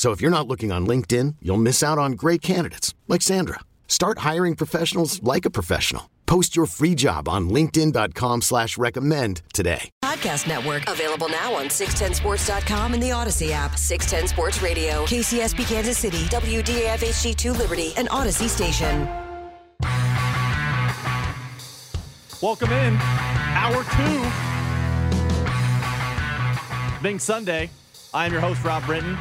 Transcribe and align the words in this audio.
So 0.00 0.12
if 0.12 0.22
you're 0.22 0.30
not 0.30 0.48
looking 0.48 0.72
on 0.72 0.86
LinkedIn, 0.86 1.36
you'll 1.42 1.58
miss 1.58 1.82
out 1.82 1.98
on 1.98 2.12
great 2.12 2.40
candidates 2.40 2.94
like 3.06 3.20
Sandra. 3.20 3.60
Start 3.86 4.20
hiring 4.20 4.56
professionals 4.56 5.22
like 5.22 5.44
a 5.44 5.50
professional. 5.50 6.08
Post 6.24 6.56
your 6.56 6.64
free 6.64 6.94
job 6.94 7.28
on 7.28 7.50
LinkedIn.com 7.50 8.40
slash 8.40 8.78
recommend 8.78 9.42
today. 9.52 9.90
Podcast 10.02 10.48
Network. 10.48 10.84
Available 10.88 11.28
now 11.28 11.52
on 11.52 11.66
610sports.com 11.66 12.94
and 12.94 13.02
the 13.02 13.10
Audacy 13.10 13.50
app. 13.50 13.76
610 13.76 14.34
Sports 14.34 14.62
Radio. 14.62 15.04
KCSP 15.04 15.68
Kansas 15.68 15.98
City. 15.98 16.24
WDAFHG2 16.30 17.58
Liberty. 17.58 17.92
and 17.98 18.08
Audacy 18.08 18.48
Station. 18.48 19.06
Welcome 22.40 22.72
in. 22.72 22.96
Hour 22.96 23.84
two. 23.84 24.22
Being 27.02 27.18
Sunday, 27.18 27.68
I 28.14 28.24
am 28.24 28.32
your 28.32 28.40
host, 28.40 28.64
Rob 28.64 28.86
Britton. 28.86 29.18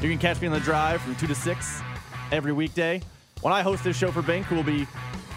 You 0.00 0.08
can 0.08 0.18
catch 0.18 0.40
me 0.40 0.46
on 0.46 0.52
the 0.54 0.60
drive 0.60 1.02
from 1.02 1.16
2 1.16 1.26
to 1.26 1.34
6 1.34 1.80
every 2.30 2.52
weekday. 2.52 3.02
When 3.40 3.52
I 3.52 3.62
host 3.62 3.82
this 3.84 3.96
show 3.96 4.10
for 4.12 4.22
Bink, 4.22 4.46
who 4.46 4.54
will 4.54 4.62
be 4.62 4.86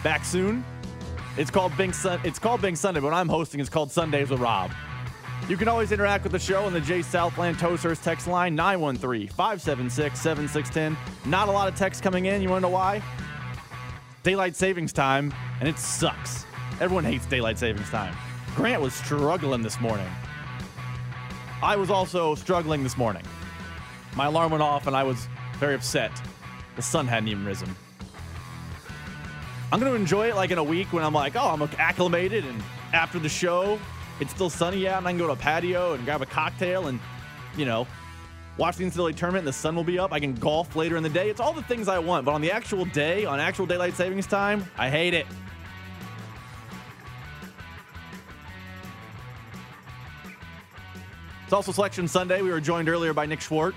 back 0.04 0.24
soon, 0.24 0.64
it's 1.36 1.50
called 1.50 1.76
Bink 1.76 1.94
Sun- 1.94 2.20
It's 2.24 2.38
called 2.38 2.60
Bink 2.62 2.76
Sunday, 2.76 3.00
but 3.00 3.06
when 3.06 3.14
I'm 3.14 3.28
hosting, 3.28 3.58
it's 3.60 3.68
called 3.70 3.90
Sundays 3.90 4.30
with 4.30 4.40
Rob. 4.40 4.70
You 5.48 5.56
can 5.56 5.66
always 5.66 5.90
interact 5.90 6.22
with 6.22 6.32
the 6.32 6.38
show 6.38 6.64
on 6.64 6.72
the 6.72 6.80
J 6.80 7.02
Southland 7.02 7.58
Tow 7.58 7.74
Service 7.76 7.98
text 7.98 8.28
line 8.28 8.54
913 8.54 9.28
576 9.28 10.20
7610. 10.20 10.96
Not 11.28 11.48
a 11.48 11.50
lot 11.50 11.66
of 11.66 11.74
text 11.74 12.02
coming 12.02 12.26
in. 12.26 12.40
You 12.42 12.48
want 12.48 12.62
to 12.62 12.68
know 12.68 12.72
why? 12.74 13.02
Daylight 14.22 14.54
savings 14.54 14.92
time, 14.92 15.34
and 15.58 15.68
it 15.68 15.78
sucks. 15.78 16.44
Everyone 16.80 17.02
hates 17.04 17.26
daylight 17.26 17.58
savings 17.58 17.90
time. 17.90 18.14
Grant 18.54 18.80
was 18.80 18.94
struggling 18.94 19.62
this 19.62 19.80
morning. 19.80 20.06
I 21.62 21.74
was 21.74 21.90
also 21.90 22.36
struggling 22.36 22.84
this 22.84 22.96
morning. 22.96 23.24
My 24.14 24.26
alarm 24.26 24.50
went 24.50 24.62
off 24.62 24.86
and 24.86 24.94
I 24.94 25.02
was 25.02 25.26
very 25.58 25.74
upset. 25.74 26.10
The 26.76 26.82
sun 26.82 27.06
hadn't 27.06 27.28
even 27.28 27.44
risen. 27.44 27.74
I'm 29.70 29.80
going 29.80 29.90
to 29.90 29.98
enjoy 29.98 30.28
it 30.28 30.36
like 30.36 30.50
in 30.50 30.58
a 30.58 30.64
week 30.64 30.92
when 30.92 31.02
I'm 31.02 31.14
like, 31.14 31.34
oh, 31.34 31.48
I'm 31.48 31.62
acclimated 31.78 32.44
and 32.44 32.62
after 32.92 33.18
the 33.18 33.28
show, 33.28 33.78
it's 34.20 34.30
still 34.30 34.50
sunny 34.50 34.86
out 34.86 34.98
and 34.98 35.08
I 35.08 35.12
can 35.12 35.18
go 35.18 35.26
to 35.26 35.32
a 35.32 35.36
patio 35.36 35.94
and 35.94 36.04
grab 36.04 36.20
a 36.20 36.26
cocktail 36.26 36.88
and, 36.88 37.00
you 37.56 37.64
know, 37.64 37.86
watch 38.58 38.76
the 38.76 38.84
NCAA 38.84 39.16
tournament 39.16 39.40
and 39.40 39.48
the 39.48 39.52
sun 39.52 39.74
will 39.74 39.84
be 39.84 39.98
up. 39.98 40.12
I 40.12 40.20
can 40.20 40.34
golf 40.34 40.76
later 40.76 40.98
in 40.98 41.02
the 41.02 41.08
day. 41.08 41.30
It's 41.30 41.40
all 41.40 41.54
the 41.54 41.62
things 41.62 41.88
I 41.88 41.98
want. 41.98 42.26
But 42.26 42.34
on 42.34 42.42
the 42.42 42.52
actual 42.52 42.84
day, 42.84 43.24
on 43.24 43.40
actual 43.40 43.64
daylight 43.64 43.94
savings 43.94 44.26
time, 44.26 44.64
I 44.76 44.90
hate 44.90 45.14
it. 45.14 45.26
It's 51.44 51.52
also 51.54 51.72
Selection 51.72 52.06
Sunday. 52.08 52.42
We 52.42 52.50
were 52.50 52.60
joined 52.60 52.90
earlier 52.90 53.14
by 53.14 53.24
Nick 53.24 53.40
Schwartz. 53.40 53.76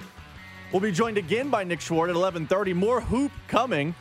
We'll 0.72 0.82
be 0.82 0.92
joined 0.92 1.18
again 1.18 1.50
by 1.50 1.64
Nick 1.64 1.80
Schwartz 1.80 2.10
at 2.10 2.16
11:30. 2.16 2.74
More 2.74 3.00
hoop 3.00 3.32
coming. 3.48 3.94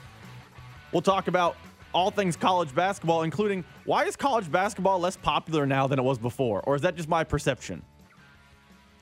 We'll 0.92 1.02
talk 1.02 1.28
about 1.28 1.56
all 1.92 2.10
things 2.10 2.36
college 2.36 2.74
basketball, 2.74 3.22
including 3.22 3.64
why 3.84 4.04
is 4.04 4.16
college 4.16 4.50
basketball 4.50 4.98
less 4.98 5.16
popular 5.16 5.66
now 5.66 5.86
than 5.86 5.98
it 5.98 6.02
was 6.02 6.18
before, 6.18 6.62
or 6.62 6.74
is 6.74 6.82
that 6.82 6.96
just 6.96 7.08
my 7.08 7.22
perception? 7.22 7.82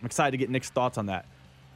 I'm 0.00 0.06
excited 0.06 0.32
to 0.32 0.36
get 0.36 0.50
Nick's 0.50 0.70
thoughts 0.70 0.98
on 0.98 1.06
that. 1.06 1.26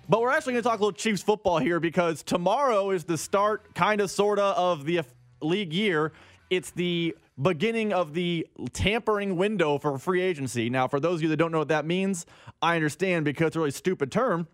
But 0.08 0.20
we're 0.20 0.30
actually 0.30 0.54
going 0.54 0.64
to 0.64 0.68
talk 0.68 0.80
a 0.80 0.82
little 0.82 0.96
Chiefs 0.96 1.22
football 1.22 1.58
here 1.58 1.80
because 1.80 2.22
tomorrow 2.22 2.90
is 2.90 3.04
the 3.04 3.16
start, 3.16 3.74
kind 3.74 4.00
of, 4.00 4.10
sort 4.10 4.38
of, 4.38 4.56
of 4.56 4.84
the 4.84 5.02
league 5.40 5.72
year. 5.72 6.12
It's 6.50 6.70
the 6.72 7.16
beginning 7.40 7.92
of 7.92 8.12
the 8.12 8.46
tampering 8.72 9.36
window 9.36 9.78
for 9.78 9.98
free 9.98 10.20
agency. 10.20 10.70
Now, 10.70 10.88
for 10.88 11.00
those 11.00 11.16
of 11.16 11.22
you 11.22 11.28
that 11.28 11.36
don't 11.36 11.52
know 11.52 11.58
what 11.58 11.68
that 11.68 11.86
means, 11.86 12.26
I 12.60 12.76
understand 12.76 13.24
because 13.24 13.48
it's 13.48 13.56
a 13.56 13.60
really 13.60 13.70
stupid 13.70 14.12
term 14.12 14.48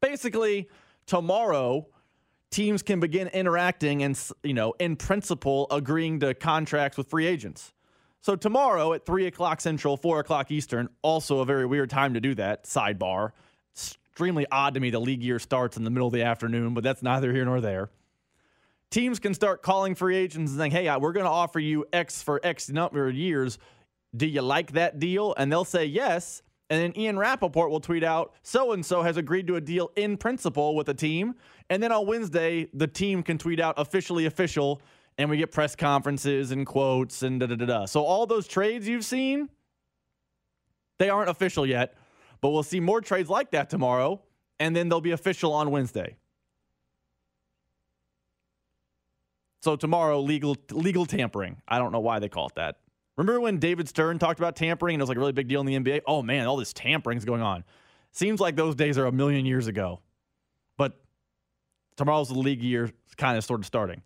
basically 0.00 0.68
tomorrow 1.06 1.86
teams 2.50 2.82
can 2.82 3.00
begin 3.00 3.28
interacting 3.28 4.02
and 4.02 4.20
you 4.42 4.54
know 4.54 4.74
in 4.78 4.96
principle 4.96 5.66
agreeing 5.70 6.20
to 6.20 6.34
contracts 6.34 6.96
with 6.96 7.08
free 7.08 7.26
agents. 7.26 7.72
So 8.20 8.34
tomorrow 8.34 8.92
at 8.94 9.06
3 9.06 9.26
o'clock 9.26 9.60
central 9.60 9.96
4 9.96 10.20
o'clock 10.20 10.50
eastern 10.50 10.88
also 11.02 11.40
a 11.40 11.44
very 11.44 11.66
weird 11.66 11.90
time 11.90 12.14
to 12.14 12.20
do 12.20 12.34
that 12.36 12.64
sidebar. 12.64 13.30
Extremely 13.74 14.46
odd 14.50 14.74
to 14.74 14.80
me 14.80 14.90
the 14.90 15.00
league 15.00 15.22
year 15.22 15.38
starts 15.38 15.76
in 15.76 15.84
the 15.84 15.90
middle 15.90 16.08
of 16.08 16.14
the 16.14 16.22
afternoon 16.22 16.74
but 16.74 16.84
that's 16.84 17.02
neither 17.02 17.32
here 17.32 17.44
nor 17.44 17.60
there. 17.60 17.90
Teams 18.90 19.18
can 19.18 19.34
start 19.34 19.62
calling 19.62 19.94
free 19.94 20.16
agents 20.16 20.52
and 20.52 20.58
saying 20.58 20.70
hey 20.72 20.94
we're 20.96 21.12
going 21.12 21.26
to 21.26 21.30
offer 21.30 21.60
you 21.60 21.84
x 21.92 22.22
for 22.22 22.40
x 22.42 22.68
number 22.70 23.08
of 23.08 23.14
years. 23.14 23.58
Do 24.16 24.26
you 24.26 24.40
like 24.40 24.72
that 24.72 24.98
deal? 24.98 25.34
And 25.36 25.52
they'll 25.52 25.66
say 25.66 25.84
yes 25.84 26.42
and 26.70 26.82
then 26.82 26.98
Ian 26.98 27.18
Rapoport 27.18 27.70
will 27.70 27.80
tweet 27.80 28.04
out, 28.04 28.34
so 28.42 28.72
and 28.72 28.84
so 28.84 29.02
has 29.02 29.16
agreed 29.16 29.46
to 29.46 29.56
a 29.56 29.60
deal 29.60 29.90
in 29.96 30.16
principle 30.16 30.76
with 30.76 30.88
a 30.88 30.94
team. 30.94 31.34
And 31.70 31.82
then 31.82 31.92
on 31.92 32.06
Wednesday, 32.06 32.68
the 32.74 32.86
team 32.86 33.22
can 33.22 33.38
tweet 33.38 33.60
out 33.60 33.74
officially 33.78 34.26
official, 34.26 34.82
and 35.16 35.30
we 35.30 35.38
get 35.38 35.50
press 35.50 35.74
conferences 35.74 36.50
and 36.50 36.66
quotes 36.66 37.22
and 37.22 37.40
da 37.40 37.46
da 37.46 37.54
da 37.56 37.66
da. 37.66 37.84
So 37.86 38.04
all 38.04 38.26
those 38.26 38.46
trades 38.46 38.86
you've 38.86 39.04
seen, 39.04 39.48
they 40.98 41.08
aren't 41.08 41.30
official 41.30 41.64
yet, 41.66 41.94
but 42.40 42.50
we'll 42.50 42.62
see 42.62 42.80
more 42.80 43.00
trades 43.00 43.30
like 43.30 43.50
that 43.52 43.70
tomorrow, 43.70 44.20
and 44.60 44.76
then 44.76 44.88
they'll 44.88 45.00
be 45.00 45.12
official 45.12 45.52
on 45.52 45.70
Wednesday. 45.70 46.16
So 49.62 49.74
tomorrow, 49.74 50.20
legal 50.20 50.56
legal 50.70 51.06
tampering. 51.06 51.60
I 51.66 51.78
don't 51.78 51.92
know 51.92 52.00
why 52.00 52.18
they 52.18 52.28
call 52.28 52.46
it 52.48 52.54
that. 52.56 52.76
Remember 53.18 53.40
when 53.40 53.58
David 53.58 53.88
Stern 53.88 54.20
talked 54.20 54.38
about 54.38 54.54
tampering 54.54 54.94
and 54.94 55.00
it 55.00 55.02
was 55.02 55.08
like 55.08 55.16
a 55.16 55.20
really 55.20 55.32
big 55.32 55.48
deal 55.48 55.60
in 55.60 55.66
the 55.66 55.74
NBA? 55.74 56.02
Oh 56.06 56.22
man, 56.22 56.46
all 56.46 56.56
this 56.56 56.72
tampering 56.72 57.18
is 57.18 57.24
going 57.24 57.42
on. 57.42 57.64
Seems 58.12 58.40
like 58.40 58.54
those 58.54 58.76
days 58.76 58.96
are 58.96 59.06
a 59.06 59.12
million 59.12 59.44
years 59.44 59.66
ago. 59.66 60.00
But 60.76 61.00
tomorrow's 61.96 62.28
the 62.28 62.38
league 62.38 62.62
year 62.62 62.92
kind 63.16 63.36
of 63.36 63.44
sort 63.44 63.58
of 63.58 63.66
starting. 63.66 64.02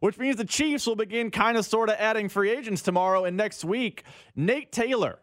Which 0.00 0.18
means 0.18 0.36
the 0.36 0.46
Chiefs 0.46 0.86
will 0.86 0.96
begin 0.96 1.30
kind 1.30 1.58
of 1.58 1.66
sort 1.66 1.90
of 1.90 1.96
adding 1.98 2.30
free 2.30 2.50
agents 2.50 2.80
tomorrow 2.80 3.26
and 3.26 3.36
next 3.36 3.66
week. 3.66 4.02
Nate 4.34 4.72
Taylor 4.72 5.18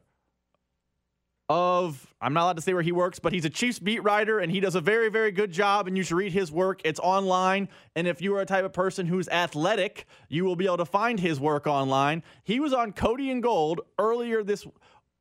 of 1.49 2.05
I'm 2.21 2.33
not 2.33 2.43
allowed 2.43 2.57
to 2.57 2.61
say 2.61 2.73
where 2.73 2.83
he 2.83 2.91
works, 2.91 3.17
but 3.17 3.33
he's 3.33 3.45
a 3.45 3.49
Chiefs 3.49 3.79
beat 3.79 4.03
writer 4.03 4.39
and 4.39 4.51
he 4.51 4.59
does 4.59 4.75
a 4.75 4.81
very, 4.81 5.09
very 5.09 5.31
good 5.31 5.51
job. 5.51 5.87
And 5.87 5.97
you 5.97 6.03
should 6.03 6.17
read 6.17 6.31
his 6.31 6.51
work. 6.51 6.81
It's 6.85 6.99
online. 6.99 7.69
And 7.95 8.07
if 8.07 8.21
you 8.21 8.35
are 8.35 8.41
a 8.41 8.45
type 8.45 8.65
of 8.65 8.73
person 8.73 9.07
who's 9.07 9.27
athletic, 9.29 10.05
you 10.27 10.45
will 10.45 10.55
be 10.55 10.65
able 10.65 10.77
to 10.77 10.85
find 10.85 11.19
his 11.19 11.39
work 11.39 11.65
online. 11.65 12.23
He 12.43 12.59
was 12.59 12.73
on 12.73 12.91
Cody 12.91 13.31
and 13.31 13.41
Gold 13.41 13.81
earlier 13.97 14.43
this 14.43 14.67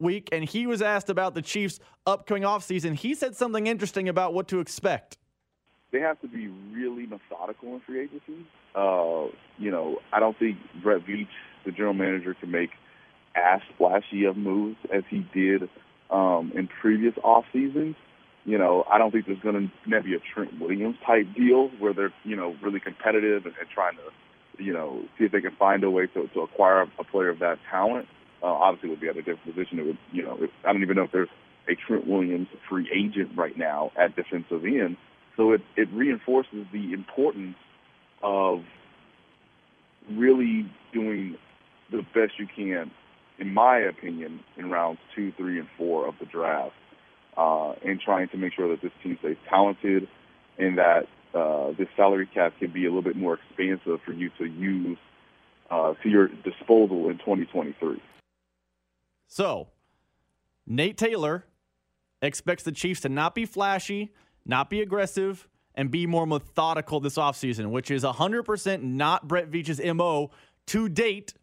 week 0.00 0.28
and 0.30 0.44
he 0.44 0.66
was 0.66 0.82
asked 0.82 1.08
about 1.08 1.34
the 1.34 1.42
Chiefs' 1.42 1.80
upcoming 2.06 2.42
offseason. 2.42 2.94
He 2.94 3.14
said 3.14 3.34
something 3.34 3.66
interesting 3.66 4.08
about 4.08 4.34
what 4.34 4.48
to 4.48 4.60
expect. 4.60 5.16
They 5.92 6.00
have 6.00 6.20
to 6.20 6.28
be 6.28 6.48
really 6.48 7.06
methodical 7.06 7.75
in 7.75 7.80
free 7.80 8.00
agency. 8.02 8.46
Uh, 8.75 9.28
you 9.56 9.70
know, 9.70 10.00
I 10.12 10.20
don't 10.20 10.38
think 10.38 10.58
Brett 10.82 11.06
Veach, 11.06 11.28
the 11.64 11.72
general 11.72 11.94
manager, 11.94 12.34
can 12.34 12.50
make 12.50 12.70
as 13.34 13.60
flashy 13.78 14.25
of 14.25 14.36
moves 14.36 14.76
as 14.92 15.04
he 15.08 15.26
did 15.32 15.70
um, 16.10 16.52
in 16.55 16.69
previous 16.69 17.14
off 17.22 17.44
seasons. 17.52 17.96
You 18.44 18.56
know, 18.56 18.84
I 18.90 18.99
don't 18.99 19.10
think 19.10 19.26
there's 19.26 19.40
going 19.40 19.70
to 19.84 20.02
be 20.02 20.14
a 20.14 20.19
Trent 20.34 20.58
Williams 20.60 20.96
type 21.06 21.26
deal 21.37 21.69
where 21.78 21.93
they're 21.93 22.14
you 22.25 22.37
know 22.37 22.56
really 22.62 22.81
competitive 22.81 23.44
and, 23.44 23.55
and 23.58 23.69
trying 23.69 23.96
to 23.96 24.62
you 24.62 24.72
know 24.72 25.02
see 25.19 25.25
if 25.25 25.32
they 25.32 25.40
can 25.40 25.55
find 25.56 25.84
a 25.84 25.90
way 25.90 26.06
to, 26.06 26.28
to 26.28 26.40
acquire 26.40 26.82
a 26.99 27.05
player 27.05 27.28
of 27.28 27.40
that 27.40 27.58
talent. 27.70 28.06
Uh, 28.43 28.46
obviously, 28.46 28.88
would 28.90 29.00
be 29.00 29.08
at 29.08 29.16
a 29.16 29.22
different 29.22 29.44
position. 29.44 29.78
It 29.78 29.87
would 29.87 29.99
you 30.12 30.22
know 30.22 30.38
it, 30.40 30.50
I 30.64 30.72
don't 30.72 30.82
even 30.82 30.96
know 30.96 31.02
if 31.02 31.12
there's 31.12 31.28
a 31.69 31.75
Trent 31.75 32.06
Williams 32.06 32.49
free 32.69 32.88
agent 32.94 33.31
right 33.37 33.56
now 33.56 33.93
at 33.96 34.16
defensive 34.16 34.64
end. 34.64 34.96
So 35.37 35.52
it 35.52 35.61
it 35.76 35.88
reinforces 35.93 36.66
the 36.72 36.93
importance 36.93 37.56
of 38.22 38.62
really 40.11 40.70
doing 40.93 41.37
the 41.90 42.02
best 42.14 42.38
you 42.38 42.46
can, 42.46 42.90
in 43.38 43.55
my 43.55 43.79
opinion, 43.79 44.40
in 44.56 44.70
rounds 44.70 44.99
two, 45.14 45.32
three, 45.32 45.58
and 45.58 45.69
four 45.76 46.06
of 46.06 46.14
the 46.19 46.26
draft, 46.26 46.75
uh, 47.37 47.73
and 47.85 48.00
trying 48.00 48.29
to 48.29 48.37
make 48.37 48.52
sure 48.55 48.69
that 48.69 48.82
this 48.82 48.93
team 49.02 49.17
stays 49.20 49.37
talented 49.49 50.08
and 50.58 50.79
that 50.79 51.06
uh, 51.35 51.73
this 51.79 51.88
salary 51.96 52.29
cap 52.32 52.52
can 52.58 52.73
be 52.73 52.85
a 52.85 52.88
little 52.88 53.02
bit 53.02 53.17
more 53.17 53.35
expansive 53.35 54.00
for 54.05 54.12
you 54.12 54.31
to 54.38 54.44
use 54.44 54.99
uh, 55.70 55.94
to 56.02 56.08
your 56.08 56.29
disposal 56.29 57.08
in 57.11 57.19
2023. 57.19 58.02
So, 59.29 59.69
Nate 60.67 60.96
Taylor 60.96 61.44
expects 62.23 62.62
the 62.62 62.73
Chiefs 62.73 63.02
to 63.02 63.08
not 63.08 63.35
be 63.35 63.44
flashy, 63.44 64.12
not 64.44 64.70
be 64.70 64.81
aggressive, 64.81 65.46
and 65.75 65.90
be 65.90 66.06
more 66.06 66.26
methodical 66.26 66.99
this 66.99 67.17
offseason, 67.17 67.70
which 67.70 67.90
is 67.90 68.02
100% 68.02 68.82
not 68.82 69.29
Brett 69.29 69.49
Veach's 69.49 69.81
MO 69.94 70.31
to 70.67 70.88
date 70.88 71.35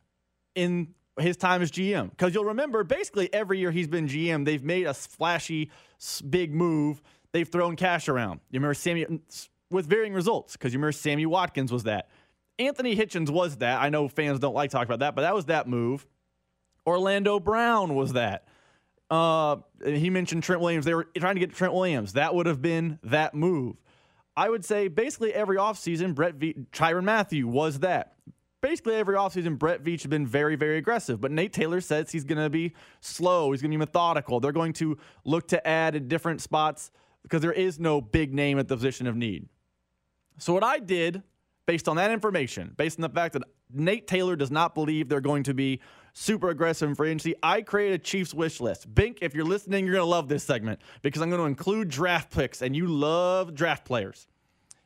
in 0.56 0.94
his 1.20 1.38
time 1.38 1.62
as 1.62 1.72
GM. 1.72 2.10
Because 2.10 2.34
you'll 2.34 2.46
remember, 2.46 2.84
basically 2.84 3.34
every 3.34 3.60
year 3.60 3.72
he's 3.72 3.88
been 3.88 4.08
GM, 4.08 4.46
they've 4.46 4.64
made 4.64 4.86
a 4.86 4.94
flashy, 4.94 5.72
big 6.30 6.54
move. 6.54 7.02
They've 7.32 7.48
thrown 7.48 7.76
cash 7.76 8.08
around. 8.08 8.40
You 8.50 8.60
remember 8.60 8.74
Sammy, 8.74 9.06
with 9.70 9.86
varying 9.86 10.14
results, 10.14 10.54
because 10.54 10.74
you 10.74 10.80
remember 10.80 10.94
Sammy 10.94 11.26
Watkins 11.26 11.72
was 11.72 11.84
that. 11.84 12.10
Anthony 12.58 12.96
Hitchens 12.96 13.30
was 13.30 13.58
that. 13.58 13.82
I 13.82 13.90
know 13.90 14.08
fans 14.08 14.40
don't 14.40 14.54
like 14.54 14.72
talking 14.72 14.88
about 14.88 15.00
that, 15.00 15.16
but 15.16 15.22
that 15.22 15.36
was 15.36 15.46
that 15.46 15.68
move. 15.68 16.06
Orlando 16.88 17.40
Brown 17.40 17.96
was 17.96 18.14
that. 18.14 18.48
Uh, 19.10 19.58
he 19.84 20.10
mentioned 20.10 20.44
Trent 20.44 20.62
Williams. 20.62 20.86
They 20.86 20.94
were 20.94 21.08
trying 21.18 21.36
to 21.36 21.40
get 21.40 21.54
Trent 21.54 21.74
Williams. 21.74 22.14
That 22.14 22.34
would 22.34 22.46
have 22.46 22.62
been 22.62 23.00
that 23.04 23.34
move. 23.34 23.76
I 24.38 24.50
would 24.50 24.66
say 24.66 24.88
basically 24.88 25.34
every 25.34 25.58
offseason, 25.58 26.14
Brett 26.16 26.36
v- 26.36 26.56
Tyrann 26.72 27.04
Mathieu 27.04 27.48
was 27.48 27.80
that. 27.80 28.16
Basically 28.66 28.96
every 28.96 29.16
offseason, 29.16 29.60
Brett 29.60 29.84
Veach 29.84 30.02
has 30.02 30.08
been 30.08 30.26
very, 30.26 30.56
very 30.56 30.80
aggressive. 30.80 31.22
But 31.22 31.32
Nate 31.32 31.54
Taylor 31.54 31.82
says 31.82 32.12
he's 32.12 32.24
going 32.24 32.42
to 32.42 32.50
be 32.50 32.74
slow. 33.00 33.52
He's 33.52 33.62
going 33.62 33.70
to 33.70 33.76
be 33.76 33.78
methodical. 33.78 34.40
They're 34.40 34.52
going 34.52 34.74
to 34.74 34.98
look 35.24 35.48
to 35.50 35.68
add 35.68 35.94
in 35.94 36.08
different 36.08 36.42
spots 36.42 36.90
because 37.22 37.44
there 37.44 37.54
is 37.54 37.80
no 37.80 38.02
big 38.02 38.34
name 38.34 38.58
at 38.58 38.68
the 38.68 38.76
position 38.76 39.06
of 39.06 39.16
need. 39.16 39.50
So 40.40 40.52
what 40.52 40.64
I 40.64 40.80
did, 40.80 41.22
based 41.68 41.88
on 41.88 41.98
that 41.98 42.10
information, 42.10 42.74
based 42.76 42.98
on 42.98 43.04
the 43.04 43.10
fact 43.10 43.34
that 43.34 43.44
Nate 43.72 44.08
Taylor 44.08 44.36
does 44.36 44.50
not 44.50 44.74
believe 44.74 45.10
they're 45.10 45.22
going 45.22 45.44
to 45.44 45.54
be 45.54 45.80
super 46.14 46.50
aggressive 46.50 46.90
in 46.90 46.96
free 46.96 47.10
agency. 47.10 47.36
I 47.44 47.62
created 47.62 48.02
a 48.02 48.04
Chiefs 48.04 48.34
wish 48.34 48.60
list. 48.60 48.96
Bink, 48.96 49.20
if 49.22 49.36
you're 49.36 49.46
listening, 49.46 49.86
you're 49.86 49.94
going 49.94 50.08
to 50.08 50.10
love 50.10 50.28
this 50.28 50.44
segment 50.44 50.80
because 51.04 51.22
I'm 51.22 51.30
going 51.30 51.40
to 51.40 51.46
include 51.46 51.90
draft 51.90 52.32
picks, 52.32 52.64
and 52.64 52.76
you 52.76 52.88
love 52.88 53.54
draft 53.54 53.86
players. 53.86 54.26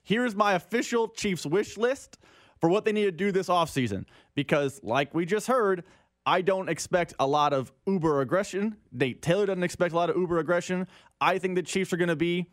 Here's 0.03 0.35
my 0.35 0.55
official 0.55 1.07
Chiefs 1.07 1.45
wish 1.45 1.77
list 1.77 2.17
for 2.59 2.69
what 2.69 2.85
they 2.85 2.91
need 2.91 3.05
to 3.05 3.11
do 3.11 3.31
this 3.31 3.47
offseason 3.47 4.05
because, 4.35 4.79
like 4.83 5.13
we 5.13 5.25
just 5.25 5.47
heard, 5.47 5.83
I 6.25 6.41
don't 6.41 6.69
expect 6.69 7.13
a 7.19 7.25
lot 7.25 7.53
of 7.53 7.71
uber 7.87 8.21
aggression. 8.21 8.77
Taylor 9.21 9.45
doesn't 9.45 9.63
expect 9.63 9.93
a 9.93 9.95
lot 9.95 10.09
of 10.09 10.17
uber 10.17 10.39
aggression. 10.39 10.87
I 11.19 11.39
think 11.39 11.55
the 11.55 11.63
Chiefs 11.63 11.93
are 11.93 11.97
going 11.97 12.09
to 12.09 12.15
be, 12.15 12.51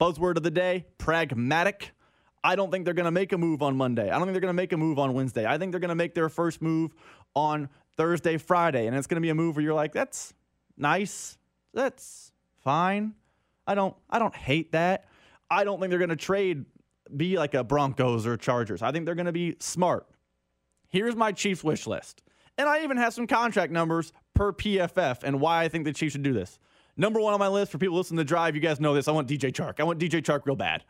buzzword 0.00 0.36
of 0.36 0.42
the 0.42 0.50
day, 0.50 0.86
pragmatic. 0.98 1.92
I 2.44 2.54
don't 2.54 2.70
think 2.70 2.84
they're 2.84 2.94
going 2.94 3.06
to 3.06 3.10
make 3.10 3.32
a 3.32 3.38
move 3.38 3.62
on 3.62 3.76
Monday. 3.76 4.10
I 4.10 4.18
don't 4.18 4.22
think 4.22 4.34
they're 4.34 4.40
going 4.40 4.54
to 4.54 4.62
make 4.62 4.72
a 4.72 4.76
move 4.76 4.98
on 4.98 5.14
Wednesday. 5.14 5.46
I 5.46 5.58
think 5.58 5.72
they're 5.72 5.80
going 5.80 5.88
to 5.88 5.96
make 5.96 6.14
their 6.14 6.28
first 6.28 6.62
move 6.62 6.94
on 7.34 7.68
Thursday, 7.96 8.36
Friday, 8.36 8.86
and 8.86 8.96
it's 8.96 9.06
going 9.06 9.16
to 9.16 9.22
be 9.22 9.30
a 9.30 9.34
move 9.34 9.56
where 9.56 9.64
you're 9.64 9.74
like, 9.74 9.92
that's 9.92 10.34
nice, 10.76 11.38
that's 11.74 12.30
fine. 12.62 13.14
I 13.66 13.74
don't, 13.74 13.96
I 14.08 14.18
don't 14.18 14.34
hate 14.34 14.72
that. 14.72 15.08
I 15.50 15.64
don't 15.64 15.80
think 15.80 15.90
they're 15.90 15.98
going 15.98 16.10
to 16.10 16.16
trade, 16.16 16.66
be 17.14 17.36
like 17.36 17.54
a 17.54 17.64
Broncos 17.64 18.26
or 18.26 18.36
Chargers. 18.36 18.82
I 18.82 18.92
think 18.92 19.04
they're 19.04 19.14
going 19.14 19.26
to 19.26 19.32
be 19.32 19.56
smart. 19.60 20.06
Here's 20.88 21.16
my 21.16 21.32
Chiefs 21.32 21.64
wish 21.64 21.86
list, 21.86 22.22
and 22.56 22.68
I 22.68 22.82
even 22.82 22.96
have 22.96 23.12
some 23.12 23.26
contract 23.26 23.72
numbers 23.72 24.12
per 24.34 24.52
PFF 24.52 25.22
and 25.22 25.40
why 25.40 25.64
I 25.64 25.68
think 25.68 25.84
the 25.84 25.92
Chiefs 25.92 26.12
should 26.12 26.22
do 26.22 26.32
this. 26.32 26.58
Number 26.96 27.20
one 27.20 27.34
on 27.34 27.40
my 27.40 27.48
list 27.48 27.72
for 27.72 27.78
people 27.78 27.96
listening 27.96 28.18
to 28.18 28.24
Drive, 28.24 28.54
you 28.54 28.62
guys 28.62 28.80
know 28.80 28.94
this. 28.94 29.08
I 29.08 29.12
want 29.12 29.28
DJ 29.28 29.52
Chark. 29.52 29.80
I 29.80 29.84
want 29.84 29.98
DJ 29.98 30.22
Chark 30.22 30.46
real 30.46 30.56
bad. 30.56 30.84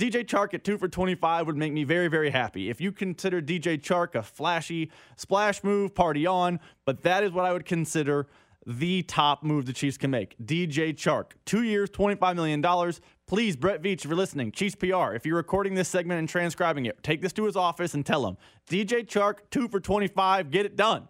DJ 0.00 0.24
Chark 0.24 0.54
at 0.54 0.64
two 0.64 0.78
for 0.78 0.88
25 0.88 1.46
would 1.46 1.56
make 1.56 1.72
me 1.72 1.84
very, 1.84 2.08
very 2.08 2.30
happy. 2.30 2.70
If 2.70 2.80
you 2.80 2.92
consider 2.92 3.42
DJ 3.42 3.78
Chark 3.80 4.14
a 4.14 4.22
flashy 4.22 4.90
splash 5.16 5.62
move, 5.62 5.94
party 5.94 6.26
on, 6.26 6.60
but 6.86 7.02
that 7.02 7.22
is 7.22 7.32
what 7.32 7.44
I 7.44 7.52
would 7.52 7.66
consider 7.66 8.26
the 8.66 9.02
top 9.02 9.42
move 9.42 9.66
the 9.66 9.72
Chiefs 9.72 9.96
can 9.96 10.10
make. 10.10 10.36
DJ 10.38 10.94
Chark, 10.94 11.32
two 11.44 11.62
years, 11.62 11.90
$25 11.90 12.36
million. 12.36 12.92
Please, 13.26 13.56
Brett 13.56 13.82
Veach, 13.82 14.00
if 14.00 14.04
you're 14.04 14.14
listening, 14.14 14.52
Chiefs 14.52 14.74
PR, 14.74 15.14
if 15.14 15.26
you're 15.26 15.36
recording 15.36 15.74
this 15.74 15.88
segment 15.88 16.18
and 16.18 16.28
transcribing 16.28 16.86
it, 16.86 17.02
take 17.02 17.22
this 17.22 17.32
to 17.32 17.44
his 17.44 17.56
office 17.56 17.94
and 17.94 18.04
tell 18.04 18.26
him 18.26 18.36
DJ 18.68 19.06
Chark, 19.06 19.38
two 19.50 19.68
for 19.68 19.80
25, 19.80 20.50
get 20.50 20.66
it 20.66 20.76
done. 20.76 21.08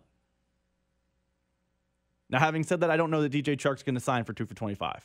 Now, 2.31 2.39
having 2.39 2.63
said 2.63 2.81
that, 2.81 2.91
I 2.91 2.97
don't 2.97 3.11
know 3.11 3.23
that 3.23 3.33
DJ 3.33 3.57
Chark's 3.57 3.83
going 3.83 3.95
to 3.95 4.01
sign 4.01 4.25
for 4.25 4.33
two 4.33 4.47
for 4.47 4.55
25 4.55 5.05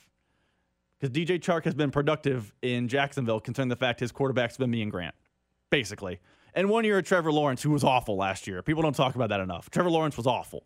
because 1.00 1.14
DJ 1.14 1.40
Chark 1.40 1.66
has 1.66 1.74
been 1.74 1.92
productive 1.92 2.54
in 2.62 2.88
Jacksonville, 2.88 3.42
considering 3.42 3.70
the 3.70 3.76
fact 3.76 4.00
his 4.00 4.12
quarterback's 4.14 4.58
been 4.58 4.72
me 4.72 4.82
and 4.82 4.92
Grant, 4.92 5.14
basically. 5.70 6.20
And 6.54 6.70
one 6.70 6.86
year, 6.86 6.98
at 7.00 7.06
Trevor 7.06 7.32
Lawrence, 7.32 7.62
who 7.62 7.70
was 7.70 7.84
awful 7.84 8.16
last 8.16 8.48
year. 8.48 8.64
People 8.64 8.82
don't 8.82 8.96
talk 8.96 9.16
about 9.16 9.30
that 9.30 9.42
enough. 9.42 9.70
Trevor 9.70 9.92
Lawrence 9.92 10.18
was 10.18 10.26
awful. 10.26 10.64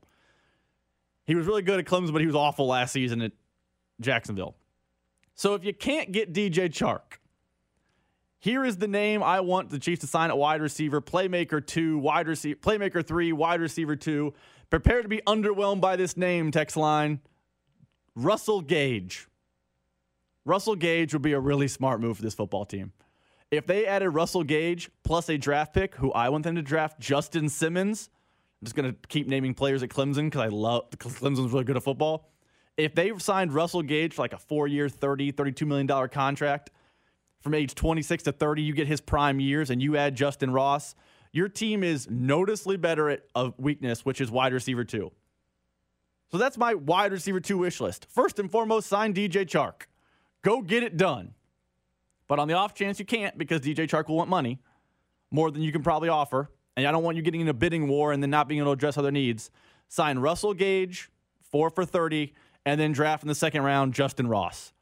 He 1.32 1.36
was 1.36 1.48
really 1.48 1.62
good 1.62 1.80
at 1.80 1.86
Clemson, 1.86 2.12
but 2.12 2.20
he 2.20 2.28
was 2.28 2.36
awful 2.36 2.68
last 2.68 2.92
season 2.92 3.22
at 3.22 3.32
Jacksonville. 4.02 4.58
So 5.34 5.54
if 5.54 5.64
you 5.64 5.74
can't 5.74 6.12
get 6.12 6.34
DJ 6.34 6.68
Chark, 6.68 7.20
here 8.38 8.66
is 8.66 8.76
the 8.76 8.88
name 8.90 9.24
I 9.24 9.40
want 9.40 9.70
the 9.70 9.80
Chiefs 9.80 10.02
to 10.02 10.08
sign 10.08 10.30
at 10.30 10.38
wide 10.38 10.62
receiver, 10.62 11.00
playmaker 11.00 11.66
two, 11.66 11.98
wide 12.00 12.28
receiver, 12.28 12.60
playmaker 12.60 13.08
three, 13.08 13.32
wide 13.32 13.62
receiver 13.62 13.96
two. 13.96 14.34
Prepare 14.70 15.04
to 15.04 15.08
be 15.08 15.22
underwhelmed 15.26 15.80
by 15.80 15.96
this 15.96 16.18
name, 16.18 16.52
text 16.52 16.76
line. 16.76 17.22
Russell 18.14 18.60
Gage. 18.60 19.30
Russell 20.44 20.76
Gage 20.76 21.14
would 21.14 21.22
be 21.22 21.32
a 21.32 21.40
really 21.40 21.70
smart 21.70 22.02
move 22.02 22.18
for 22.18 22.24
this 22.24 22.34
football 22.34 22.66
team. 22.66 22.92
If 23.52 23.66
they 23.66 23.86
added 23.86 24.10
Russell 24.10 24.44
Gage 24.44 24.90
plus 25.06 25.30
a 25.30 25.38
draft 25.38 25.74
pick, 25.74 25.96
who 25.96 26.12
I 26.12 26.28
want 26.28 26.44
them 26.44 26.56
to 26.56 26.62
draft, 26.62 27.00
Justin 27.00 27.48
Simmons. 27.48 28.10
I'm 28.62 28.66
just 28.66 28.76
going 28.76 28.92
to 28.92 28.98
keep 29.08 29.28
naming 29.28 29.56
players 29.56 29.82
at 29.82 29.90
Clemson 29.90 30.26
because 30.26 30.42
I 30.42 30.48
love 30.48 30.90
Clemson's 30.92 31.52
really 31.52 31.64
good 31.64 31.78
at 31.78 31.84
football. 31.84 32.30
If 32.78 32.94
they 32.94 33.12
signed 33.18 33.54
Russell 33.54 33.82
Gage 33.82 34.14
for 34.14 34.22
like 34.22 34.34
a 34.34 34.38
four 34.38 34.68
year, 34.68 34.88
30, 34.88 35.32
$32 35.32 35.66
million 35.66 36.10
contract 36.10 36.70
from 37.42 37.56
age 37.56 37.74
26 37.74 38.24
to 38.24 38.32
30, 38.32 38.62
you 38.62 38.74
get 38.74 38.88
his 38.88 39.02
prime 39.02 39.40
years 39.40 39.72
and 39.72 39.82
you 39.82 39.98
add 39.98 40.16
Justin 40.16 40.52
Ross, 40.52 40.94
your 41.32 41.50
team 41.50 41.84
is 41.84 42.08
noticeably 42.10 42.78
better 42.78 43.10
at 43.10 43.24
a 43.34 43.52
weakness, 43.58 44.06
which 44.06 44.22
is 44.22 44.30
wide 44.30 44.54
receiver 44.54 44.84
two. 44.84 45.12
So 46.32 46.38
that's 46.38 46.58
my 46.58 46.76
wide 46.76 47.12
receiver 47.12 47.40
two 47.40 47.58
wish 47.58 47.82
list. 47.82 48.06
First 48.10 48.38
and 48.38 48.50
foremost, 48.50 48.88
sign 48.88 49.14
DJ 49.14 49.46
Chark. 49.46 49.88
Go 50.44 50.62
get 50.62 50.84
it 50.84 50.98
done. 50.98 51.34
But 52.28 52.38
on 52.38 52.48
the 52.48 52.54
off 52.54 52.76
chance 52.76 53.00
you 53.00 53.06
can't 53.06 53.38
because 53.38 53.62
DJ 53.62 53.88
Chark 53.88 54.08
will 54.08 54.18
want 54.18 54.30
money 54.30 54.60
more 55.32 55.50
than 55.50 55.64
you 55.64 55.72
can 55.72 55.82
probably 55.82 56.10
offer, 56.10 56.50
and 56.76 56.88
I 56.88 56.92
don't 56.92 57.04
want 57.04 57.18
you 57.18 57.24
getting 57.24 57.42
in 57.42 57.48
a 57.48 57.54
bidding 57.54 57.88
war 57.88 58.12
and 58.12 58.22
then 58.22 58.30
not 58.30 58.48
being 58.48 58.60
able 58.60 58.72
to 58.72 58.74
address 58.74 58.98
other 58.98 59.12
needs, 59.12 59.52
sign 59.88 60.20
Russell 60.20 60.54
Gage, 60.54 61.10
four 61.42 61.70
for 61.70 61.86
30, 61.86 62.34
and 62.66 62.80
then 62.80 62.92
draft 62.92 63.24
in 63.24 63.28
the 63.28 63.36
second 63.36 63.64
round 63.64 63.94
Justin 63.94 64.28
Ross. 64.28 64.74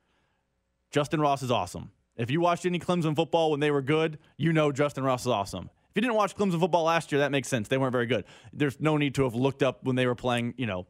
Justin 0.92 1.22
Ross 1.22 1.42
is 1.44 1.52
awesome. 1.52 1.92
If 2.18 2.30
you 2.30 2.42
watched 2.42 2.66
any 2.66 2.80
Clemson 2.80 3.16
football 3.16 3.52
when 3.52 3.60
they 3.60 3.72
were 3.72 3.82
good, 3.82 4.20
you 4.38 4.52
know 4.52 4.72
Justin 4.72 5.04
Ross 5.04 5.22
is 5.22 5.28
awesome. 5.28 5.70
If 5.90 5.96
you 5.96 6.02
didn't 6.02 6.16
watch 6.16 6.36
Clemson 6.36 6.60
football 6.60 6.84
last 6.84 7.12
year, 7.12 7.20
that 7.20 7.32
makes 7.32 7.48
sense. 7.48 7.68
They 7.68 7.78
weren't 7.78 7.94
very 7.94 8.06
good. 8.06 8.26
There's 8.54 8.80
no 8.80 8.98
need 8.98 9.16
to 9.16 9.24
have 9.24 9.36
looked 9.36 9.64
up 9.64 9.84
when 9.84 9.96
they 9.96 10.06
were 10.06 10.16
playing, 10.16 10.54
you 10.58 10.66
know, 10.66 10.86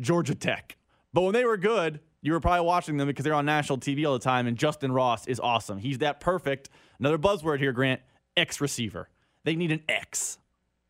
Georgia 0.00 0.34
Tech. 0.34 0.76
But 1.12 1.22
when 1.22 1.32
they 1.32 1.44
were 1.44 1.56
good, 1.56 2.00
you 2.20 2.32
were 2.32 2.40
probably 2.40 2.66
watching 2.66 2.96
them 2.96 3.06
because 3.06 3.24
they're 3.24 3.34
on 3.34 3.46
national 3.46 3.78
TV 3.78 4.06
all 4.06 4.12
the 4.12 4.18
time, 4.18 4.46
and 4.46 4.56
Justin 4.56 4.92
Ross 4.92 5.26
is 5.26 5.40
awesome. 5.40 5.78
He's 5.78 5.98
that 5.98 6.20
perfect. 6.20 6.68
Another 6.98 7.18
buzzword 7.18 7.58
here, 7.58 7.72
Grant 7.72 8.00
X 8.36 8.60
receiver. 8.60 9.08
They 9.44 9.56
need 9.56 9.72
an 9.72 9.82
X. 9.88 10.38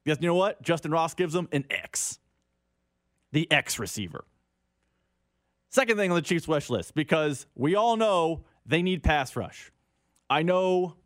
Because 0.05 0.19
you 0.21 0.29
know 0.29 0.35
what? 0.35 0.63
Justin 0.63 0.91
Ross 0.91 1.15
gives 1.15 1.35
them 1.35 1.49
an 1.53 1.65
X. 1.71 2.19
The 3.33 3.51
X 3.51 3.79
receiver. 3.79 4.25
Second 5.71 5.99
thing 5.99 6.11
on 6.11 6.15
the 6.15 6.23
Chiefs' 6.23 6.49
wish 6.49 6.71
list, 6.71 6.95
because 6.95 7.47
we 7.55 7.75
all 7.75 7.97
know 7.97 8.45
they 8.65 8.83
need 8.83 9.03
pass 9.03 9.37
rush. 9.37 9.71
I 10.31 10.43
know 10.43 10.97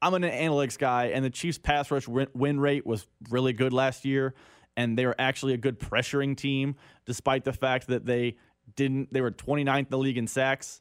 I'm 0.00 0.14
an 0.14 0.22
analytics 0.22 0.78
guy, 0.78 1.06
and 1.06 1.24
the 1.24 1.30
Chiefs' 1.30 1.58
pass 1.58 1.90
rush 1.90 2.06
win 2.06 2.60
rate 2.60 2.86
was 2.86 3.06
really 3.30 3.52
good 3.52 3.72
last 3.72 4.04
year, 4.04 4.34
and 4.76 4.96
they 4.96 5.06
were 5.06 5.16
actually 5.18 5.54
a 5.54 5.56
good 5.56 5.80
pressuring 5.80 6.36
team, 6.36 6.76
despite 7.04 7.44
the 7.44 7.52
fact 7.52 7.88
that 7.88 8.06
they 8.06 8.36
didn't 8.76 9.12
they 9.12 9.20
were 9.20 9.30
29th 9.30 9.78
in 9.78 9.86
the 9.90 9.98
league 9.98 10.18
in 10.18 10.26
sacks. 10.26 10.80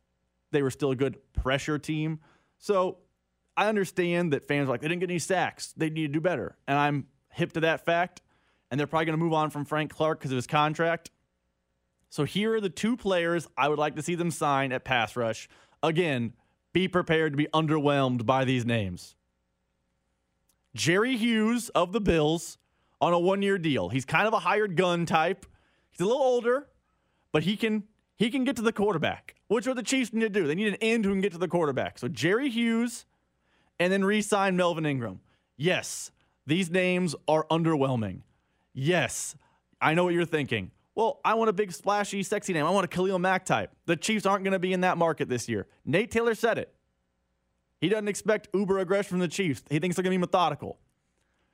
They 0.51 0.61
were 0.61 0.71
still 0.71 0.91
a 0.91 0.95
good 0.95 1.17
pressure 1.33 1.79
team. 1.79 2.19
So 2.59 2.97
I 3.55 3.67
understand 3.67 4.33
that 4.33 4.47
fans 4.47 4.67
are 4.67 4.71
like 4.71 4.81
they 4.81 4.87
didn't 4.87 5.01
get 5.01 5.09
any 5.09 5.19
sacks. 5.19 5.73
They 5.77 5.89
need 5.89 6.07
to 6.07 6.13
do 6.13 6.21
better. 6.21 6.57
And 6.67 6.77
I'm 6.77 7.07
hip 7.29 7.53
to 7.53 7.59
that 7.61 7.85
fact. 7.85 8.21
And 8.71 8.79
they're 8.79 8.87
probably 8.87 9.05
going 9.05 9.19
to 9.19 9.23
move 9.23 9.33
on 9.33 9.51
from 9.51 9.65
Frank 9.65 9.93
Clark 9.93 10.19
because 10.19 10.31
of 10.31 10.35
his 10.35 10.47
contract. 10.47 11.11
So 12.09 12.23
here 12.23 12.55
are 12.55 12.61
the 12.61 12.69
two 12.69 12.97
players 12.97 13.47
I 13.57 13.69
would 13.69 13.79
like 13.79 13.95
to 13.95 14.01
see 14.01 14.15
them 14.15 14.31
sign 14.31 14.71
at 14.71 14.83
pass 14.83 15.15
rush. 15.15 15.47
Again, 15.81 16.33
be 16.71 16.87
prepared 16.87 17.33
to 17.33 17.37
be 17.37 17.47
underwhelmed 17.53 18.25
by 18.25 18.45
these 18.45 18.65
names. 18.65 19.15
Jerry 20.75 21.17
Hughes 21.17 21.69
of 21.69 21.91
the 21.91 22.01
Bills 22.01 22.57
on 22.99 23.13
a 23.13 23.19
one 23.19 23.41
year 23.41 23.57
deal. 23.57 23.89
He's 23.89 24.05
kind 24.05 24.27
of 24.27 24.33
a 24.33 24.39
hired 24.39 24.75
gun 24.75 25.05
type. 25.05 25.45
He's 25.91 26.01
a 26.01 26.05
little 26.05 26.21
older, 26.21 26.67
but 27.31 27.43
he 27.43 27.55
can 27.55 27.83
he 28.15 28.29
can 28.29 28.43
get 28.43 28.55
to 28.55 28.61
the 28.61 28.73
quarterback. 28.73 29.35
Which 29.47 29.67
what 29.67 29.75
the 29.75 29.83
Chiefs 29.83 30.13
need 30.13 30.21
to 30.21 30.29
do. 30.29 30.47
They 30.47 30.55
need 30.55 30.67
an 30.67 30.77
end 30.81 31.05
who 31.05 31.11
can 31.11 31.21
get 31.21 31.31
to 31.33 31.37
the 31.37 31.47
quarterback. 31.47 31.99
So 31.99 32.07
Jerry 32.07 32.49
Hughes 32.49 33.05
and 33.83 33.91
then 33.91 34.05
re-sign 34.05 34.55
Melvin 34.55 34.85
Ingram. 34.85 35.19
Yes, 35.57 36.09
these 36.47 36.71
names 36.71 37.15
are 37.27 37.45
underwhelming. 37.51 38.21
Yes, 38.73 39.35
I 39.81 39.93
know 39.93 40.05
what 40.05 40.13
you're 40.13 40.23
thinking. 40.23 40.71
Well, 40.95 41.19
I 41.25 41.33
want 41.33 41.49
a 41.49 41.53
big, 41.53 41.73
splashy, 41.73 42.23
sexy 42.23 42.53
name. 42.53 42.65
I 42.65 42.69
want 42.69 42.85
a 42.85 42.87
Khalil 42.87 43.19
Mack 43.19 43.43
type. 43.45 43.71
The 43.85 43.97
Chiefs 43.97 44.25
aren't 44.25 44.45
going 44.45 44.53
to 44.53 44.59
be 44.59 44.71
in 44.71 44.81
that 44.81 44.97
market 44.97 45.27
this 45.27 45.49
year. 45.49 45.67
Nate 45.83 46.11
Taylor 46.11 46.33
said 46.33 46.57
it. 46.57 46.73
He 47.81 47.89
doesn't 47.89 48.07
expect 48.07 48.47
uber 48.53 48.79
aggression 48.79 49.09
from 49.09 49.19
the 49.19 49.27
Chiefs. 49.27 49.63
He 49.69 49.79
thinks 49.79 49.97
they're 49.97 50.03
going 50.03 50.13
to 50.13 50.17
be 50.17 50.21
methodical. 50.21 50.79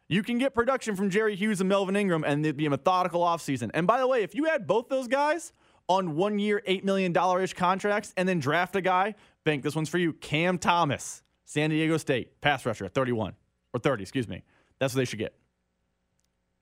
You 0.07 0.21
can 0.21 0.37
get 0.37 0.53
production 0.53 0.95
from 0.95 1.09
Jerry 1.09 1.35
Hughes 1.35 1.61
and 1.61 1.67
Melvin 1.69 1.95
Ingram, 1.95 2.23
and 2.23 2.45
it'd 2.45 2.57
be 2.57 2.67
a 2.67 2.69
methodical 2.69 3.21
offseason. 3.21 3.71
And 3.73 3.87
by 3.87 3.97
the 3.99 4.07
way, 4.07 4.21
if 4.21 4.35
you 4.35 4.47
add 4.47 4.67
both 4.67 4.87
those 4.87 5.07
guys 5.07 5.51
on 5.87 6.15
one 6.15 6.37
year, 6.37 6.61
$8 6.67 6.83
million 6.83 7.15
ish 7.41 7.53
contracts, 7.53 8.13
and 8.15 8.29
then 8.29 8.39
draft 8.39 8.75
a 8.75 8.81
guy, 8.81 9.15
Bink, 9.43 9.63
this 9.63 9.75
one's 9.75 9.89
for 9.89 9.97
you 9.97 10.13
Cam 10.13 10.59
Thomas, 10.59 11.23
San 11.49 11.71
Diego 11.71 11.97
State, 11.97 12.41
pass 12.41 12.63
rusher 12.63 12.85
at 12.85 12.93
31, 12.93 13.33
or 13.73 13.79
30, 13.79 14.03
excuse 14.03 14.27
me. 14.27 14.43
That's 14.77 14.93
what 14.93 14.99
they 14.99 15.05
should 15.05 15.17
get. 15.17 15.33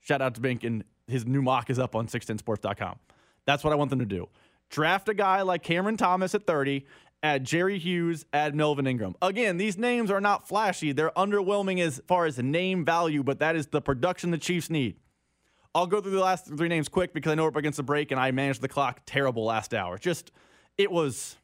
Shout 0.00 0.22
out 0.22 0.34
to 0.36 0.40
Bink, 0.40 0.64
and 0.64 0.82
his 1.06 1.26
new 1.26 1.42
mock 1.42 1.68
is 1.68 1.78
up 1.78 1.94
on 1.94 2.06
610sports.com. 2.06 2.96
That's 3.44 3.62
what 3.62 3.74
I 3.74 3.76
want 3.76 3.90
them 3.90 3.98
to 3.98 4.06
do. 4.06 4.30
Draft 4.70 5.10
a 5.10 5.14
guy 5.14 5.42
like 5.42 5.62
Cameron 5.62 5.98
Thomas 5.98 6.34
at 6.34 6.46
30, 6.46 6.86
add 7.22 7.44
Jerry 7.44 7.78
Hughes, 7.78 8.24
add 8.32 8.54
Melvin 8.54 8.86
Ingram. 8.86 9.14
Again, 9.20 9.58
these 9.58 9.76
names 9.76 10.10
are 10.10 10.22
not 10.22 10.48
flashy. 10.48 10.92
They're 10.92 11.10
underwhelming 11.10 11.80
as 11.80 12.00
far 12.06 12.24
as 12.24 12.38
name 12.38 12.86
value, 12.86 13.22
but 13.22 13.40
that 13.40 13.56
is 13.56 13.66
the 13.66 13.82
production 13.82 14.30
the 14.30 14.38
Chiefs 14.38 14.70
need. 14.70 14.96
I'll 15.74 15.86
go 15.86 16.00
through 16.00 16.12
the 16.12 16.20
last 16.20 16.46
three 16.46 16.68
names 16.68 16.88
quick 16.88 17.12
because 17.12 17.30
I 17.30 17.34
know 17.34 17.42
we're 17.42 17.50
up 17.50 17.56
against 17.56 17.76
the 17.76 17.82
break 17.82 18.10
and 18.10 18.18
I 18.18 18.30
managed 18.30 18.62
the 18.62 18.68
clock 18.68 19.02
terrible 19.04 19.44
last 19.44 19.74
hour. 19.74 19.98
Just 19.98 20.32
it 20.78 20.90
was 20.90 21.36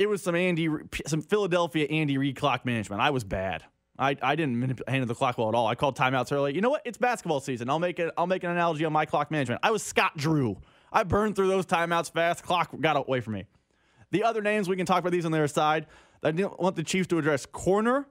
it 0.00 0.08
was 0.08 0.22
some 0.22 0.34
Andy 0.34 0.66
some 1.06 1.20
Philadelphia 1.20 1.86
Andy 1.86 2.16
Reid 2.16 2.34
clock 2.34 2.64
management. 2.64 3.02
I 3.02 3.10
was 3.10 3.22
bad. 3.22 3.64
I, 3.98 4.16
I 4.22 4.34
didn't 4.34 4.80
handle 4.88 5.06
the 5.06 5.14
clock 5.14 5.36
well 5.36 5.50
at 5.50 5.54
all. 5.54 5.66
I 5.66 5.74
called 5.74 5.94
timeouts 5.94 6.32
early. 6.32 6.54
You 6.54 6.62
know 6.62 6.70
what? 6.70 6.80
It's 6.86 6.96
basketball 6.96 7.40
season. 7.40 7.68
I'll 7.68 7.78
make 7.78 7.98
it. 7.98 8.10
I'll 8.16 8.26
make 8.26 8.42
an 8.42 8.50
analogy 8.50 8.86
on 8.86 8.94
my 8.94 9.04
clock 9.04 9.30
management. 9.30 9.60
I 9.62 9.70
was 9.70 9.82
Scott 9.82 10.16
Drew. 10.16 10.56
I 10.90 11.02
burned 11.02 11.36
through 11.36 11.48
those 11.48 11.66
timeouts 11.66 12.10
fast. 12.10 12.42
Clock 12.42 12.70
got 12.80 12.96
away 12.96 13.20
from 13.20 13.34
me. 13.34 13.44
The 14.10 14.24
other 14.24 14.40
names 14.40 14.70
we 14.70 14.76
can 14.76 14.86
talk 14.86 15.00
about 15.00 15.12
these 15.12 15.26
on 15.26 15.32
their 15.32 15.46
side. 15.46 15.86
I 16.22 16.30
want 16.30 16.76
the 16.76 16.82
Chiefs 16.82 17.08
to 17.08 17.18
address 17.18 17.44
corner, 17.44 18.06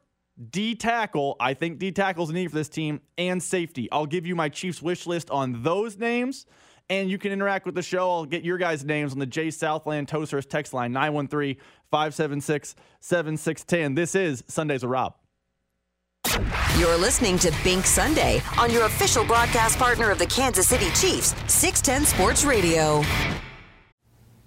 D 0.51 0.75
tackle. 0.75 1.37
I 1.39 1.55
think 1.55 1.79
D 1.79 1.91
tackle 1.91 2.23
is 2.23 2.29
needed 2.29 2.51
for 2.51 2.57
this 2.57 2.69
team 2.69 3.01
and 3.17 3.41
safety. 3.41 3.91
I'll 3.91 4.05
give 4.05 4.27
you 4.27 4.35
my 4.35 4.47
Chiefs 4.47 4.79
wish 4.79 5.07
list 5.07 5.31
on 5.31 5.63
those 5.63 5.97
names. 5.97 6.45
And 6.89 7.09
you 7.09 7.17
can 7.19 7.31
interact 7.31 7.65
with 7.65 7.75
the 7.75 7.83
show. 7.83 8.09
I'll 8.11 8.25
get 8.25 8.43
your 8.43 8.57
guys' 8.57 8.83
names 8.83 9.13
on 9.13 9.19
the 9.19 9.25
J 9.27 9.51
Southland 9.51 10.07
Tow 10.07 10.25
Service 10.25 10.45
text 10.45 10.73
line 10.73 10.91
913 10.91 11.55
576 11.91 12.75
7610. 12.99 13.95
This 13.95 14.15
is 14.15 14.43
Sundays 14.47 14.81
with 14.81 14.91
Rob. 14.91 15.13
You're 16.77 16.97
listening 16.97 17.37
to 17.39 17.53
Bink 17.63 17.85
Sunday 17.85 18.41
on 18.57 18.71
your 18.71 18.85
official 18.85 19.25
broadcast 19.25 19.77
partner 19.77 20.11
of 20.11 20.17
the 20.19 20.25
Kansas 20.25 20.67
City 20.67 20.85
Chiefs, 20.87 21.35
610 21.51 22.05
Sports 22.05 22.43
Radio. 22.43 23.03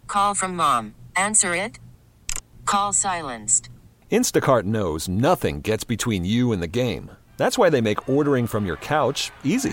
Call 0.07 0.35
from 0.35 0.57
mom. 0.57 0.95
Answer 1.15 1.55
it. 1.55 1.79
Call 2.65 2.93
silenced. 2.93 3.69
Instacart 4.11 4.65
knows 4.65 5.09
nothing 5.09 5.61
gets 5.61 5.85
between 5.85 6.25
you 6.25 6.53
and 6.53 6.63
the 6.63 6.67
game. 6.67 7.11
That's 7.37 7.59
why 7.59 7.71
they 7.71 7.81
make 7.81 8.09
ordering 8.09 8.47
from 8.47 8.67
your 8.67 8.77
couch 8.77 9.31
easy. 9.45 9.73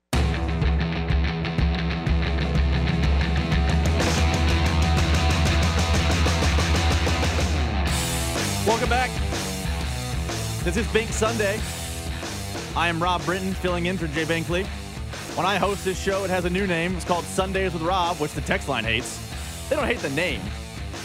Welcome 8.67 8.89
back. 8.89 9.09
This 10.63 10.77
is 10.77 10.87
Bink 10.93 11.09
Sunday. 11.09 11.59
I 12.75 12.89
am 12.89 13.01
Rob 13.01 13.25
Britton, 13.25 13.53
filling 13.55 13.87
in 13.87 13.97
for 13.97 14.05
Jay 14.05 14.23
Binkley. 14.23 14.67
When 15.35 15.47
I 15.47 15.57
host 15.57 15.83
this 15.83 15.99
show, 15.99 16.23
it 16.25 16.29
has 16.29 16.45
a 16.45 16.49
new 16.49 16.67
name. 16.67 16.95
It's 16.95 17.03
called 17.03 17.25
Sundays 17.25 17.73
with 17.73 17.81
Rob, 17.81 18.17
which 18.17 18.33
the 18.33 18.41
text 18.41 18.69
line 18.69 18.83
hates. 18.83 19.19
They 19.67 19.75
don't 19.75 19.87
hate 19.87 19.97
the 19.97 20.11
name. 20.11 20.41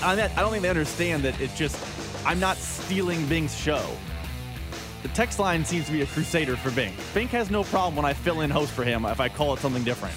I 0.02 0.14
don't 0.14 0.50
think 0.50 0.64
they 0.64 0.68
understand 0.68 1.22
that 1.22 1.40
it's 1.40 1.56
just, 1.56 1.82
I'm 2.26 2.38
not 2.38 2.58
stealing 2.58 3.24
Bink's 3.26 3.56
show. 3.56 3.88
The 5.02 5.08
text 5.08 5.38
line 5.38 5.64
seems 5.64 5.86
to 5.86 5.92
be 5.92 6.02
a 6.02 6.06
crusader 6.06 6.56
for 6.56 6.70
Bink. 6.72 6.94
Bink 7.14 7.30
has 7.30 7.50
no 7.50 7.64
problem 7.64 7.96
when 7.96 8.04
I 8.04 8.12
fill 8.12 8.42
in 8.42 8.50
host 8.50 8.72
for 8.72 8.84
him 8.84 9.06
if 9.06 9.18
I 9.18 9.30
call 9.30 9.54
it 9.54 9.60
something 9.60 9.82
different. 9.82 10.14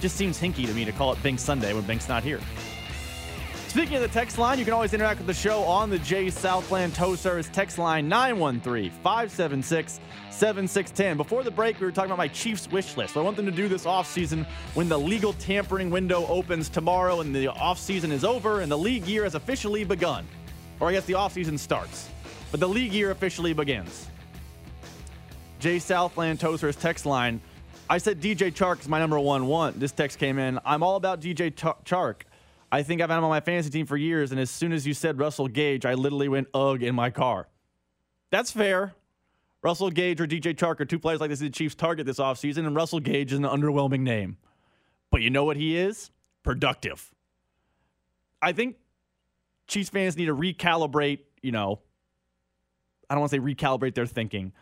just 0.00 0.14
seems 0.14 0.40
hinky 0.40 0.66
to 0.66 0.72
me 0.72 0.84
to 0.84 0.92
call 0.92 1.12
it 1.12 1.20
Bink 1.20 1.40
Sunday 1.40 1.74
when 1.74 1.82
Bink's 1.82 2.08
not 2.08 2.22
here. 2.22 2.38
Speaking 3.70 3.94
of 3.94 4.02
the 4.02 4.08
text 4.08 4.36
line, 4.36 4.58
you 4.58 4.64
can 4.64 4.74
always 4.74 4.92
interact 4.94 5.20
with 5.20 5.28
the 5.28 5.32
show 5.32 5.62
on 5.62 5.90
the 5.90 5.98
J 6.00 6.28
Southland 6.28 6.92
Tow 6.92 7.14
Service 7.14 7.48
text 7.52 7.78
line 7.78 8.08
913 8.08 8.90
576 8.90 10.00
7610. 10.28 11.16
Before 11.16 11.44
the 11.44 11.52
break, 11.52 11.78
we 11.78 11.86
were 11.86 11.92
talking 11.92 12.10
about 12.10 12.18
my 12.18 12.26
Chiefs 12.26 12.68
wish 12.72 12.96
list. 12.96 13.16
I 13.16 13.20
want 13.20 13.36
them 13.36 13.46
to 13.46 13.52
do 13.52 13.68
this 13.68 13.84
offseason 13.84 14.44
when 14.74 14.88
the 14.88 14.98
legal 14.98 15.34
tampering 15.34 15.88
window 15.88 16.26
opens 16.26 16.68
tomorrow 16.68 17.20
and 17.20 17.32
the 17.32 17.46
offseason 17.46 18.10
is 18.10 18.24
over 18.24 18.62
and 18.62 18.72
the 18.72 18.76
league 18.76 19.06
year 19.06 19.22
has 19.22 19.36
officially 19.36 19.84
begun. 19.84 20.26
Or 20.80 20.88
I 20.88 20.92
guess 20.92 21.04
the 21.04 21.12
offseason 21.12 21.56
starts, 21.56 22.08
but 22.50 22.58
the 22.58 22.68
league 22.68 22.92
year 22.92 23.12
officially 23.12 23.52
begins. 23.52 24.08
J 25.60 25.78
Southland 25.78 26.40
Tow 26.40 26.56
Service 26.56 26.74
text 26.74 27.06
line. 27.06 27.40
I 27.88 27.98
said 27.98 28.20
DJ 28.20 28.52
Chark 28.52 28.80
is 28.80 28.88
my 28.88 28.98
number 28.98 29.20
one 29.20 29.46
one. 29.46 29.74
This 29.78 29.92
text 29.92 30.18
came 30.18 30.40
in. 30.40 30.58
I'm 30.64 30.82
all 30.82 30.96
about 30.96 31.20
DJ 31.20 31.52
Chark. 31.52 32.22
I 32.72 32.82
think 32.82 33.00
I've 33.00 33.10
had 33.10 33.18
him 33.18 33.24
on 33.24 33.30
my 33.30 33.40
fantasy 33.40 33.70
team 33.70 33.86
for 33.86 33.96
years, 33.96 34.30
and 34.30 34.40
as 34.40 34.50
soon 34.50 34.72
as 34.72 34.86
you 34.86 34.94
said 34.94 35.18
Russell 35.18 35.48
Gage, 35.48 35.84
I 35.84 35.94
literally 35.94 36.28
went 36.28 36.48
ugh 36.54 36.82
in 36.82 36.94
my 36.94 37.10
car. 37.10 37.48
That's 38.30 38.50
fair. 38.50 38.94
Russell 39.62 39.90
Gage 39.90 40.20
or 40.20 40.26
DJ 40.26 40.54
Chark 40.54 40.80
are 40.80 40.84
two 40.84 40.98
players 40.98 41.20
like 41.20 41.30
this 41.30 41.40
the 41.40 41.50
Chiefs 41.50 41.74
target 41.74 42.06
this 42.06 42.18
offseason, 42.18 42.66
and 42.66 42.74
Russell 42.74 43.00
Gage 43.00 43.32
is 43.32 43.38
an 43.38 43.44
underwhelming 43.44 44.00
name. 44.00 44.36
But 45.10 45.22
you 45.22 45.30
know 45.30 45.44
what 45.44 45.56
he 45.56 45.76
is? 45.76 46.10
Productive. 46.44 47.12
I 48.40 48.52
think 48.52 48.76
Chiefs 49.66 49.90
fans 49.90 50.16
need 50.16 50.26
to 50.26 50.36
recalibrate, 50.36 51.20
you 51.42 51.52
know, 51.52 51.80
I 53.08 53.14
don't 53.14 53.20
want 53.20 53.32
to 53.32 53.36
say 53.36 53.42
recalibrate 53.42 53.94
their 53.94 54.06
thinking, 54.06 54.52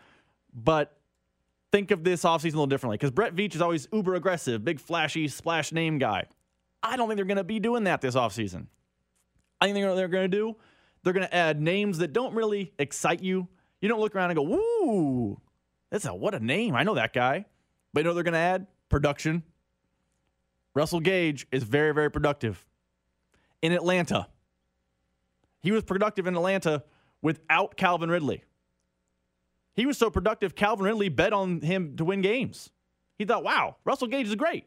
but 0.53 0.97
think 1.71 1.91
of 1.91 2.03
this 2.03 2.23
offseason 2.23 2.45
a 2.45 2.47
little 2.47 2.67
differently 2.67 2.97
because 2.97 3.11
Brett 3.11 3.35
Veach 3.35 3.55
is 3.55 3.61
always 3.61 3.87
uber 3.93 4.15
aggressive, 4.15 4.65
big 4.65 4.79
flashy 4.79 5.27
splash 5.27 5.71
name 5.71 5.99
guy. 5.99 6.25
I 6.81 6.97
don't 6.97 7.07
think 7.07 7.17
they're 7.17 7.25
going 7.25 7.37
to 7.37 7.43
be 7.43 7.59
doing 7.59 7.83
that 7.85 8.01
this 8.01 8.15
offseason. 8.15 8.67
I 9.59 9.65
think 9.65 9.75
they're, 9.75 9.95
they're 9.95 10.07
going 10.07 10.29
to 10.29 10.37
do, 10.37 10.55
they're 11.03 11.13
going 11.13 11.27
to 11.27 11.35
add 11.35 11.61
names 11.61 11.97
that 11.99 12.13
don't 12.13 12.33
really 12.33 12.73
excite 12.79 13.21
you. 13.21 13.47
You 13.81 13.89
don't 13.89 13.99
look 13.99 14.15
around 14.15 14.31
and 14.31 14.37
go, 14.37 14.43
woo, 14.43 15.39
that's 15.89 16.05
a, 16.05 16.13
what 16.13 16.33
a 16.33 16.39
name. 16.39 16.75
I 16.75 16.83
know 16.83 16.95
that 16.95 17.13
guy. 17.13 17.45
But 17.93 18.01
you 18.01 18.03
know 18.05 18.13
they're 18.13 18.23
going 18.23 18.33
to 18.33 18.39
add? 18.39 18.67
Production. 18.89 19.43
Russell 20.73 20.99
Gage 20.99 21.47
is 21.51 21.63
very, 21.63 21.93
very 21.93 22.11
productive 22.11 22.65
in 23.61 23.71
Atlanta. 23.71 24.27
He 25.61 25.71
was 25.71 25.83
productive 25.83 26.27
in 26.27 26.35
Atlanta 26.35 26.83
without 27.21 27.75
Calvin 27.75 28.09
Ridley. 28.09 28.43
He 29.75 29.85
was 29.85 29.97
so 29.97 30.09
productive, 30.09 30.55
Calvin 30.55 30.85
Ridley 30.85 31.09
bet 31.09 31.33
on 31.33 31.61
him 31.61 31.95
to 31.97 32.05
win 32.05 32.21
games. 32.21 32.69
He 33.17 33.25
thought, 33.25 33.43
wow, 33.43 33.77
Russell 33.83 34.07
Gage 34.07 34.27
is 34.27 34.35
great. 34.35 34.65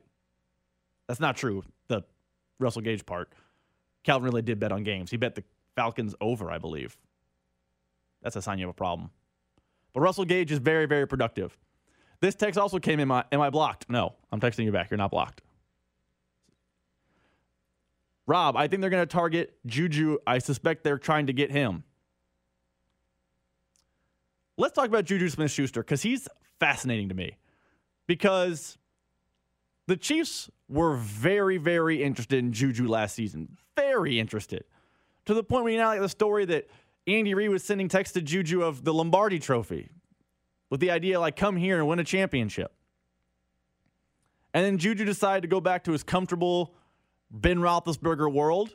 That's 1.09 1.21
not 1.21 1.37
true, 1.37 1.63
the 1.89 2.03
Russell 2.59 2.83
Gage 2.83 3.05
part. 3.05 3.33
Calvin 4.05 4.25
really 4.25 4.43
did 4.43 4.59
bet 4.59 4.73
on 4.73 4.83
games. 4.83 5.11
He 5.11 5.17
bet 5.17 5.35
the 5.35 5.45
Falcons 5.77 6.15
over, 6.21 6.51
I 6.51 6.59
believe. 6.59 6.97
That's 8.23 8.37
a 8.37 8.43
sign 8.43 8.59
you 8.59 8.67
have 8.67 8.71
a 8.71 8.75
problem. 8.75 9.11
But 9.93 10.01
Russell 10.01 10.25
Gage 10.25 10.53
is 10.53 10.59
very, 10.59 10.87
very 10.87 11.07
productive. 11.07 11.57
This 12.21 12.35
text 12.35 12.59
also 12.59 12.79
came 12.79 13.01
in 13.01 13.09
my. 13.09 13.25
Am 13.33 13.41
I 13.41 13.51
blocked? 13.51 13.91
No, 13.91 14.15
I'm 14.31 14.41
texting 14.41 14.65
you 14.65 14.73
back. 14.73 14.91
You're 14.91 14.99
not 14.99 15.11
blocked. 15.11 15.43
Rob, 18.27 18.57
I 18.57 18.69
think 18.69 18.81
they're 18.81 18.91
going 18.91 19.03
to 19.03 19.13
target 19.13 19.59
Juju. 19.67 20.19
I 20.27 20.39
suspect 20.39 20.85
they're 20.85 20.99
trying 20.99 21.27
to 21.27 21.33
get 21.33 21.51
him. 21.51 21.83
Let's 24.57 24.75
talk 24.75 24.87
about 24.87 25.05
Juju 25.05 25.29
Smith 25.29 25.51
Schuster 25.51 25.83
because 25.83 26.03
he's 26.03 26.29
fascinating 26.61 27.09
to 27.09 27.15
me. 27.15 27.37
Because 28.07 28.79
the 29.89 29.97
Chiefs 29.97 30.51
were 30.73 30.97
very, 30.97 31.59
very 31.59 32.03
interested 32.03 32.39
in 32.39 32.53
Juju 32.53 32.89
last 32.89 33.15
season. 33.15 33.57
Very 33.77 34.19
interested. 34.19 34.65
To 35.27 35.35
the 35.35 35.45
point 35.45 35.65
where 35.65 35.73
you 35.73 35.79
know 35.79 35.87
like 35.87 36.01
the 36.01 36.09
story 36.09 36.45
that 36.47 36.69
Andy 37.07 37.35
Reid 37.35 37.51
was 37.51 37.63
sending 37.63 37.89
text 37.89 38.15
to 38.15 38.23
Juju 38.23 38.63
of 38.63 38.85
the 38.85 38.95
Lombardi 38.95 39.39
trophy 39.39 39.91
with 40.71 40.81
the 40.81 40.91
idea 40.91 41.21
like 41.21 41.37
come 41.37 41.57
here 41.57 41.79
and 41.79 41.87
win 41.87 41.99
a 41.99 42.05
championship. 42.05 42.73
And 44.55 44.65
then 44.65 44.79
Juju 44.79 45.05
decided 45.05 45.43
to 45.43 45.49
go 45.49 45.61
back 45.61 45.85
to 45.85 45.93
his 45.93 46.03
comfortable 46.03 46.75
Ben 47.31 47.59
Roethlisberger 47.59 48.33
world, 48.33 48.75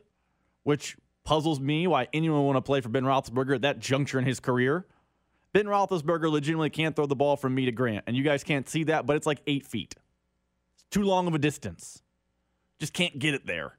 which 0.64 0.98
puzzles 1.24 1.60
me 1.60 1.88
why 1.88 2.08
anyone 2.14 2.40
would 2.40 2.46
want 2.46 2.58
to 2.58 2.62
play 2.62 2.82
for 2.82 2.90
Ben 2.90 3.04
Roethlisberger 3.04 3.56
at 3.56 3.62
that 3.62 3.80
juncture 3.80 4.20
in 4.20 4.26
his 4.26 4.40
career. 4.40 4.86
Ben 5.54 5.66
Roethlisberger 5.66 6.30
legitimately 6.30 6.70
can't 6.70 6.96
throw 6.96 7.06
the 7.06 7.16
ball 7.16 7.36
from 7.36 7.56
me 7.56 7.66
to 7.66 7.72
Grant, 7.72 8.04
and 8.08 8.16
you 8.16 8.24
guys 8.24 8.44
can't 8.44 8.68
see 8.70 8.84
that, 8.86 9.06
but 9.06 9.16
it's 9.16 9.28
like 9.28 9.42
eight 9.48 9.66
feet. 9.66 9.96
Too 10.90 11.04
long 11.04 11.28
of 11.28 11.34
a 11.34 11.40
distance. 11.40 12.02
Just 12.80 12.94
can't 12.94 13.18
get 13.20 13.34
it 13.34 13.46
there. 13.46 13.78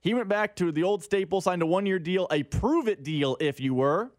He 0.00 0.14
went 0.14 0.28
back 0.28 0.56
to 0.56 0.70
the 0.70 0.84
old 0.84 1.02
staple, 1.02 1.40
signed 1.40 1.62
a 1.62 1.66
one 1.66 1.86
year 1.86 1.98
deal, 1.98 2.28
a 2.30 2.42
prove 2.44 2.88
it 2.88 3.02
deal, 3.02 3.36
if 3.40 3.60
you 3.60 3.74
were, 3.74 4.12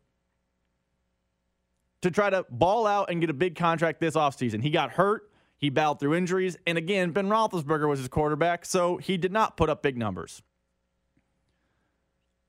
to 2.02 2.12
try 2.12 2.30
to 2.30 2.46
ball 2.50 2.86
out 2.86 3.10
and 3.10 3.22
get 3.22 3.30
a 3.30 3.34
big 3.34 3.56
contract 3.56 4.00
this 4.00 4.16
offseason. 4.16 4.62
He 4.62 4.70
got 4.70 4.92
hurt. 4.92 5.30
He 5.58 5.70
battled 5.70 6.00
through 6.00 6.16
injuries. 6.16 6.58
And 6.66 6.78
again, 6.78 7.12
Ben 7.12 7.28
Roethlisberger 7.28 7.88
was 7.88 8.00
his 8.00 8.08
quarterback, 8.08 8.66
so 8.66 8.98
he 8.98 9.18
did 9.18 9.32
not 9.32 9.58
put 9.58 9.70
up 9.70 9.84
big 9.84 9.98
numbers. 9.98 10.42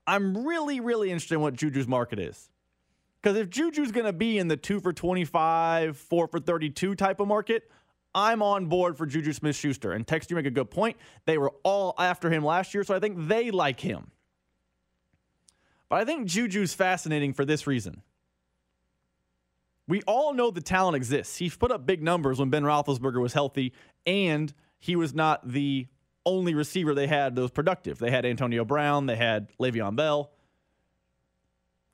I'm 0.07 0.45
really, 0.45 0.79
really 0.79 1.11
interested 1.11 1.35
in 1.35 1.41
what 1.41 1.53
Juju's 1.53 1.87
market 1.87 2.19
is. 2.19 2.49
Because 3.21 3.37
if 3.37 3.49
Juju's 3.49 3.91
going 3.91 4.05
to 4.05 4.13
be 4.13 4.39
in 4.39 4.47
the 4.47 4.57
two 4.57 4.79
for 4.79 4.91
25, 4.93 5.95
four 5.97 6.27
for 6.27 6.39
32 6.39 6.95
type 6.95 7.19
of 7.19 7.27
market, 7.27 7.69
I'm 8.13 8.41
on 8.41 8.65
board 8.65 8.97
for 8.97 9.05
Juju 9.05 9.33
Smith 9.33 9.55
Schuster. 9.55 9.93
And 9.93 10.05
Text, 10.05 10.29
you 10.29 10.35
make 10.35 10.45
a 10.45 10.51
good 10.51 10.69
point. 10.69 10.97
They 11.25 11.37
were 11.37 11.53
all 11.63 11.95
after 11.97 12.29
him 12.29 12.43
last 12.43 12.73
year, 12.73 12.83
so 12.83 12.95
I 12.95 12.99
think 12.99 13.27
they 13.27 13.51
like 13.51 13.79
him. 13.79 14.11
But 15.89 15.99
I 15.99 16.05
think 16.05 16.27
Juju's 16.27 16.73
fascinating 16.73 17.33
for 17.33 17.45
this 17.45 17.67
reason. 17.67 18.01
We 19.87 20.01
all 20.03 20.33
know 20.33 20.51
the 20.51 20.61
talent 20.61 20.95
exists. 20.95 21.37
He's 21.37 21.55
put 21.55 21.71
up 21.71 21.85
big 21.85 22.01
numbers 22.01 22.39
when 22.39 22.49
Ben 22.49 22.63
Roethlisberger 22.63 23.21
was 23.21 23.33
healthy, 23.33 23.73
and 24.05 24.53
he 24.79 24.95
was 24.95 25.13
not 25.13 25.47
the 25.47 25.87
only 26.25 26.53
receiver 26.53 26.93
they 26.93 27.07
had 27.07 27.35
that 27.35 27.41
was 27.41 27.51
productive. 27.51 27.97
They 27.99 28.11
had 28.11 28.25
Antonio 28.25 28.63
Brown, 28.63 29.05
they 29.05 29.15
had 29.15 29.49
Le'Veon 29.59 29.95
Bell. 29.95 30.31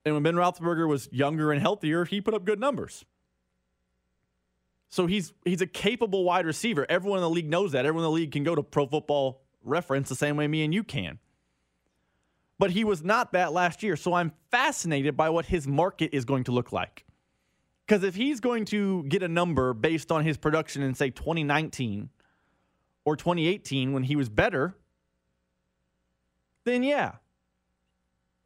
And 0.06 0.14
when 0.14 0.24
Ben 0.24 0.36
Roethlisberger 0.36 0.88
was 0.88 1.10
younger 1.12 1.52
and 1.52 1.62
healthier, 1.62 2.06
he 2.06 2.22
put 2.22 2.34
up 2.34 2.46
good 2.46 2.60
numbers. 2.60 3.04
So 4.90 5.06
he's 5.06 5.34
he's 5.44 5.62
a 5.62 5.68
capable 5.68 6.24
wide 6.24 6.46
receiver. 6.46 6.86
Everyone 6.90 7.20
in 7.20 7.24
the 7.24 7.30
league 7.30 7.50
knows 7.50 7.74
that. 7.74 7.86
Everyone 7.86 8.04
in 8.06 8.12
the 8.12 8.16
league 8.16 8.32
can 8.32 8.44
go 8.44 8.56
to 8.56 8.64
Pro 8.64 8.88
Football 8.88 9.42
Reference 9.64 10.08
the 10.08 10.16
same 10.16 10.38
way 10.38 10.48
me 10.48 10.64
and 10.64 10.74
you 10.74 10.84
can. 10.84 11.20
But 12.60 12.72
he 12.72 12.84
was 12.84 13.04
not 13.04 13.34
that 13.34 13.54
last 13.54 13.84
year. 13.84 13.96
So 13.96 14.14
I'm 14.14 14.32
fascinated 14.50 15.18
by 15.18 15.30
what 15.30 15.46
his 15.46 15.68
market 15.68 16.12
is 16.14 16.26
going 16.26 16.46
to 16.46 16.52
look 16.52 16.72
like. 16.72 17.06
Because 17.86 18.04
if 18.04 18.16
he's 18.16 18.40
going 18.40 18.66
to 18.66 19.04
get 19.04 19.24
a 19.24 19.28
number 19.28 19.74
based 19.74 20.12
on 20.12 20.24
his 20.24 20.38
production 20.38 20.82
in, 20.82 20.94
say, 20.96 21.10
2019 21.10 22.10
or 23.06 23.16
2018 23.16 23.94
when 23.94 24.04
he 24.04 24.16
was 24.16 24.28
better, 24.28 24.76
then 26.66 26.84
yeah. 26.84 27.14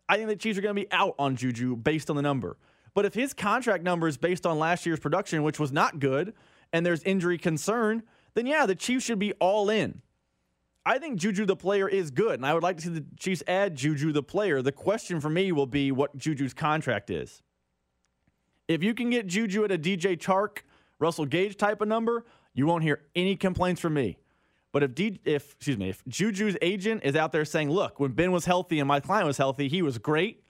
I 0.07 0.17
think 0.17 0.27
the 0.27 0.35
Chiefs 0.35 0.59
are 0.59 0.61
going 0.61 0.75
to 0.75 0.81
be 0.81 0.91
out 0.91 1.15
on 1.17 1.35
Juju 1.35 1.77
based 1.77 2.09
on 2.09 2.15
the 2.15 2.21
number. 2.21 2.57
But 2.93 3.05
if 3.05 3.13
his 3.13 3.33
contract 3.33 3.83
number 3.83 4.07
is 4.07 4.17
based 4.17 4.45
on 4.45 4.59
last 4.59 4.85
year's 4.85 4.99
production, 4.99 5.43
which 5.43 5.59
was 5.59 5.71
not 5.71 5.99
good, 5.99 6.33
and 6.73 6.85
there's 6.85 7.03
injury 7.03 7.37
concern, 7.37 8.03
then 8.33 8.45
yeah, 8.45 8.65
the 8.65 8.75
Chiefs 8.75 9.05
should 9.05 9.19
be 9.19 9.33
all 9.33 9.69
in. 9.69 10.01
I 10.85 10.97
think 10.97 11.19
Juju 11.19 11.45
the 11.45 11.55
player 11.55 11.87
is 11.87 12.09
good, 12.09 12.35
and 12.35 12.45
I 12.45 12.53
would 12.53 12.63
like 12.63 12.77
to 12.77 12.83
see 12.83 12.89
the 12.89 13.05
Chiefs 13.17 13.43
add 13.47 13.75
Juju 13.75 14.11
the 14.11 14.23
player. 14.23 14.61
The 14.61 14.71
question 14.71 15.21
for 15.21 15.29
me 15.29 15.51
will 15.51 15.67
be 15.67 15.91
what 15.91 16.17
Juju's 16.17 16.53
contract 16.53 17.09
is. 17.09 17.41
If 18.67 18.83
you 18.83 18.93
can 18.93 19.09
get 19.09 19.27
Juju 19.27 19.63
at 19.63 19.71
a 19.71 19.77
DJ 19.77 20.17
Chark, 20.17 20.59
Russell 20.97 21.25
Gage 21.25 21.57
type 21.57 21.81
of 21.81 21.87
number, 21.87 22.25
you 22.53 22.65
won't 22.65 22.83
hear 22.83 23.01
any 23.15 23.35
complaints 23.35 23.79
from 23.79 23.93
me. 23.93 24.17
But 24.71 24.83
if 24.83 24.95
D, 24.95 25.19
if 25.25 25.53
excuse 25.55 25.77
me, 25.77 25.89
if 25.89 26.03
Juju's 26.07 26.57
agent 26.61 27.01
is 27.03 27.15
out 27.15 27.31
there 27.31 27.45
saying, 27.45 27.69
"Look, 27.69 27.99
when 27.99 28.13
Ben 28.13 28.31
was 28.31 28.45
healthy 28.45 28.79
and 28.79 28.87
my 28.87 29.01
client 29.01 29.27
was 29.27 29.37
healthy, 29.37 29.67
he 29.67 29.81
was 29.81 29.97
great," 29.97 30.43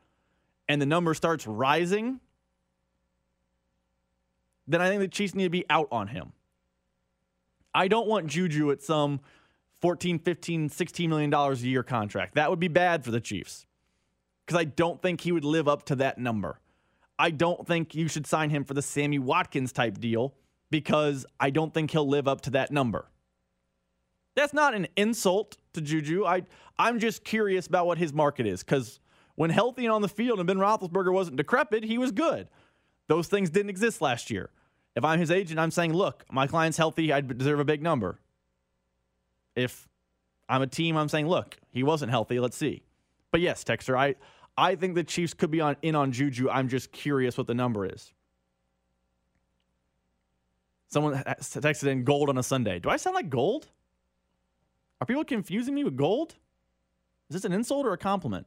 and 0.68 0.82
the 0.82 0.86
number 0.86 1.14
starts 1.14 1.48
rising, 1.48 2.20
then 4.74 4.82
I 4.82 4.90
think 4.90 5.02
the 5.02 5.08
Chiefs 5.08 5.36
need 5.36 5.46
to 5.46 5.50
be 5.50 5.66
out 5.70 5.88
on 5.92 6.08
him. 6.08 6.34
I 7.74 7.88
don't 7.88 8.08
want 8.08 8.28
Juju 8.28 8.72
at 8.72 8.82
some 8.82 9.22
14, 9.82 10.20
15, 10.20 10.70
16 10.70 11.10
million 11.10 11.30
dollars 11.30 11.64
a 11.64 11.68
year 11.68 11.84
contract. 11.84 12.36
That 12.36 12.50
would 12.50 12.60
be 12.60 12.68
bad 12.68 13.04
for 13.04 13.12
the 13.12 13.22
Chiefs. 13.22 13.66
Cuz 14.48 14.58
I 14.58 14.66
don't 14.66 15.02
think 15.02 15.22
he 15.22 15.32
would 15.32 15.46
live 15.46 15.68
up 15.68 15.86
to 15.86 15.96
that 15.98 16.18
number. 16.18 16.60
I 17.18 17.32
don't 17.32 17.68
think 17.68 17.96
you 17.96 18.08
should 18.08 18.26
sign 18.26 18.50
him 18.50 18.64
for 18.64 18.74
the 18.74 18.82
Sammy 18.82 19.20
Watkins 19.20 19.72
type 19.72 20.00
deal 20.00 20.34
because 20.70 21.26
I 21.40 21.50
don't 21.50 21.74
think 21.74 21.92
he'll 21.92 22.08
live 22.08 22.28
up 22.28 22.42
to 22.42 22.50
that 22.52 22.72
number. 22.72 23.08
That's 24.36 24.54
not 24.54 24.74
an 24.74 24.88
insult 24.96 25.58
to 25.74 25.82
Juju. 25.82 26.26
I 26.26 26.44
I'm 26.80 27.00
just 27.00 27.24
curious 27.24 27.68
about 27.68 27.86
what 27.86 27.98
his 27.98 28.14
market 28.14 28.48
is 28.48 28.64
because 28.64 29.00
when 29.36 29.50
healthy 29.50 29.86
and 29.86 29.94
on 29.94 30.02
the 30.02 30.08
field 30.08 30.40
and 30.40 30.48
Ben 30.48 30.58
Roethlisberger 30.58 31.14
wasn't 31.14 31.38
decrepit, 31.38 31.84
he 31.84 31.98
was 31.98 32.12
good. 32.12 32.48
Those 33.08 33.28
things 33.28 33.50
didn't 33.50 33.70
exist 33.70 34.02
last 34.02 34.32
year. 34.32 34.50
If 34.96 35.06
I'm 35.06 35.20
his 35.20 35.32
agent, 35.32 35.60
I'm 35.60 35.72
saying, 35.72 35.94
look, 35.94 36.26
my 36.32 36.48
client's 36.48 36.78
healthy. 36.78 37.14
I 37.14 37.22
deserve 37.22 37.60
a 37.60 37.66
big 37.66 37.82
number. 37.82 38.20
If 39.56 39.88
I'm 40.50 40.62
a 40.62 40.68
team, 40.68 40.98
I'm 40.98 41.10
saying, 41.10 41.28
look, 41.28 41.58
he 41.70 41.84
wasn't 41.84 42.12
healthy. 42.12 42.40
Let's 42.40 42.58
see. 42.58 42.84
But 43.32 43.42
yes, 43.42 43.64
Texter, 43.64 43.98
I 43.98 44.16
I 44.58 44.76
think 44.76 44.96
the 44.96 45.04
Chiefs 45.04 45.34
could 45.34 45.52
be 45.52 45.62
on 45.62 45.78
in 45.82 45.96
on 45.96 46.12
Juju. 46.12 46.50
I'm 46.50 46.68
just 46.68 46.92
curious 46.92 47.38
what 47.38 47.48
the 47.48 47.54
number 47.54 47.86
is. 47.86 48.14
Someone 50.90 51.14
texted 51.24 51.88
in 51.88 52.04
gold 52.04 52.28
on 52.28 52.38
a 52.38 52.44
Sunday. 52.44 52.80
Do 52.80 52.90
I 52.90 52.98
sound 52.98 53.16
like 53.16 53.30
gold? 53.30 53.70
Are 55.00 55.06
people 55.08 55.24
confusing 55.24 55.74
me 55.74 55.86
with 55.86 55.96
gold? 55.96 56.36
Is 57.30 57.36
this 57.36 57.46
an 57.46 57.54
insult 57.54 57.86
or 57.86 57.94
a 57.94 57.98
compliment? 57.98 58.46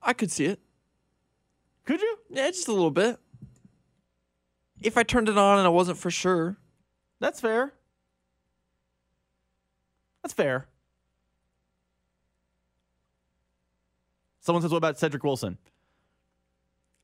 I 0.00 0.12
could 0.12 0.30
see 0.30 0.44
it. 0.44 0.60
Could 1.84 2.00
you? 2.00 2.18
Yeah, 2.30 2.48
just 2.50 2.68
a 2.68 2.72
little 2.72 2.92
bit. 2.92 3.18
If 4.84 4.98
I 4.98 5.02
turned 5.02 5.28
it 5.28 5.38
on 5.38 5.58
and 5.58 5.66
I 5.66 5.70
wasn't 5.70 5.98
for 5.98 6.10
sure. 6.10 6.56
That's 7.18 7.40
fair. 7.40 7.72
That's 10.22 10.34
fair. 10.34 10.68
Someone 14.40 14.60
says, 14.60 14.70
What 14.70 14.78
about 14.78 14.98
Cedric 14.98 15.24
Wilson? 15.24 15.56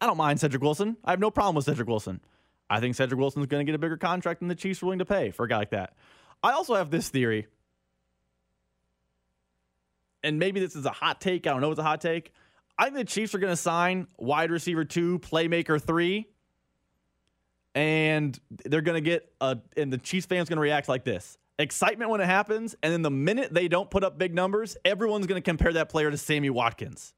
I 0.00 0.06
don't 0.06 0.18
mind 0.18 0.40
Cedric 0.40 0.62
Wilson. 0.62 0.96
I 1.04 1.10
have 1.10 1.20
no 1.20 1.30
problem 1.30 1.54
with 1.56 1.64
Cedric 1.64 1.88
Wilson. 1.88 2.20
I 2.68 2.80
think 2.80 2.94
Cedric 2.94 3.18
Wilson's 3.18 3.46
going 3.46 3.64
to 3.64 3.70
get 3.70 3.74
a 3.74 3.78
bigger 3.78 3.96
contract 3.96 4.40
than 4.40 4.48
the 4.48 4.54
Chiefs 4.54 4.82
are 4.82 4.86
willing 4.86 5.00
to 5.00 5.04
pay 5.04 5.30
for 5.30 5.44
a 5.44 5.48
guy 5.48 5.56
like 5.56 5.70
that. 5.70 5.94
I 6.42 6.52
also 6.52 6.74
have 6.74 6.90
this 6.90 7.08
theory, 7.08 7.48
and 10.22 10.38
maybe 10.38 10.60
this 10.60 10.76
is 10.76 10.86
a 10.86 10.90
hot 10.90 11.20
take. 11.20 11.46
I 11.46 11.50
don't 11.50 11.60
know 11.60 11.68
if 11.68 11.72
it's 11.72 11.80
a 11.80 11.84
hot 11.84 12.00
take. 12.00 12.32
I 12.78 12.84
think 12.84 12.96
the 12.96 13.04
Chiefs 13.04 13.34
are 13.34 13.38
going 13.38 13.52
to 13.52 13.56
sign 13.56 14.06
wide 14.18 14.50
receiver 14.50 14.84
two, 14.84 15.18
playmaker 15.18 15.82
three, 15.82 16.28
and 17.80 18.38
they're 18.66 18.82
going 18.82 19.02
to 19.02 19.10
get 19.10 19.32
a, 19.40 19.56
and 19.74 19.90
the 19.90 19.96
Chiefs 19.96 20.26
fans 20.26 20.50
going 20.50 20.58
to 20.58 20.62
react 20.62 20.86
like 20.86 21.02
this 21.02 21.38
excitement 21.58 22.10
when 22.10 22.20
it 22.20 22.26
happens, 22.26 22.76
and 22.82 22.92
then 22.92 23.00
the 23.00 23.10
minute 23.10 23.54
they 23.54 23.68
don't 23.68 23.90
put 23.90 24.04
up 24.04 24.18
big 24.18 24.34
numbers, 24.34 24.76
everyone's 24.84 25.26
going 25.26 25.40
to 25.40 25.44
compare 25.44 25.72
that 25.72 25.88
player 25.88 26.10
to 26.10 26.18
Sammy 26.18 26.50
Watkins. 26.50 27.14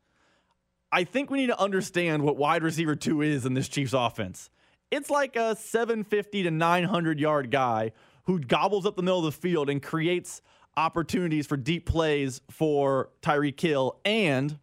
I 0.92 1.02
think 1.02 1.30
we 1.30 1.38
need 1.38 1.48
to 1.48 1.60
understand 1.60 2.22
what 2.22 2.36
wide 2.36 2.62
receiver 2.62 2.94
two 2.94 3.22
is 3.22 3.44
in 3.44 3.54
this 3.54 3.68
Chiefs 3.68 3.92
offense. 3.92 4.50
It's 4.92 5.10
like 5.10 5.34
a 5.34 5.56
750 5.56 6.44
to 6.44 6.50
900 6.52 7.18
yard 7.18 7.50
guy 7.50 7.90
who 8.24 8.38
gobbles 8.38 8.86
up 8.86 8.94
the 8.94 9.02
middle 9.02 9.18
of 9.18 9.24
the 9.24 9.32
field 9.32 9.68
and 9.68 9.82
creates 9.82 10.42
opportunities 10.76 11.46
for 11.48 11.56
deep 11.56 11.86
plays 11.86 12.40
for 12.50 13.10
Tyreek 13.20 13.60
Hill 13.60 13.98
and 14.04 14.58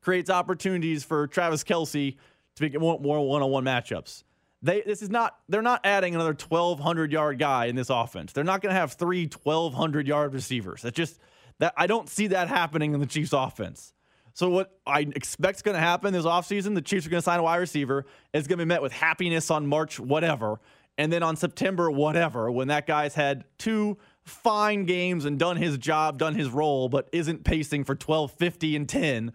creates 0.00 0.28
opportunities 0.28 1.04
for 1.04 1.28
Travis 1.28 1.62
Kelce 1.62 2.16
to 2.56 2.68
get 2.68 2.80
more 2.80 2.98
one 2.98 3.42
on 3.42 3.50
one 3.50 3.64
matchups. 3.64 4.24
They 4.62 4.82
this 4.82 5.02
is 5.02 5.10
not 5.10 5.36
they're 5.48 5.62
not 5.62 5.80
adding 5.84 6.14
another 6.14 6.34
1200 6.34 7.12
yard 7.12 7.38
guy 7.38 7.66
in 7.66 7.76
this 7.76 7.90
offense. 7.90 8.32
They're 8.32 8.44
not 8.44 8.60
going 8.60 8.74
to 8.74 8.80
have 8.80 8.92
three 8.92 9.26
1200 9.26 10.06
yard 10.06 10.34
receivers. 10.34 10.82
That 10.82 10.94
just 10.94 11.18
that 11.58 11.74
I 11.76 11.86
don't 11.86 12.08
see 12.08 12.28
that 12.28 12.48
happening 12.48 12.94
in 12.94 13.00
the 13.00 13.06
Chiefs 13.06 13.32
offense. 13.32 13.92
So 14.34 14.48
what 14.48 14.78
I 14.86 15.00
expect 15.00 15.56
is 15.56 15.62
going 15.62 15.74
to 15.74 15.80
happen 15.80 16.12
this 16.12 16.24
offseason, 16.24 16.74
the 16.74 16.80
Chiefs 16.80 17.06
are 17.06 17.10
going 17.10 17.18
to 17.18 17.24
sign 17.24 17.38
a 17.38 17.42
wide 17.42 17.56
receiver. 17.56 18.06
It's 18.32 18.48
going 18.48 18.58
to 18.58 18.64
be 18.64 18.68
met 18.68 18.80
with 18.80 18.92
happiness 18.92 19.50
on 19.50 19.66
March 19.66 20.00
whatever, 20.00 20.58
and 20.96 21.12
then 21.12 21.22
on 21.22 21.36
September 21.36 21.90
whatever 21.90 22.50
when 22.50 22.68
that 22.68 22.86
guy's 22.86 23.14
had 23.14 23.44
two 23.58 23.98
fine 24.22 24.84
games 24.84 25.24
and 25.24 25.38
done 25.38 25.56
his 25.56 25.76
job, 25.76 26.18
done 26.18 26.34
his 26.34 26.48
role, 26.48 26.88
but 26.88 27.08
isn't 27.12 27.44
pacing 27.44 27.84
for 27.84 27.94
12, 27.94 28.32
50, 28.32 28.76
and 28.76 28.88
10. 28.88 29.32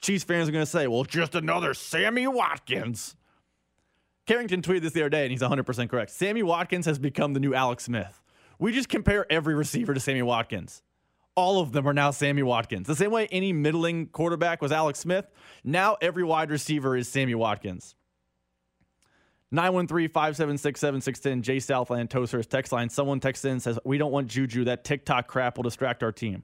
Chiefs 0.00 0.24
fans 0.24 0.48
are 0.48 0.52
going 0.52 0.64
to 0.64 0.70
say, 0.70 0.86
well, 0.86 1.04
just 1.04 1.34
another 1.34 1.72
Sammy 1.72 2.26
Watkins. 2.26 3.16
Carrington 4.26 4.62
tweeted 4.62 4.82
this 4.82 4.92
the 4.92 5.02
other 5.02 5.10
day, 5.10 5.22
and 5.22 5.30
he's 5.30 5.40
100% 5.40 5.88
correct. 5.88 6.10
Sammy 6.10 6.42
Watkins 6.42 6.86
has 6.86 6.98
become 6.98 7.32
the 7.32 7.40
new 7.40 7.54
Alex 7.54 7.84
Smith. 7.84 8.20
We 8.58 8.72
just 8.72 8.88
compare 8.88 9.30
every 9.30 9.54
receiver 9.54 9.94
to 9.94 10.00
Sammy 10.00 10.22
Watkins 10.22 10.82
all 11.36 11.60
of 11.60 11.72
them 11.72 11.86
are 11.86 11.92
now 11.92 12.10
Sammy 12.10 12.42
Watkins. 12.42 12.86
The 12.86 12.96
same 12.96 13.10
way 13.10 13.28
any 13.30 13.52
middling 13.52 14.06
quarterback 14.06 14.62
was 14.62 14.72
Alex 14.72 14.98
Smith, 14.98 15.26
now 15.62 15.96
every 16.00 16.24
wide 16.24 16.50
receiver 16.50 16.96
is 16.96 17.08
Sammy 17.08 17.34
Watkins. 17.34 17.94
913 19.52 20.08
576 20.08 20.80
7610, 20.80 21.42
Jay 21.42 21.60
Southland, 21.60 22.10
Tow 22.10 22.26
Service 22.26 22.46
text 22.46 22.72
line. 22.72 22.88
Someone 22.88 23.20
texts 23.20 23.44
in 23.44 23.60
says, 23.60 23.78
We 23.84 23.96
don't 23.96 24.10
want 24.10 24.26
Juju. 24.26 24.64
That 24.64 24.82
TikTok 24.82 25.28
crap 25.28 25.56
will 25.56 25.62
distract 25.62 26.02
our 26.02 26.10
team. 26.10 26.42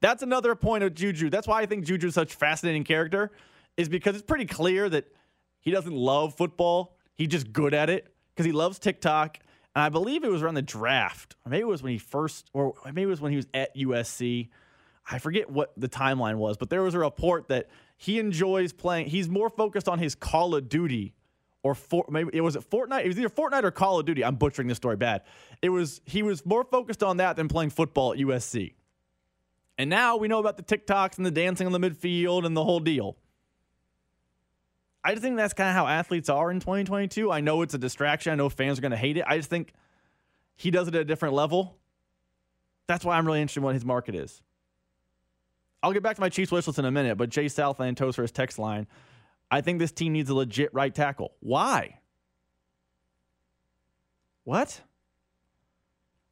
That's 0.00 0.22
another 0.22 0.54
point 0.54 0.84
of 0.84 0.92
Juju. 0.92 1.30
That's 1.30 1.46
why 1.46 1.62
I 1.62 1.66
think 1.66 1.86
Juju 1.86 2.08
is 2.08 2.14
such 2.14 2.34
a 2.34 2.36
fascinating 2.36 2.84
character, 2.84 3.30
is 3.76 3.88
because 3.88 4.16
it's 4.16 4.24
pretty 4.24 4.44
clear 4.44 4.90
that 4.90 5.06
he 5.60 5.70
doesn't 5.70 5.94
love 5.94 6.34
football. 6.34 6.96
He's 7.14 7.28
just 7.28 7.52
good 7.52 7.74
at 7.74 7.90
it 7.90 8.12
because 8.34 8.46
he 8.46 8.52
loves 8.52 8.78
TikTok 8.78 9.38
and 9.74 9.82
I 9.82 9.88
believe 9.88 10.22
it 10.24 10.30
was 10.30 10.42
around 10.42 10.54
the 10.54 10.62
draft. 10.62 11.36
Maybe 11.46 11.60
it 11.60 11.66
was 11.66 11.82
when 11.82 11.92
he 11.92 11.98
first, 11.98 12.50
or 12.52 12.74
maybe 12.84 13.02
it 13.02 13.06
was 13.06 13.20
when 13.20 13.32
he 13.32 13.36
was 13.36 13.46
at 13.54 13.74
USC. 13.76 14.48
I 15.10 15.18
forget 15.18 15.50
what 15.50 15.72
the 15.76 15.88
timeline 15.88 16.36
was, 16.36 16.56
but 16.56 16.70
there 16.70 16.82
was 16.82 16.94
a 16.94 16.98
report 16.98 17.48
that 17.48 17.68
he 17.96 18.18
enjoys 18.18 18.72
playing. 18.72 19.06
He's 19.06 19.28
more 19.28 19.48
focused 19.48 19.88
on 19.88 19.98
his 19.98 20.14
Call 20.14 20.54
of 20.54 20.68
Duty 20.68 21.14
or 21.62 21.74
for, 21.74 22.04
maybe 22.10 22.30
it 22.32 22.40
was 22.40 22.56
it 22.56 22.68
Fortnite. 22.68 23.04
It 23.04 23.08
was 23.08 23.18
either 23.18 23.28
Fortnite 23.28 23.64
or 23.64 23.70
Call 23.70 23.98
of 23.98 24.06
Duty. 24.06 24.24
I'm 24.24 24.36
butchering 24.36 24.68
this 24.68 24.76
story 24.76 24.96
bad. 24.96 25.22
It 25.62 25.68
was 25.68 26.00
he 26.04 26.22
was 26.22 26.44
more 26.44 26.64
focused 26.64 27.02
on 27.02 27.18
that 27.18 27.36
than 27.36 27.48
playing 27.48 27.70
football 27.70 28.12
at 28.12 28.18
USC. 28.18 28.74
And 29.78 29.88
now 29.88 30.16
we 30.16 30.28
know 30.28 30.38
about 30.38 30.56
the 30.56 30.62
TikToks 30.62 31.16
and 31.16 31.24
the 31.24 31.30
dancing 31.30 31.66
on 31.66 31.72
the 31.72 31.78
midfield 31.78 32.44
and 32.44 32.56
the 32.56 32.64
whole 32.64 32.80
deal. 32.80 33.16
I 35.04 35.10
just 35.12 35.22
think 35.22 35.36
that's 35.36 35.54
kind 35.54 35.68
of 35.68 35.74
how 35.74 35.86
athletes 35.86 36.28
are 36.28 36.50
in 36.50 36.60
2022. 36.60 37.30
I 37.30 37.40
know 37.40 37.62
it's 37.62 37.74
a 37.74 37.78
distraction. 37.78 38.32
I 38.32 38.36
know 38.36 38.48
fans 38.48 38.78
are 38.78 38.82
going 38.82 38.92
to 38.92 38.96
hate 38.96 39.16
it. 39.16 39.24
I 39.26 39.36
just 39.36 39.50
think 39.50 39.72
he 40.54 40.70
does 40.70 40.88
it 40.88 40.94
at 40.94 41.00
a 41.00 41.04
different 41.04 41.34
level. 41.34 41.76
That's 42.86 43.04
why 43.04 43.16
I'm 43.16 43.26
really 43.26 43.40
interested 43.40 43.60
in 43.60 43.64
what 43.64 43.74
his 43.74 43.84
market 43.84 44.14
is. 44.14 44.42
I'll 45.82 45.92
get 45.92 46.02
back 46.02 46.14
to 46.16 46.20
my 46.20 46.28
Chiefs 46.28 46.52
wish 46.52 46.66
list 46.66 46.78
in 46.78 46.84
a 46.84 46.90
minute, 46.90 47.16
but 47.16 47.30
Jay 47.30 47.48
Southland 47.48 47.96
Tow 47.96 48.12
Service 48.12 48.30
text 48.30 48.58
line. 48.58 48.86
I 49.50 49.60
think 49.60 49.80
this 49.80 49.92
team 49.92 50.12
needs 50.12 50.30
a 50.30 50.34
legit 50.34 50.72
right 50.72 50.94
tackle. 50.94 51.32
Why? 51.40 51.98
What? 54.44 54.80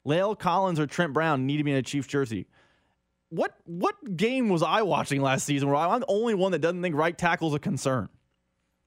La'el 0.07 0.37
Collins 0.37 0.79
or 0.79 0.87
Trent 0.87 1.13
Brown 1.13 1.45
need 1.45 1.57
to 1.57 1.63
be 1.63 1.71
in 1.71 1.77
a 1.77 1.83
Chiefs 1.83 2.07
jersey. 2.07 2.47
What 3.29 3.55
what 3.65 4.17
game 4.17 4.49
was 4.49 4.63
I 4.63 4.81
watching 4.81 5.21
last 5.21 5.45
season 5.45 5.69
where 5.69 5.77
I'm 5.77 5.99
the 6.01 6.05
only 6.07 6.33
one 6.33 6.51
that 6.53 6.59
doesn't 6.59 6.81
think 6.81 6.95
right 6.95 7.17
tackle 7.17 7.49
is 7.49 7.53
a 7.53 7.59
concern? 7.59 8.09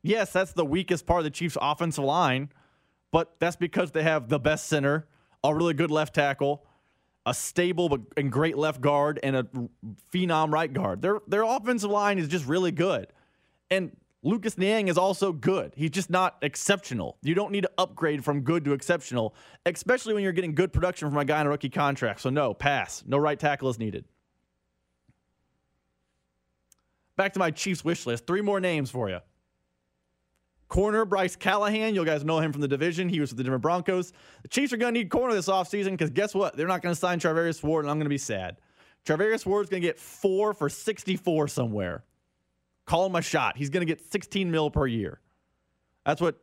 Yes, 0.05 0.33
that's 0.33 0.53
the 0.53 0.67
weakest 0.67 1.07
part 1.07 1.21
of 1.21 1.25
the 1.25 1.31
Chiefs' 1.31 1.57
offensive 1.61 2.05
line, 2.05 2.51
but 3.11 3.37
that's 3.38 3.57
because 3.57 3.90
they 3.93 4.03
have 4.03 4.29
the 4.29 4.38
best 4.38 4.67
center, 4.67 5.09
a 5.43 5.55
really 5.55 5.73
good 5.73 5.90
left 5.90 6.14
tackle, 6.14 6.67
a 7.25 7.33
stable 7.33 7.99
and 8.14 8.31
great 8.31 8.59
left 8.59 8.83
guard, 8.83 9.19
and 9.23 9.35
a 9.35 9.47
phenom 10.12 10.53
right 10.53 10.71
guard. 10.71 11.01
Their 11.01 11.21
their 11.27 11.43
offensive 11.43 11.90
line 11.90 12.19
is 12.19 12.29
just 12.29 12.45
really 12.45 12.71
good, 12.71 13.07
and 13.71 13.97
Lucas 14.23 14.59
Niang 14.59 14.88
is 14.88 14.99
also 14.99 15.33
good. 15.33 15.73
He's 15.75 15.88
just 15.88 16.11
not 16.11 16.37
exceptional. 16.43 17.17
You 17.23 17.35
don't 17.35 17.51
need 17.51 17.62
to 17.62 17.71
upgrade 17.79 18.23
from 18.23 18.43
good 18.43 18.62
to 18.67 18.75
exceptional, 18.75 19.35
especially 19.64 20.12
when 20.12 20.23
you're 20.23 20.33
getting 20.33 20.55
good 20.55 20.71
production 20.71 21.09
from 21.09 21.17
a 21.17 21.25
guy 21.25 21.40
on 21.40 21.47
a 21.47 21.49
rookie 21.49 21.71
contract. 21.71 22.21
So 22.21 22.29
no, 22.29 22.53
pass. 22.53 23.03
No 23.07 23.17
right 23.17 23.40
tackle 23.40 23.71
is 23.71 23.79
needed. 23.79 24.05
Back 27.17 27.33
to 27.33 27.38
my 27.38 27.51
Chiefs 27.51 27.83
wish 27.83 28.05
list. 28.05 28.27
Three 28.27 28.43
more 28.43 28.61
names 28.61 28.90
for 28.90 29.09
you. 29.09 29.21
Corner 30.68 31.05
Bryce 31.05 31.37
Callahan, 31.37 31.94
you 31.94 32.05
guys 32.05 32.24
know 32.24 32.38
him 32.38 32.53
from 32.53 32.61
the 32.61 32.68
division. 32.68 33.09
He 33.09 33.20
was 33.20 33.31
with 33.31 33.38
the 33.38 33.44
Denver 33.44 33.59
Broncos. 33.59 34.12
The 34.42 34.48
Chiefs 34.48 34.72
are 34.72 34.77
going 34.77 34.94
to 34.94 35.00
need 35.00 35.11
corner 35.11 35.35
this 35.35 35.48
offseason 35.48 35.90
because 35.90 36.11
guess 36.11 36.35
what? 36.35 36.57
They're 36.57 36.66
not 36.66 36.83
going 36.83 36.94
to 36.94 36.98
sign 36.98 37.20
Charvarius 37.20 37.62
Ward, 37.62 37.85
and 37.85 37.90
I'm 37.90 37.98
going 37.98 38.07
to 38.07 38.11
be 38.11 38.18
sad. 38.18 38.57
Charvarius 39.07 39.44
Ward's 39.44 39.68
going 39.68 39.83
to 39.83 39.88
get 39.88 39.98
four 39.98 40.55
for 40.55 40.68
64 40.68 41.48
somewhere. 41.48 42.05
Call 42.87 43.07
him 43.07 43.14
a 43.14 43.22
shot. 43.22 43.57
He's 43.57 43.70
going 43.70 43.87
to 43.87 43.90
get 43.90 44.00
16 44.11 44.50
mil 44.50 44.70
per 44.70 44.87
year. 44.87 45.20
That's 46.05 46.20
what 46.20 46.38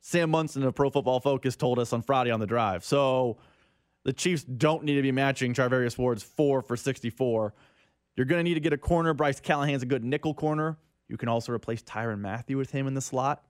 Sam 0.00 0.30
Monson 0.30 0.62
of 0.62 0.74
Pro 0.74 0.90
Football 0.90 1.20
Focus 1.20 1.56
told 1.56 1.78
us 1.78 1.92
on 1.92 2.02
Friday 2.02 2.30
on 2.30 2.40
the 2.40 2.46
drive. 2.46 2.84
So 2.84 3.38
the 4.04 4.12
Chiefs 4.12 4.44
don't 4.44 4.84
need 4.84 4.94
to 4.94 5.02
be 5.02 5.12
matching 5.12 5.52
Charvarius 5.52 5.98
Ward's 5.98 6.22
four 6.22 6.62
for 6.62 6.76
64. 6.76 7.54
You're 8.14 8.26
going 8.26 8.38
to 8.38 8.44
need 8.44 8.54
to 8.54 8.60
get 8.60 8.72
a 8.72 8.78
corner. 8.78 9.12
Bryce 9.14 9.40
Callahan's 9.40 9.82
a 9.82 9.86
good 9.86 10.04
nickel 10.04 10.32
corner. 10.32 10.78
You 11.08 11.16
can 11.16 11.28
also 11.28 11.52
replace 11.52 11.82
Tyrann 11.82 12.20
Mathieu 12.20 12.56
with 12.56 12.70
him 12.70 12.86
in 12.86 12.94
the 12.94 13.00
slot 13.00 13.44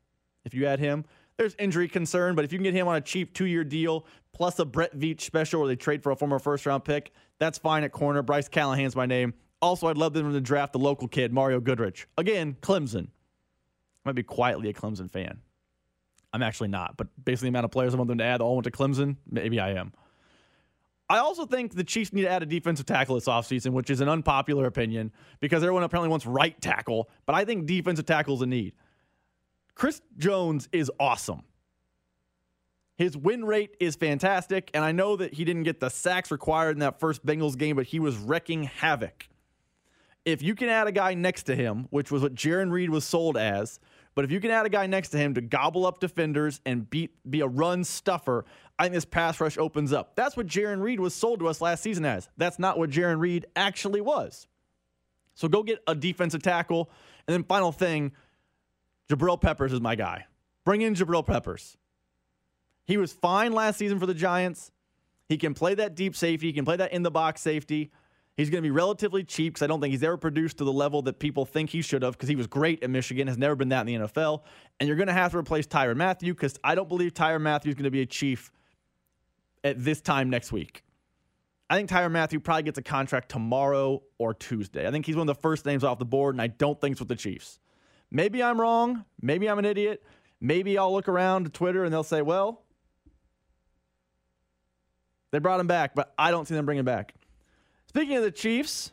if 0.44 0.54
you 0.54 0.66
add 0.66 0.78
him. 0.78 1.04
There's 1.36 1.54
injury 1.58 1.88
concern, 1.88 2.34
but 2.34 2.44
if 2.44 2.52
you 2.52 2.58
can 2.58 2.64
get 2.64 2.74
him 2.74 2.88
on 2.88 2.96
a 2.96 3.00
cheap 3.00 3.34
two 3.34 3.46
year 3.46 3.64
deal 3.64 4.06
plus 4.32 4.58
a 4.58 4.64
Brett 4.64 4.96
Veach 4.96 5.22
special 5.22 5.60
where 5.60 5.68
they 5.68 5.76
trade 5.76 6.02
for 6.02 6.12
a 6.12 6.16
former 6.16 6.38
first 6.38 6.66
round 6.66 6.84
pick, 6.84 7.12
that's 7.38 7.58
fine 7.58 7.84
at 7.84 7.92
corner. 7.92 8.22
Bryce 8.22 8.48
Callahan's 8.48 8.96
my 8.96 9.06
name. 9.06 9.34
Also, 9.60 9.88
I'd 9.88 9.96
love 9.96 10.12
them 10.12 10.32
to 10.32 10.40
draft 10.40 10.72
the 10.72 10.78
local 10.78 11.08
kid, 11.08 11.32
Mario 11.32 11.60
Goodrich. 11.60 12.06
Again, 12.18 12.56
Clemson. 12.60 13.06
I 13.06 14.10
might 14.10 14.14
be 14.14 14.22
quietly 14.22 14.68
a 14.68 14.72
Clemson 14.72 15.10
fan. 15.10 15.40
I'm 16.32 16.42
actually 16.42 16.68
not, 16.68 16.96
but 16.96 17.08
on 17.26 17.34
the 17.34 17.48
amount 17.48 17.64
of 17.64 17.70
players 17.70 17.94
I 17.94 17.96
want 17.96 18.08
them 18.08 18.18
to 18.18 18.24
add, 18.24 18.40
all 18.42 18.56
went 18.56 18.64
to 18.64 18.70
Clemson, 18.70 19.16
maybe 19.30 19.58
I 19.58 19.70
am. 19.70 19.92
I 21.08 21.18
also 21.18 21.46
think 21.46 21.74
the 21.74 21.84
Chiefs 21.84 22.12
need 22.12 22.22
to 22.22 22.30
add 22.30 22.42
a 22.42 22.46
defensive 22.46 22.86
tackle 22.86 23.14
this 23.14 23.26
offseason, 23.26 23.70
which 23.70 23.90
is 23.90 24.00
an 24.00 24.08
unpopular 24.08 24.66
opinion 24.66 25.12
because 25.40 25.62
everyone 25.62 25.84
apparently 25.84 26.08
wants 26.08 26.26
right 26.26 26.60
tackle, 26.60 27.08
but 27.26 27.34
I 27.34 27.44
think 27.44 27.66
defensive 27.66 28.06
tackle 28.06 28.34
is 28.34 28.42
a 28.42 28.46
need. 28.46 28.74
Chris 29.74 30.00
Jones 30.16 30.68
is 30.72 30.90
awesome. 30.98 31.42
His 32.96 33.16
win 33.16 33.44
rate 33.44 33.76
is 33.78 33.94
fantastic, 33.94 34.70
and 34.72 34.82
I 34.82 34.90
know 34.90 35.16
that 35.16 35.34
he 35.34 35.44
didn't 35.44 35.64
get 35.64 35.80
the 35.80 35.90
sacks 35.90 36.30
required 36.30 36.72
in 36.72 36.78
that 36.78 36.98
first 36.98 37.24
Bengals 37.24 37.56
game, 37.56 37.76
but 37.76 37.86
he 37.86 38.00
was 38.00 38.16
wrecking 38.16 38.64
havoc. 38.64 39.28
If 40.24 40.42
you 40.42 40.54
can 40.54 40.70
add 40.70 40.88
a 40.88 40.92
guy 40.92 41.14
next 41.14 41.44
to 41.44 41.54
him, 41.54 41.86
which 41.90 42.10
was 42.10 42.22
what 42.22 42.34
Jarran 42.34 42.72
Reed 42.72 42.90
was 42.90 43.04
sold 43.04 43.36
as, 43.36 43.78
but 44.16 44.24
if 44.24 44.32
you 44.32 44.40
can 44.40 44.50
add 44.50 44.64
a 44.64 44.70
guy 44.70 44.86
next 44.86 45.10
to 45.10 45.18
him 45.18 45.34
to 45.34 45.42
gobble 45.42 45.86
up 45.86 46.00
defenders 46.00 46.62
and 46.64 46.88
beat, 46.88 47.10
be 47.28 47.42
a 47.42 47.46
run 47.46 47.84
stuffer, 47.84 48.46
I 48.78 48.84
think 48.84 48.94
this 48.94 49.04
pass 49.04 49.38
rush 49.40 49.58
opens 49.58 49.92
up. 49.92 50.16
That's 50.16 50.38
what 50.38 50.46
Jarran 50.46 50.80
Reed 50.80 50.98
was 50.98 51.14
sold 51.14 51.40
to 51.40 51.48
us 51.48 51.60
last 51.60 51.82
season 51.82 52.06
as. 52.06 52.30
That's 52.38 52.58
not 52.58 52.78
what 52.78 52.88
Jarran 52.88 53.20
Reed 53.20 53.44
actually 53.54 54.00
was. 54.00 54.48
So 55.34 55.48
go 55.48 55.62
get 55.62 55.82
a 55.86 55.94
defensive 55.94 56.42
tackle. 56.42 56.90
And 57.28 57.34
then 57.34 57.44
final 57.44 57.72
thing, 57.72 58.12
Jabril 59.10 59.38
Peppers 59.38 59.74
is 59.74 59.82
my 59.82 59.96
guy. 59.96 60.26
Bring 60.64 60.80
in 60.80 60.94
Jabril 60.94 61.24
Peppers. 61.24 61.76
He 62.86 62.96
was 62.96 63.12
fine 63.12 63.52
last 63.52 63.76
season 63.76 64.00
for 64.00 64.06
the 64.06 64.14
Giants. 64.14 64.72
He 65.28 65.36
can 65.36 65.52
play 65.52 65.74
that 65.74 65.94
deep 65.94 66.16
safety. 66.16 66.46
He 66.46 66.52
can 66.54 66.64
play 66.64 66.76
that 66.76 66.92
in 66.92 67.02
the 67.02 67.10
box 67.10 67.42
safety. 67.42 67.90
He's 68.36 68.50
going 68.50 68.62
to 68.62 68.66
be 68.66 68.70
relatively 68.70 69.24
cheap 69.24 69.54
because 69.54 69.62
I 69.62 69.66
don't 69.66 69.80
think 69.80 69.92
he's 69.92 70.02
ever 70.02 70.18
produced 70.18 70.58
to 70.58 70.64
the 70.64 70.72
level 70.72 71.00
that 71.02 71.18
people 71.18 71.46
think 71.46 71.70
he 71.70 71.80
should 71.80 72.02
have 72.02 72.12
because 72.12 72.28
he 72.28 72.36
was 72.36 72.46
great 72.46 72.82
at 72.82 72.90
Michigan, 72.90 73.28
has 73.28 73.38
never 73.38 73.56
been 73.56 73.70
that 73.70 73.88
in 73.88 74.02
the 74.02 74.06
NFL. 74.08 74.42
And 74.78 74.86
you're 74.86 74.96
going 74.96 75.06
to 75.06 75.14
have 75.14 75.32
to 75.32 75.38
replace 75.38 75.66
Tyrann 75.66 75.96
Mathieu 75.96 76.34
because 76.34 76.58
I 76.62 76.74
don't 76.74 76.88
believe 76.88 77.14
Tyrann 77.14 77.40
Mathieu 77.40 77.70
is 77.70 77.74
going 77.74 77.84
to 77.84 77.90
be 77.90 78.02
a 78.02 78.06
Chief 78.06 78.52
at 79.64 79.82
this 79.82 80.02
time 80.02 80.28
next 80.28 80.52
week. 80.52 80.82
I 81.70 81.76
think 81.76 81.88
Tyrann 81.88 82.12
Mathieu 82.12 82.38
probably 82.38 82.64
gets 82.64 82.78
a 82.78 82.82
contract 82.82 83.30
tomorrow 83.30 84.02
or 84.18 84.34
Tuesday. 84.34 84.86
I 84.86 84.90
think 84.90 85.06
he's 85.06 85.16
one 85.16 85.28
of 85.28 85.34
the 85.34 85.40
first 85.40 85.64
names 85.64 85.82
off 85.82 85.98
the 85.98 86.04
board, 86.04 86.34
and 86.34 86.42
I 86.42 86.46
don't 86.46 86.78
think 86.80 86.92
it's 86.92 87.00
with 87.00 87.08
the 87.08 87.16
Chiefs. 87.16 87.58
Maybe 88.10 88.42
I'm 88.42 88.60
wrong. 88.60 89.04
Maybe 89.20 89.48
I'm 89.48 89.58
an 89.58 89.64
idiot. 89.64 90.02
Maybe 90.40 90.78
I'll 90.78 90.92
look 90.92 91.08
around 91.08 91.44
to 91.44 91.50
Twitter 91.50 91.84
and 91.84 91.92
they'll 91.92 92.02
say, 92.02 92.22
well, 92.22 92.62
They 95.32 95.38
brought 95.38 95.58
him 95.58 95.66
back, 95.66 95.94
but 95.94 96.14
I 96.18 96.30
don't 96.30 96.46
see 96.46 96.54
them 96.54 96.66
bringing 96.66 96.80
him 96.80 96.86
back. 96.86 97.14
Speaking 97.96 98.18
of 98.18 98.24
the 98.24 98.30
Chiefs, 98.30 98.92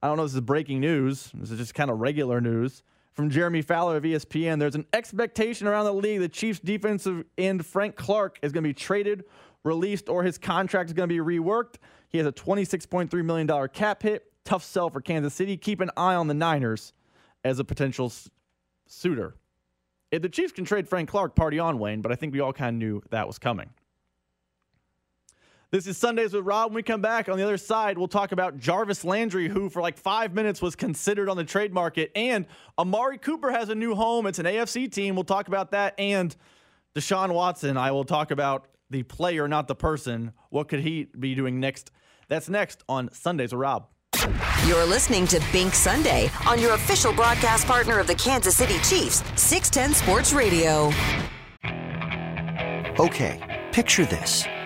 I 0.00 0.06
don't 0.06 0.16
know 0.16 0.22
if 0.22 0.28
this 0.28 0.36
is 0.36 0.42
breaking 0.42 0.78
news. 0.78 1.32
This 1.34 1.50
is 1.50 1.58
just 1.58 1.74
kind 1.74 1.90
of 1.90 1.98
regular 1.98 2.40
news. 2.40 2.84
From 3.14 3.30
Jeremy 3.30 3.62
Fowler 3.62 3.96
of 3.96 4.04
ESPN, 4.04 4.60
there's 4.60 4.76
an 4.76 4.86
expectation 4.92 5.66
around 5.66 5.86
the 5.86 5.92
league 5.92 6.20
the 6.20 6.28
Chiefs 6.28 6.60
defensive 6.60 7.24
end 7.36 7.66
Frank 7.66 7.96
Clark 7.96 8.38
is 8.40 8.52
going 8.52 8.62
to 8.62 8.68
be 8.68 8.74
traded, 8.74 9.24
released, 9.64 10.08
or 10.08 10.22
his 10.22 10.38
contract 10.38 10.88
is 10.88 10.94
going 10.94 11.08
to 11.08 11.12
be 11.12 11.18
reworked. 11.18 11.78
He 12.10 12.18
has 12.18 12.26
a 12.28 12.30
$26.3 12.30 13.12
million 13.24 13.68
cap 13.70 14.04
hit. 14.04 14.32
Tough 14.44 14.62
sell 14.62 14.88
for 14.88 15.00
Kansas 15.00 15.34
City. 15.34 15.56
Keep 15.56 15.80
an 15.80 15.90
eye 15.96 16.14
on 16.14 16.28
the 16.28 16.34
Niners 16.34 16.92
as 17.44 17.58
a 17.58 17.64
potential 17.64 18.12
suitor. 18.86 19.34
If 20.12 20.22
the 20.22 20.28
Chiefs 20.28 20.52
can 20.52 20.64
trade 20.64 20.88
Frank 20.88 21.08
Clark, 21.08 21.34
party 21.34 21.58
on, 21.58 21.80
Wayne, 21.80 22.00
but 22.00 22.12
I 22.12 22.14
think 22.14 22.32
we 22.32 22.38
all 22.38 22.52
kind 22.52 22.76
of 22.76 22.78
knew 22.78 23.02
that 23.10 23.26
was 23.26 23.40
coming. 23.40 23.70
This 25.72 25.86
is 25.86 25.96
Sundays 25.96 26.34
with 26.34 26.44
Rob. 26.44 26.68
When 26.68 26.74
we 26.74 26.82
come 26.82 27.00
back 27.00 27.30
on 27.30 27.38
the 27.38 27.42
other 27.42 27.56
side, 27.56 27.96
we'll 27.96 28.06
talk 28.06 28.32
about 28.32 28.58
Jarvis 28.58 29.06
Landry, 29.06 29.48
who 29.48 29.70
for 29.70 29.80
like 29.80 29.96
five 29.96 30.34
minutes 30.34 30.60
was 30.60 30.76
considered 30.76 31.30
on 31.30 31.38
the 31.38 31.44
trade 31.44 31.72
market. 31.72 32.12
And 32.14 32.44
Amari 32.78 33.16
Cooper 33.16 33.50
has 33.50 33.70
a 33.70 33.74
new 33.74 33.94
home. 33.94 34.26
It's 34.26 34.38
an 34.38 34.44
AFC 34.44 34.92
team. 34.92 35.14
We'll 35.14 35.24
talk 35.24 35.48
about 35.48 35.70
that. 35.70 35.94
And 35.98 36.36
Deshaun 36.94 37.32
Watson, 37.32 37.78
I 37.78 37.90
will 37.90 38.04
talk 38.04 38.30
about 38.30 38.68
the 38.90 39.02
player, 39.04 39.48
not 39.48 39.66
the 39.66 39.74
person. 39.74 40.32
What 40.50 40.68
could 40.68 40.80
he 40.80 41.08
be 41.18 41.34
doing 41.34 41.58
next? 41.58 41.90
That's 42.28 42.50
next 42.50 42.84
on 42.86 43.10
Sundays 43.14 43.54
with 43.54 43.60
Rob. 43.60 43.86
You're 44.66 44.84
listening 44.84 45.26
to 45.28 45.42
Bink 45.52 45.72
Sunday 45.72 46.30
on 46.46 46.60
your 46.60 46.74
official 46.74 47.14
broadcast 47.14 47.66
partner 47.66 47.98
of 47.98 48.06
the 48.06 48.14
Kansas 48.14 48.58
City 48.58 48.76
Chiefs, 48.80 49.22
610 49.40 49.94
Sports 49.94 50.34
Radio. 50.34 50.92
Okay, 53.00 53.64
picture 53.72 54.04
this. 54.04 54.44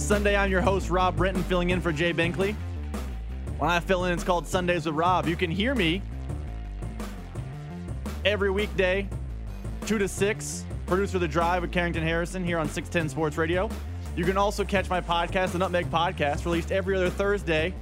Sunday. 0.00 0.36
I'm 0.36 0.50
your 0.50 0.62
host, 0.62 0.90
Rob 0.90 1.16
Brenton, 1.16 1.42
filling 1.44 1.70
in 1.70 1.80
for 1.80 1.92
Jay 1.92 2.12
Binkley. 2.12 2.54
When 3.58 3.70
I 3.70 3.80
fill 3.80 4.06
in, 4.06 4.12
it's 4.12 4.24
called 4.24 4.46
Sundays 4.46 4.86
with 4.86 4.94
Rob. 4.94 5.26
You 5.26 5.36
can 5.36 5.50
hear 5.50 5.74
me 5.74 6.02
every 8.24 8.50
weekday, 8.50 9.08
2 9.86 9.98
to 9.98 10.08
6. 10.08 10.64
Producer 10.86 11.18
of 11.18 11.20
The 11.20 11.28
Drive 11.28 11.62
with 11.62 11.70
Carrington 11.70 12.02
Harrison 12.02 12.42
here 12.42 12.58
on 12.58 12.66
610 12.66 13.10
Sports 13.10 13.36
Radio. 13.36 13.70
You 14.16 14.24
can 14.24 14.36
also 14.36 14.64
catch 14.64 14.90
my 14.90 15.00
podcast, 15.00 15.52
the 15.52 15.58
Nutmeg 15.58 15.88
Podcast, 15.88 16.44
released 16.44 16.72
every 16.72 16.96
other 16.96 17.10
Thursday, 17.10 17.72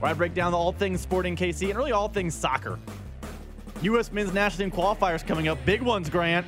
where 0.00 0.10
I 0.10 0.14
break 0.14 0.34
down 0.34 0.50
the 0.50 0.58
all 0.58 0.72
things 0.72 1.00
sporting 1.00 1.36
KC 1.36 1.68
and 1.68 1.78
really 1.78 1.92
all 1.92 2.08
things 2.08 2.34
soccer. 2.34 2.78
U.S. 3.82 4.10
men's 4.10 4.32
national 4.32 4.68
team 4.68 4.76
qualifiers 4.76 5.24
coming 5.24 5.46
up. 5.46 5.64
Big 5.64 5.80
ones, 5.82 6.10
Grant. 6.10 6.44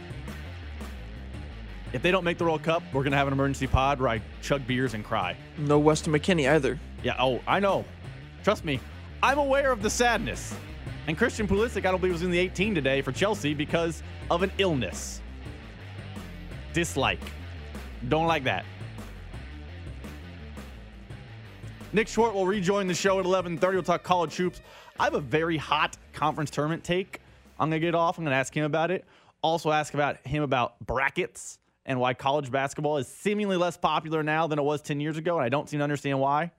If 1.92 2.02
they 2.02 2.10
don't 2.10 2.24
make 2.24 2.36
the 2.36 2.44
World 2.44 2.62
Cup, 2.62 2.82
we're 2.92 3.02
going 3.02 3.12
to 3.12 3.16
have 3.16 3.28
an 3.28 3.32
emergency 3.32 3.66
pod 3.66 3.98
where 3.98 4.10
I 4.10 4.20
chug 4.42 4.66
beers 4.66 4.92
and 4.92 5.02
cry. 5.02 5.34
No 5.56 5.78
Weston 5.78 6.12
McKennie 6.12 6.50
either. 6.50 6.78
Yeah, 7.02 7.16
oh, 7.18 7.40
I 7.46 7.60
know. 7.60 7.84
Trust 8.44 8.64
me, 8.64 8.78
I'm 9.22 9.38
aware 9.38 9.72
of 9.72 9.82
the 9.82 9.88
sadness. 9.88 10.54
And 11.06 11.16
Christian 11.16 11.48
Pulisic, 11.48 11.86
I 11.86 11.90
don't 11.90 12.00
believe, 12.00 12.12
was 12.12 12.22
in 12.22 12.30
the 12.30 12.38
18 12.38 12.74
today 12.74 13.00
for 13.00 13.12
Chelsea 13.12 13.54
because 13.54 14.02
of 14.30 14.42
an 14.42 14.52
illness. 14.58 15.22
Dislike. 16.74 17.20
Don't 18.08 18.26
like 18.26 18.44
that. 18.44 18.66
Nick 21.94 22.06
Short 22.06 22.34
will 22.34 22.46
rejoin 22.46 22.86
the 22.86 22.94
show 22.94 23.18
at 23.18 23.24
11:30. 23.24 23.72
We'll 23.72 23.82
talk 23.82 24.02
college 24.02 24.36
hoops. 24.36 24.60
I 25.00 25.04
have 25.04 25.14
a 25.14 25.20
very 25.20 25.56
hot 25.56 25.96
conference 26.12 26.50
tournament 26.50 26.84
take. 26.84 27.22
I'm 27.58 27.70
gonna 27.70 27.80
get 27.80 27.94
off. 27.94 28.18
I'm 28.18 28.24
gonna 28.24 28.36
ask 28.36 28.54
him 28.54 28.64
about 28.64 28.90
it. 28.90 29.06
Also 29.42 29.70
ask 29.70 29.94
about 29.94 30.18
him 30.26 30.42
about 30.42 30.78
brackets 30.80 31.58
and 31.88 31.98
why 31.98 32.14
college 32.14 32.52
basketball 32.52 32.98
is 32.98 33.08
seemingly 33.08 33.56
less 33.56 33.76
popular 33.76 34.22
now 34.22 34.46
than 34.46 34.58
it 34.58 34.62
was 34.62 34.82
10 34.82 35.00
years 35.00 35.16
ago, 35.16 35.36
and 35.36 35.44
I 35.44 35.48
don't 35.48 35.68
seem 35.68 35.78
to 35.78 35.84
understand 35.84 36.20
why. 36.20 36.52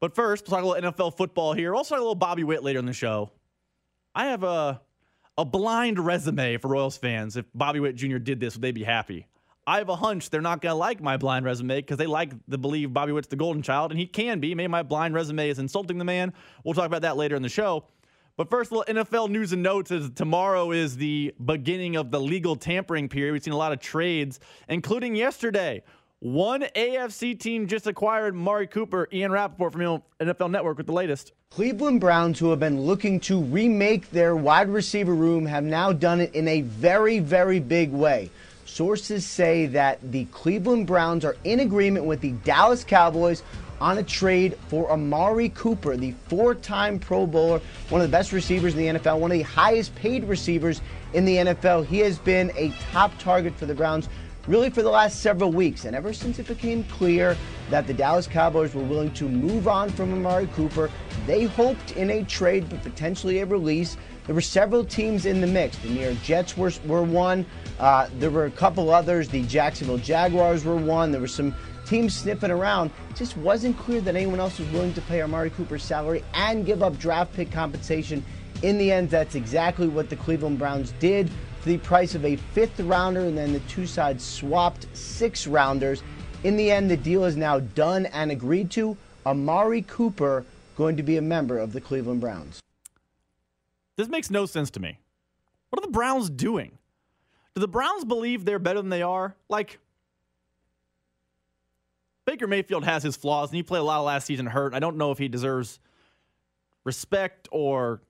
But 0.00 0.14
first, 0.14 0.48
we'll 0.48 0.56
talk 0.56 0.64
a 0.64 0.66
little 0.66 0.92
NFL 0.92 1.16
football 1.16 1.52
here. 1.52 1.70
We'll 1.70 1.78
also 1.78 1.94
talk 1.94 2.00
a 2.00 2.02
little 2.02 2.14
Bobby 2.14 2.42
Witt 2.42 2.64
later 2.64 2.78
in 2.78 2.86
the 2.86 2.92
show. 2.92 3.30
I 4.14 4.26
have 4.26 4.42
a 4.42 4.80
a 5.38 5.44
blind 5.44 5.98
resume 5.98 6.56
for 6.56 6.68
Royals 6.68 6.96
fans. 6.96 7.36
If 7.36 7.44
Bobby 7.54 7.78
Witt 7.78 7.94
Jr. 7.96 8.16
did 8.16 8.40
this, 8.40 8.54
would 8.54 8.62
they 8.62 8.72
be 8.72 8.84
happy? 8.84 9.26
I 9.66 9.78
have 9.78 9.90
a 9.90 9.96
hunch 9.96 10.30
they're 10.30 10.40
not 10.40 10.62
going 10.62 10.72
to 10.72 10.76
like 10.76 11.02
my 11.02 11.18
blind 11.18 11.44
resume 11.44 11.76
because 11.76 11.98
they 11.98 12.06
like 12.06 12.30
to 12.48 12.56
believe 12.56 12.94
Bobby 12.94 13.12
Witt's 13.12 13.28
the 13.28 13.36
golden 13.36 13.62
child, 13.62 13.90
and 13.90 14.00
he 14.00 14.06
can 14.06 14.40
be. 14.40 14.54
Maybe 14.54 14.68
my 14.68 14.82
blind 14.82 15.12
resume 15.12 15.50
is 15.50 15.58
insulting 15.58 15.98
the 15.98 16.04
man. 16.04 16.32
We'll 16.64 16.72
talk 16.72 16.86
about 16.86 17.02
that 17.02 17.18
later 17.18 17.36
in 17.36 17.42
the 17.42 17.48
show. 17.50 17.84
But 18.36 18.50
first, 18.50 18.70
a 18.70 18.74
little 18.74 18.94
NFL 18.94 19.30
news 19.30 19.54
and 19.54 19.62
notes 19.62 19.90
is 19.90 20.10
tomorrow 20.10 20.70
is 20.70 20.98
the 20.98 21.34
beginning 21.42 21.96
of 21.96 22.10
the 22.10 22.20
legal 22.20 22.54
tampering 22.54 23.08
period. 23.08 23.32
We've 23.32 23.42
seen 23.42 23.54
a 23.54 23.56
lot 23.56 23.72
of 23.72 23.80
trades, 23.80 24.40
including 24.68 25.16
yesterday. 25.16 25.82
One 26.18 26.66
AFC 26.76 27.40
team 27.40 27.66
just 27.66 27.86
acquired 27.86 28.34
Mari 28.34 28.66
Cooper, 28.66 29.08
Ian 29.10 29.32
Rapoport 29.32 29.72
from 29.72 30.02
NFL 30.20 30.50
Network 30.50 30.76
with 30.76 30.86
the 30.86 30.92
latest. 30.92 31.32
Cleveland 31.50 32.02
Browns, 32.02 32.38
who 32.38 32.50
have 32.50 32.60
been 32.60 32.82
looking 32.82 33.20
to 33.20 33.40
remake 33.40 34.10
their 34.10 34.36
wide 34.36 34.68
receiver 34.68 35.14
room, 35.14 35.46
have 35.46 35.64
now 35.64 35.92
done 35.92 36.20
it 36.20 36.34
in 36.34 36.46
a 36.46 36.60
very, 36.60 37.20
very 37.20 37.58
big 37.58 37.90
way. 37.90 38.30
Sources 38.66 39.24
say 39.24 39.64
that 39.68 40.12
the 40.12 40.26
Cleveland 40.26 40.86
Browns 40.86 41.24
are 41.24 41.36
in 41.44 41.60
agreement 41.60 42.04
with 42.04 42.20
the 42.20 42.32
Dallas 42.32 42.84
Cowboys 42.84 43.42
on 43.80 43.98
a 43.98 44.02
trade 44.02 44.58
for 44.68 44.90
Amari 44.90 45.50
Cooper, 45.50 45.96
the 45.96 46.12
four 46.28 46.54
time 46.54 46.98
Pro 46.98 47.26
Bowler, 47.26 47.60
one 47.88 48.00
of 48.00 48.06
the 48.06 48.12
best 48.12 48.32
receivers 48.32 48.74
in 48.74 48.78
the 48.78 48.98
NFL, 48.98 49.18
one 49.18 49.30
of 49.30 49.38
the 49.38 49.44
highest 49.44 49.94
paid 49.94 50.24
receivers 50.24 50.80
in 51.12 51.24
the 51.24 51.36
NFL. 51.36 51.86
He 51.86 51.98
has 52.00 52.18
been 52.18 52.52
a 52.56 52.72
top 52.92 53.16
target 53.18 53.54
for 53.54 53.66
the 53.66 53.74
Browns 53.74 54.08
really 54.46 54.70
for 54.70 54.82
the 54.82 54.90
last 54.90 55.20
several 55.20 55.50
weeks. 55.50 55.84
And 55.84 55.96
ever 55.96 56.12
since 56.12 56.38
it 56.38 56.46
became 56.46 56.84
clear 56.84 57.36
that 57.70 57.86
the 57.86 57.94
Dallas 57.94 58.26
Cowboys 58.26 58.74
were 58.74 58.82
willing 58.82 59.12
to 59.14 59.28
move 59.28 59.68
on 59.68 59.90
from 59.90 60.12
Amari 60.12 60.46
Cooper, 60.48 60.90
they 61.26 61.44
hoped 61.44 61.92
in 61.92 62.10
a 62.10 62.24
trade, 62.24 62.68
but 62.68 62.82
potentially 62.82 63.40
a 63.40 63.46
release. 63.46 63.96
There 64.26 64.34
were 64.34 64.40
several 64.40 64.84
teams 64.84 65.26
in 65.26 65.40
the 65.40 65.46
mix. 65.46 65.76
The 65.78 65.88
New 65.88 66.00
York 66.00 66.22
Jets 66.22 66.56
were, 66.56 66.72
were 66.86 67.02
one. 67.02 67.46
Uh, 67.78 68.08
there 68.18 68.30
were 68.30 68.46
a 68.46 68.50
couple 68.50 68.90
others. 68.90 69.28
The 69.28 69.42
Jacksonville 69.42 69.98
Jaguars 69.98 70.64
were 70.64 70.76
one. 70.76 71.12
There 71.12 71.20
were 71.20 71.26
some 71.28 71.54
teams 71.86 72.14
sniffing 72.14 72.50
around. 72.50 72.90
Just 73.14 73.36
wasn't 73.38 73.78
clear 73.78 74.00
that 74.02 74.14
anyone 74.16 74.40
else 74.40 74.58
was 74.58 74.68
willing 74.70 74.92
to 74.94 75.00
pay 75.02 75.22
Amari 75.22 75.50
Cooper's 75.50 75.82
salary 75.82 76.22
and 76.34 76.66
give 76.66 76.82
up 76.82 76.98
draft 76.98 77.32
pick 77.34 77.50
compensation 77.50 78.24
In 78.62 78.78
the 78.78 78.90
end, 78.90 79.10
that's 79.10 79.34
exactly 79.34 79.86
what 79.86 80.08
the 80.08 80.16
Cleveland 80.16 80.58
Browns 80.58 80.92
did 80.98 81.30
for 81.60 81.68
the 81.68 81.78
price 81.78 82.14
of 82.14 82.24
a 82.24 82.36
fifth 82.36 82.80
rounder, 82.80 83.20
and 83.20 83.36
then 83.36 83.52
the 83.52 83.60
two 83.60 83.86
sides 83.86 84.24
swapped 84.24 84.86
six 84.96 85.46
rounders. 85.46 86.02
In 86.42 86.56
the 86.56 86.70
end, 86.70 86.90
the 86.90 86.96
deal 86.96 87.24
is 87.24 87.36
now 87.36 87.60
done 87.60 88.06
and 88.06 88.30
agreed 88.30 88.70
to. 88.72 88.96
Amari 89.26 89.82
Cooper 89.82 90.44
going 90.76 90.96
to 90.96 91.02
be 91.02 91.16
a 91.16 91.22
member 91.22 91.58
of 91.58 91.72
the 91.72 91.80
Cleveland 91.80 92.20
Browns. 92.20 92.60
This 93.96 94.08
makes 94.08 94.30
no 94.30 94.46
sense 94.46 94.70
to 94.70 94.80
me. 94.80 95.00
What 95.70 95.82
are 95.82 95.86
the 95.86 95.92
Browns 95.92 96.30
doing? 96.30 96.78
Do 97.54 97.60
the 97.60 97.68
Browns 97.68 98.04
believe 98.04 98.44
they're 98.44 98.58
better 98.58 98.80
than 98.80 98.90
they 98.90 99.02
are? 99.02 99.34
Like, 99.48 99.78
Baker 102.26 102.46
Mayfield 102.46 102.84
has 102.84 103.02
his 103.02 103.16
flaws, 103.16 103.50
and 103.50 103.56
he 103.56 103.62
played 103.62 103.78
a 103.78 103.84
lot 103.84 104.00
of 104.00 104.04
last 104.04 104.26
season 104.26 104.46
hurt. 104.46 104.74
I 104.74 104.80
don't 104.80 104.96
know 104.96 105.12
if 105.12 105.18
he 105.18 105.28
deserves 105.28 105.78
respect 106.84 107.48
or 107.52 108.02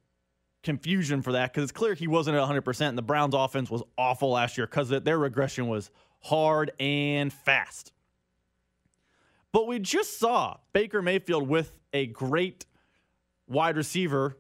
confusion 0.63 1.23
for 1.23 1.33
that 1.33 1.53
because 1.53 1.65
it's 1.65 1.73
clear 1.73 1.95
he 1.95 2.09
wasn't 2.09 2.37
at 2.37 2.43
100%, 2.43 2.89
and 2.89 2.99
the 2.99 3.03
Browns' 3.03 3.35
offense 3.35 3.71
was 3.71 3.83
awful 3.97 4.31
last 4.31 4.59
year 4.59 4.67
because 4.67 4.89
their 4.89 5.19
regression 5.19 5.69
was 5.69 5.91
hard 6.21 6.73
and 6.81 7.33
fast. 7.33 7.93
But 9.53 9.69
we 9.69 9.79
just 9.79 10.19
saw 10.19 10.57
Baker 10.73 11.03
Mayfield 11.03 11.47
with 11.49 11.73
a 11.93 12.07
great 12.07 12.67
wide 13.47 13.77
receiver 13.77 14.37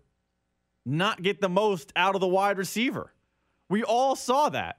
not 0.85 1.23
get 1.23 1.41
the 1.41 1.49
most 1.49 1.93
out 1.97 2.15
of 2.15 2.21
the 2.21 2.29
wide 2.29 2.59
receiver. 2.59 3.12
We 3.69 3.83
all 3.83 4.17
saw 4.17 4.49
that. 4.51 4.79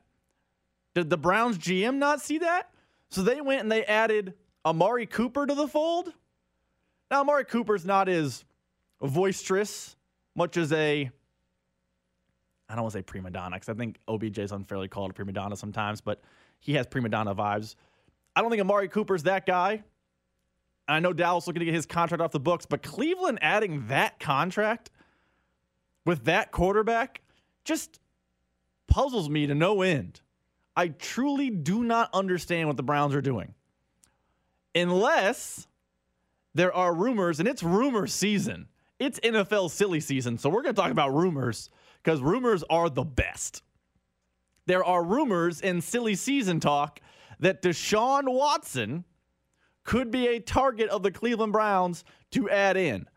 Did 0.95 1.09
the 1.09 1.17
Browns 1.17 1.57
GM 1.57 1.95
not 1.95 2.21
see 2.21 2.39
that? 2.39 2.71
So 3.09 3.21
they 3.21 3.41
went 3.41 3.61
and 3.61 3.71
they 3.71 3.83
added 3.85 4.33
Amari 4.67 5.05
Cooper 5.05 5.45
to 5.45 5.55
the 5.55 5.67
fold. 5.67 6.11
Now, 7.09 7.21
Amari 7.21 7.45
Cooper's 7.45 7.85
not 7.85 8.09
as 8.09 8.43
boisterous, 8.99 9.95
much 10.35 10.57
as 10.57 10.73
a, 10.73 11.09
I 12.67 12.75
don't 12.75 12.83
want 12.83 12.91
to 12.91 12.99
say 12.99 13.03
prima 13.03 13.31
donna, 13.31 13.55
because 13.55 13.69
I 13.69 13.73
think 13.75 13.97
OBJ 14.09 14.39
is 14.39 14.51
unfairly 14.51 14.89
called 14.89 15.11
a 15.11 15.13
prima 15.13 15.31
donna 15.31 15.55
sometimes, 15.55 16.01
but 16.01 16.21
he 16.59 16.73
has 16.73 16.85
prima 16.85 17.07
donna 17.07 17.33
vibes. 17.33 17.75
I 18.35 18.41
don't 18.41 18.49
think 18.49 18.59
Amari 18.61 18.89
Cooper's 18.89 19.23
that 19.23 19.45
guy. 19.45 19.83
I 20.85 20.99
know 20.99 21.13
Dallas 21.13 21.47
looking 21.47 21.61
to 21.61 21.65
get 21.65 21.73
his 21.73 21.85
contract 21.85 22.21
off 22.21 22.31
the 22.31 22.39
books, 22.39 22.65
but 22.65 22.83
Cleveland 22.83 23.39
adding 23.41 23.87
that 23.87 24.19
contract 24.19 24.89
with 26.05 26.25
that 26.25 26.51
quarterback 26.51 27.21
just 27.63 28.01
puzzles 28.87 29.29
me 29.29 29.47
to 29.47 29.55
no 29.55 29.81
end. 29.81 30.19
I 30.75 30.89
truly 30.89 31.49
do 31.49 31.83
not 31.83 32.09
understand 32.13 32.67
what 32.67 32.75
the 32.75 32.83
Browns 32.83 33.15
are 33.15 33.21
doing. 33.21 33.53
Unless 34.81 35.67
there 36.53 36.73
are 36.73 36.93
rumors, 36.93 37.39
and 37.39 37.47
it's 37.47 37.63
rumor 37.63 38.07
season. 38.07 38.67
It's 38.99 39.19
NFL 39.19 39.69
silly 39.71 39.99
season. 39.99 40.37
So 40.37 40.49
we're 40.49 40.63
going 40.63 40.75
to 40.75 40.81
talk 40.81 40.91
about 40.91 41.13
rumors 41.13 41.69
because 42.03 42.21
rumors 42.21 42.63
are 42.69 42.89
the 42.89 43.03
best. 43.03 43.61
There 44.65 44.83
are 44.83 45.03
rumors 45.03 45.61
in 45.61 45.81
silly 45.81 46.15
season 46.15 46.59
talk 46.59 46.99
that 47.39 47.61
Deshaun 47.61 48.23
Watson 48.27 49.05
could 49.83 50.11
be 50.11 50.27
a 50.27 50.39
target 50.39 50.89
of 50.89 51.03
the 51.03 51.11
Cleveland 51.11 51.53
Browns 51.53 52.03
to 52.31 52.49
add 52.49 52.75
in. 52.75 53.07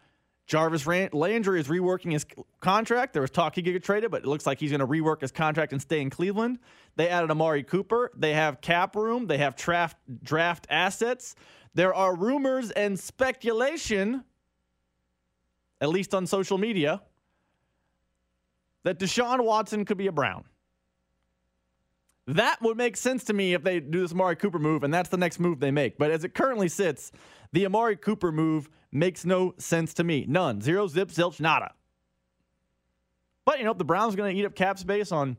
Jarvis 0.50 0.84
Landry 0.84 1.60
is 1.60 1.68
reworking 1.68 2.10
his 2.10 2.26
contract. 2.58 3.12
There 3.12 3.22
was 3.22 3.30
talk 3.30 3.54
he 3.54 3.62
could 3.62 3.72
get 3.72 3.84
traded, 3.84 4.10
but 4.10 4.24
it 4.24 4.26
looks 4.26 4.46
like 4.46 4.58
he's 4.58 4.72
going 4.72 4.80
to 4.80 4.86
rework 4.86 5.20
his 5.20 5.30
contract 5.30 5.70
and 5.72 5.80
stay 5.80 6.00
in 6.00 6.10
Cleveland. 6.10 6.58
They 6.96 7.08
added 7.08 7.30
Amari 7.30 7.62
Cooper. 7.62 8.10
They 8.16 8.34
have 8.34 8.60
cap 8.60 8.96
room. 8.96 9.28
They 9.28 9.38
have 9.38 9.54
draft, 9.54 9.96
draft 10.24 10.66
assets. 10.68 11.36
There 11.74 11.94
are 11.94 12.16
rumors 12.16 12.72
and 12.72 12.98
speculation, 12.98 14.24
at 15.80 15.88
least 15.88 16.14
on 16.14 16.26
social 16.26 16.58
media, 16.58 17.00
that 18.82 18.98
Deshaun 18.98 19.44
Watson 19.44 19.84
could 19.84 19.98
be 19.98 20.08
a 20.08 20.12
Brown. 20.12 20.42
That 22.26 22.60
would 22.62 22.76
make 22.76 22.96
sense 22.96 23.24
to 23.24 23.32
me 23.32 23.54
if 23.54 23.62
they 23.64 23.80
do 23.80 24.00
this 24.00 24.12
Amari 24.12 24.36
Cooper 24.36 24.58
move, 24.58 24.84
and 24.84 24.92
that's 24.92 25.08
the 25.08 25.16
next 25.16 25.40
move 25.40 25.60
they 25.60 25.70
make. 25.70 25.98
But 25.98 26.10
as 26.10 26.22
it 26.24 26.34
currently 26.34 26.68
sits, 26.68 27.10
the 27.52 27.66
Amari 27.66 27.96
Cooper 27.96 28.30
move 28.30 28.68
makes 28.92 29.24
no 29.24 29.54
sense 29.58 29.94
to 29.94 30.04
me. 30.04 30.26
None. 30.28 30.60
Zero, 30.60 30.86
zip, 30.86 31.08
zilch, 31.08 31.40
nada. 31.40 31.72
But, 33.44 33.58
you 33.58 33.64
know, 33.64 33.72
the 33.72 33.84
Browns 33.84 34.14
are 34.14 34.16
going 34.16 34.34
to 34.34 34.40
eat 34.40 34.44
up 34.44 34.54
cap 34.54 34.78
space 34.78 35.10
on 35.10 35.36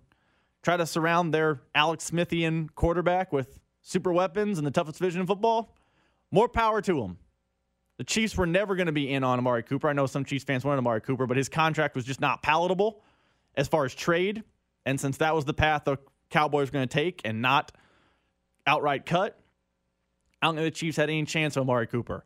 try 0.63 0.78
to 0.78 0.86
surround 0.86 1.34
their 1.34 1.62
Alex 1.74 2.12
Smithian 2.12 2.70
quarterback 2.76 3.32
with 3.32 3.60
super 3.82 4.12
weapons 4.12 4.58
and 4.58 4.67
the 4.67 4.72
toughest 4.72 5.00
vision 5.00 5.22
in 5.22 5.28
football. 5.28 5.76
More 6.32 6.48
power 6.48 6.82
to 6.82 6.94
them. 6.94 7.17
The 7.98 8.04
Chiefs 8.04 8.36
were 8.36 8.46
never 8.46 8.76
going 8.76 8.88
to 8.88 8.91
be 8.91 9.12
in 9.12 9.24
on 9.24 9.38
Amari 9.38 9.63
Cooper. 9.63 9.88
I 9.88 9.94
know 9.94 10.08
some 10.08 10.26
Chiefs 10.26 10.44
fans 10.44 10.63
wanted 10.65 10.80
Amari 10.80 11.02
Cooper, 11.02 11.28
but 11.28 11.38
his 11.38 11.50
contract 11.50 11.96
was 11.96 12.04
just 12.04 12.20
not 12.20 12.41
palatable 12.41 13.02
as 13.56 13.67
far 13.67 13.86
as 13.86 13.94
trade. 13.94 14.44
And 14.86 15.00
since 15.00 15.17
that 15.17 15.36
was 15.36 15.46
the 15.46 15.54
path 15.54 15.84
the 15.86 15.98
Cowboys 16.32 16.70
were 16.70 16.74
going 16.74 16.88
to 16.88 16.94
take 16.94 17.22
and 17.24 17.41
not 17.41 17.72
outright 18.65 19.06
cut, 19.06 19.38
I 20.41 20.48
don't 20.48 20.56
think 20.56 20.65
the 20.65 20.72
Chiefs 20.72 20.98
had 20.98 21.10
any 21.10 21.26
chance 21.26 21.56
of 21.56 21.62
Amari 21.62 21.88
Cooper. 21.88 22.24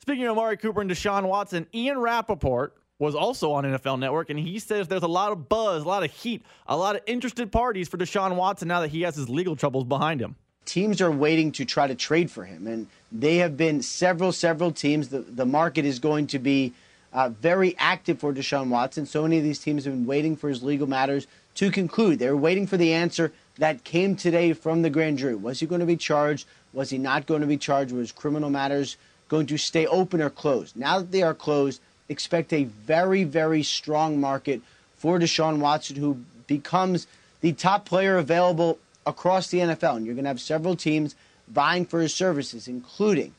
Speaking 0.00 0.24
of 0.24 0.32
Amari 0.32 0.56
Cooper 0.56 0.80
and 0.80 0.90
Deshaun 0.90 1.28
Watson, 1.28 1.66
Ian 1.74 1.98
Rapoport 1.98 2.74
was 2.98 3.14
also 3.14 3.52
on 3.52 3.64
NFL 3.64 3.98
Network, 3.98 4.30
and 4.30 4.38
he 4.38 4.58
says 4.58 4.88
there's 4.88 5.02
a 5.02 5.08
lot 5.08 5.32
of 5.32 5.48
buzz, 5.48 5.82
a 5.84 5.88
lot 5.88 6.04
of 6.04 6.10
heat, 6.10 6.42
a 6.66 6.76
lot 6.76 6.96
of 6.96 7.02
interested 7.06 7.52
parties 7.52 7.88
for 7.88 7.98
Deshaun 7.98 8.36
Watson 8.36 8.68
now 8.68 8.80
that 8.80 8.88
he 8.88 9.02
has 9.02 9.16
his 9.16 9.28
legal 9.28 9.56
troubles 9.56 9.84
behind 9.84 10.20
him. 10.20 10.36
Teams 10.64 11.00
are 11.00 11.10
waiting 11.10 11.52
to 11.52 11.64
try 11.64 11.86
to 11.86 11.94
trade 11.94 12.30
for 12.30 12.44
him, 12.44 12.66
and 12.66 12.86
they 13.10 13.36
have 13.38 13.56
been 13.56 13.82
several, 13.82 14.32
several 14.32 14.70
teams. 14.70 15.08
The, 15.08 15.20
the 15.20 15.46
market 15.46 15.84
is 15.84 15.98
going 15.98 16.26
to 16.28 16.38
be 16.38 16.72
uh, 17.12 17.30
very 17.30 17.74
active 17.78 18.20
for 18.20 18.32
Deshaun 18.32 18.68
Watson. 18.68 19.06
So 19.06 19.22
many 19.22 19.38
of 19.38 19.44
these 19.44 19.58
teams 19.58 19.84
have 19.84 19.94
been 19.94 20.06
waiting 20.06 20.36
for 20.36 20.48
his 20.48 20.62
legal 20.62 20.86
matters 20.86 21.26
to 21.56 21.70
conclude. 21.70 22.18
They 22.18 22.30
were 22.30 22.36
waiting 22.36 22.66
for 22.66 22.76
the 22.76 22.92
answer 22.92 23.32
that 23.58 23.84
came 23.84 24.16
today 24.16 24.52
from 24.52 24.82
the 24.82 24.90
grand 24.90 25.18
jury. 25.18 25.34
Was 25.34 25.60
he 25.60 25.66
going 25.66 25.80
to 25.80 25.86
be 25.86 25.96
charged? 25.96 26.46
Was 26.72 26.90
he 26.90 26.98
not 26.98 27.26
going 27.26 27.40
to 27.40 27.46
be 27.46 27.56
charged? 27.56 27.92
Was 27.92 28.12
criminal 28.12 28.50
matters 28.50 28.96
going 29.28 29.46
to 29.46 29.58
stay 29.58 29.86
open 29.86 30.20
or 30.20 30.30
closed? 30.30 30.76
Now 30.76 30.98
that 30.98 31.12
they 31.12 31.22
are 31.22 31.34
closed, 31.34 31.80
expect 32.08 32.52
a 32.52 32.64
very, 32.64 33.24
very 33.24 33.62
strong 33.62 34.20
market 34.20 34.60
for 34.96 35.18
Deshaun 35.18 35.58
Watson, 35.58 35.96
who 35.96 36.18
becomes 36.46 37.06
the 37.40 37.52
top 37.52 37.84
player 37.84 38.16
available 38.18 38.78
across 39.06 39.48
the 39.48 39.58
NFL. 39.58 39.96
And 39.96 40.06
you're 40.06 40.14
going 40.14 40.24
to 40.24 40.30
have 40.30 40.40
several 40.40 40.76
teams 40.76 41.14
vying 41.48 41.86
for 41.86 42.00
his 42.00 42.14
services, 42.14 42.68
including 42.68 43.34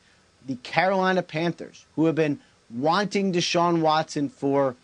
the 0.46 0.56
Carolina 0.56 1.22
Panthers, 1.22 1.86
who 1.96 2.06
have 2.06 2.14
been 2.14 2.40
wanting 2.70 3.32
Deshaun 3.32 3.80
Watson 3.80 4.28
for 4.28 4.76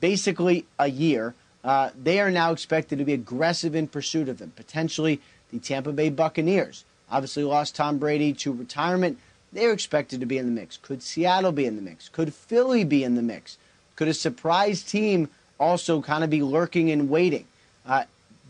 basically 0.00 0.64
a 0.78 0.88
year. 0.88 1.34
Uh, 1.62 1.90
they 2.00 2.20
are 2.20 2.30
now 2.30 2.52
expected 2.52 2.98
to 2.98 3.04
be 3.04 3.12
aggressive 3.12 3.74
in 3.74 3.86
pursuit 3.86 4.28
of 4.28 4.38
them. 4.38 4.52
Potentially 4.56 5.20
the 5.50 5.58
Tampa 5.58 5.92
Bay 5.92 6.08
Buccaneers. 6.08 6.84
Obviously 7.10 7.44
lost 7.44 7.74
Tom 7.74 7.98
Brady 7.98 8.32
to 8.34 8.52
retirement. 8.52 9.18
They're 9.52 9.72
expected 9.72 10.20
to 10.20 10.26
be 10.26 10.38
in 10.38 10.46
the 10.46 10.60
mix. 10.60 10.76
Could 10.76 11.02
Seattle 11.02 11.52
be 11.52 11.66
in 11.66 11.76
the 11.76 11.82
mix? 11.82 12.08
Could 12.08 12.32
Philly 12.32 12.84
be 12.84 13.02
in 13.02 13.16
the 13.16 13.22
mix? 13.22 13.58
Could 13.96 14.08
a 14.08 14.14
surprise 14.14 14.82
team 14.82 15.28
also 15.58 16.00
kind 16.00 16.22
of 16.22 16.30
be 16.30 16.42
lurking 16.42 16.90
and 16.90 17.10
waiting? 17.10 17.46
Uh, 17.84 18.04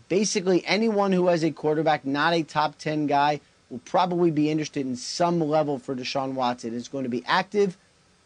basically, 0.09 0.63
anyone 0.65 1.11
who 1.11 1.27
has 1.27 1.43
a 1.43 1.51
quarterback, 1.51 2.05
not 2.05 2.33
a 2.33 2.43
top 2.43 2.77
10 2.77 3.07
guy, 3.07 3.41
will 3.69 3.79
probably 3.79 4.29
be 4.29 4.49
interested 4.49 4.85
in 4.85 4.95
some 4.95 5.39
level 5.39 5.79
for 5.79 5.95
Deshaun 5.95 6.33
Watson. 6.33 6.75
It's 6.75 6.87
going 6.87 7.05
to 7.05 7.09
be 7.09 7.23
active. 7.25 7.77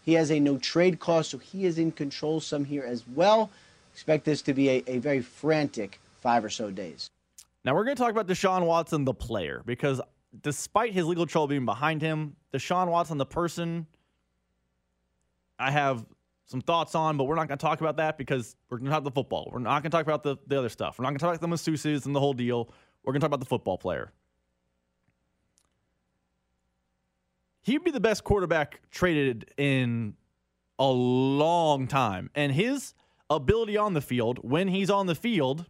He 0.04 0.14
has 0.14 0.30
a 0.30 0.40
no 0.40 0.58
trade 0.58 1.00
clause, 1.00 1.30
so 1.30 1.38
he 1.38 1.66
is 1.66 1.80
in 1.80 1.92
control 1.92 2.42
some 2.42 2.66
here 2.66 2.84
as 2.84 3.04
well. 3.08 3.50
Expect 3.96 4.26
this 4.26 4.42
to 4.42 4.54
be 4.54 4.68
a, 4.70 4.84
a 4.88 4.98
very 4.98 5.22
frantic 5.22 6.02
five 6.20 6.44
or 6.44 6.50
so 6.50 6.70
days. 6.70 7.10
Now, 7.64 7.74
we're 7.74 7.86
going 7.86 7.96
to 7.96 8.04
talk 8.04 8.12
about 8.12 8.28
Deshaun 8.28 8.66
Watson, 8.66 9.06
the 9.06 9.14
player, 9.14 9.64
because 9.66 10.02
despite 10.42 10.92
his 10.92 11.06
legal 11.06 11.26
trouble 11.26 11.48
being 11.48 11.64
behind 11.64 12.02
him, 12.02 12.36
Deshaun 12.54 12.90
Watson, 12.90 13.18
the 13.18 13.26
person, 13.26 13.88
I 15.58 15.72
have 15.72 16.06
some 16.46 16.60
thoughts 16.60 16.94
on, 16.94 17.16
but 17.16 17.24
we're 17.24 17.36
not 17.36 17.48
going 17.48 17.58
to 17.58 17.66
talk 17.66 17.80
about 17.80 17.96
that 17.96 18.18
because 18.18 18.58
we're 18.70 18.80
going 18.80 18.88
to 18.88 18.92
talk 18.92 19.00
about 19.00 19.14
the 19.14 19.18
football. 19.18 19.50
We're 19.50 19.60
not 19.60 19.82
going 19.82 19.92
to 19.92 19.98
talk 19.98 20.06
about 20.06 20.24
the, 20.24 20.36
the 20.46 20.60
other 20.60 20.68
stuff. 20.68 21.00
We're 21.00 21.04
not 21.04 21.12
going 21.12 21.20
to 21.20 21.26
talk 21.26 21.36
about 21.38 21.50
the 21.50 21.56
masseuses 21.56 22.06
and 22.06 22.14
the 22.14 22.20
whole 22.20 22.34
deal. 22.34 22.70
We're 23.06 23.14
going 23.14 23.22
to 23.22 23.24
talk 23.24 23.30
about 23.30 23.40
the 23.40 23.46
football 23.46 23.78
player. 23.78 24.12
He'd 27.62 27.86
be 27.86 27.92
the 27.92 28.02
best 28.02 28.26
quarterback 28.26 28.82
traded 28.92 29.52
in 29.56 30.16
a 30.78 30.86
long 30.86 31.88
time. 31.88 32.30
And 32.36 32.52
his 32.52 32.94
ability 33.30 33.78
on 33.78 33.94
the 33.94 34.02
field, 34.02 34.40
when 34.42 34.68
he's 34.68 34.90
on 34.90 35.08
the 35.08 35.16
field, 35.16 35.66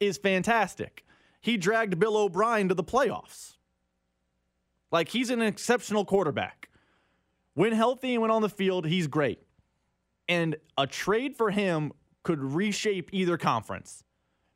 is 0.00 0.18
fantastic. 0.18 1.04
He 1.40 1.56
dragged 1.56 1.98
Bill 1.98 2.16
O'Brien 2.16 2.68
to 2.68 2.74
the 2.74 2.84
playoffs. 2.84 3.56
Like 4.90 5.08
he's 5.08 5.30
an 5.30 5.42
exceptional 5.42 6.04
quarterback. 6.04 6.68
When 7.54 7.72
healthy 7.72 8.14
and 8.14 8.22
when 8.22 8.30
on 8.30 8.42
the 8.42 8.48
field, 8.48 8.86
he's 8.86 9.06
great. 9.06 9.40
And 10.28 10.56
a 10.76 10.86
trade 10.86 11.36
for 11.36 11.50
him 11.50 11.92
could 12.22 12.42
reshape 12.42 13.10
either 13.12 13.36
conference. 13.36 14.04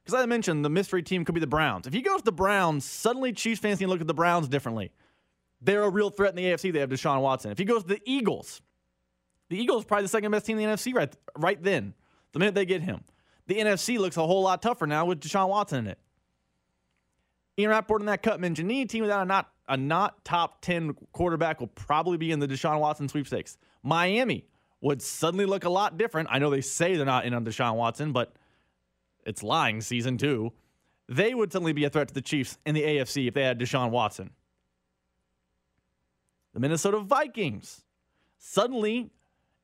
Because 0.05 0.21
I 0.21 0.27
mentioned 0.27 0.65
the 0.65 0.71
mystery 0.71 1.03
team 1.03 1.25
could 1.25 1.35
be 1.35 1.41
the 1.41 1.47
Browns. 1.47 1.87
If 1.87 1.93
he 1.93 2.03
goes 2.03 2.19
to 2.21 2.25
the 2.25 2.33
Browns, 2.33 2.85
suddenly 2.85 3.33
Chiefs 3.33 3.61
fans 3.61 3.79
can 3.79 3.89
look 3.89 4.01
at 4.01 4.07
the 4.07 4.15
Browns 4.15 4.49
differently. 4.49 4.91
They're 5.63 5.83
a 5.83 5.91
real 5.91 6.11
threat 6.11 6.31
in 6.31 6.37
the 6.37 6.45
AFC. 6.45 6.73
They 6.73 6.81
have 6.81 6.91
Deshaun 6.91 7.21
Watson. 7.21 7.51
If 7.51 7.59
he 7.59 7.65
goes 7.65 7.83
to 7.83 7.89
the 7.89 8.01
Eagles, 8.05 8.63
the 9.51 9.59
Eagles 9.59 9.85
probably 9.85 10.05
the 10.05 10.09
second 10.09 10.31
best 10.33 10.47
team 10.47 10.59
in 10.59 10.69
the 10.69 10.75
NFC 10.75 10.95
right, 10.95 11.15
right 11.37 11.63
then. 11.63 11.95
The 12.33 12.39
minute 12.39 12.55
they 12.55 12.67
get 12.67 12.83
him. 12.83 13.03
The 13.47 13.57
NFC 13.57 13.99
looks 13.99 14.17
a 14.17 14.27
whole 14.27 14.43
lot 14.43 14.63
tougher 14.63 14.87
now 14.87 15.07
with 15.07 15.21
Deshaun 15.21 15.49
Watson 15.49 15.81
in 15.81 15.87
it. 15.89 15.99
Ian 17.59 17.71
Rapoport 17.71 18.03
in 18.03 18.07
that 18.07 18.23
Cutman 18.23 18.55
any 18.59 18.87
team 18.87 19.03
without 19.03 19.23
a 19.23 19.25
not 19.25 19.51
a 19.69 19.77
not 19.77 20.25
top 20.25 20.63
10 20.63 20.95
quarterback 21.13 21.61
will 21.61 21.69
probably 21.69 22.17
be 22.17 22.33
in 22.33 22.41
the 22.41 22.49
Deshaun 22.49 22.81
Watson 22.81 23.09
sweepstakes. 23.09 23.57
Miami 23.83 24.47
would 24.81 25.01
suddenly 25.03 25.47
look 25.47 25.65
a 25.65 25.71
lot 25.71 25.97
different. 25.97 26.29
I 26.31 26.39
know 26.39 26.51
they 26.51 26.61
say 26.61 26.97
they're 26.97 27.07
not 27.07 27.25
in 27.25 27.35
on 27.35 27.45
Deshaun 27.45 27.77
Watson, 27.77 28.13
but 28.13 28.33
it's 29.25 29.43
lying 29.43 29.81
season 29.81 30.19
two. 30.19 30.53
They 31.09 31.35
would 31.35 31.53
suddenly 31.53 31.73
be 31.73 31.85
a 31.85 31.91
threat 31.91 32.09
to 32.09 32.15
the 32.15 32.23
Chiefs 32.23 32.59
in 32.65 32.75
the 32.75 32.83
AFC 32.83 33.29
if 33.29 33.35
they 33.35 33.43
had 33.43 33.59
Deshaun 33.59 33.91
Watson. 33.91 34.31
The 36.55 36.61
Minnesota 36.61 36.99
Vikings. 36.99 37.83
Suddenly, 38.39 39.11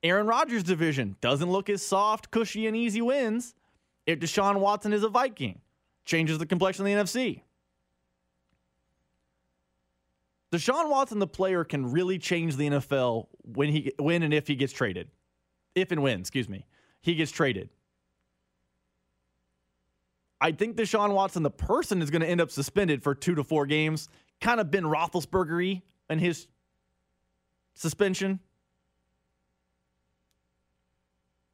Aaron 0.03 0.27
Rodgers' 0.27 0.63
division 0.63 1.17
doesn't 1.21 1.51
look 1.51 1.69
as 1.69 1.83
soft, 1.83 2.31
cushy, 2.31 2.67
and 2.67 2.77
easy 2.77 3.01
wins 3.01 3.55
if 4.07 4.21
Deshaun 4.21 4.61
Watson 4.61 4.93
is 4.93 5.03
a 5.03 5.09
Viking. 5.09 5.61
Changes 6.05 6.39
the 6.39 6.47
complexion 6.47 6.87
of 6.87 6.93
the 6.93 7.03
NFC. 7.03 7.43
Deshaun 10.53 10.89
Watson, 10.89 11.19
the 11.19 11.27
player, 11.27 11.65
can 11.65 11.91
really 11.91 12.19
change 12.19 12.57
the 12.57 12.71
NFL 12.71 13.27
when 13.43 13.69
he 13.69 13.93
when 13.99 14.23
and 14.23 14.33
if 14.33 14.47
he 14.47 14.55
gets 14.55 14.73
traded. 14.73 15.11
If 15.75 15.91
and 15.91 16.03
when, 16.03 16.21
excuse 16.21 16.49
me, 16.49 16.67
he 17.03 17.15
gets 17.15 17.33
traded. 17.33 17.69
I 20.41 20.53
think 20.53 20.77
Deshaun 20.77 21.13
Watson, 21.13 21.43
the 21.43 21.51
person, 21.51 22.01
is 22.03 22.11
going 22.11 22.23
to 22.23 22.29
end 22.29 22.41
up 22.41 22.51
suspended 22.51 23.03
for 23.03 23.15
two 23.15 23.35
to 23.35 23.43
four 23.43 23.67
games. 23.67 24.09
Kind 24.41 24.61
of 24.61 24.71
Ben 24.71 24.85
Roethlisberger 24.85 25.83
in 26.11 26.19
his 26.19 26.47
suspension. 27.75 28.39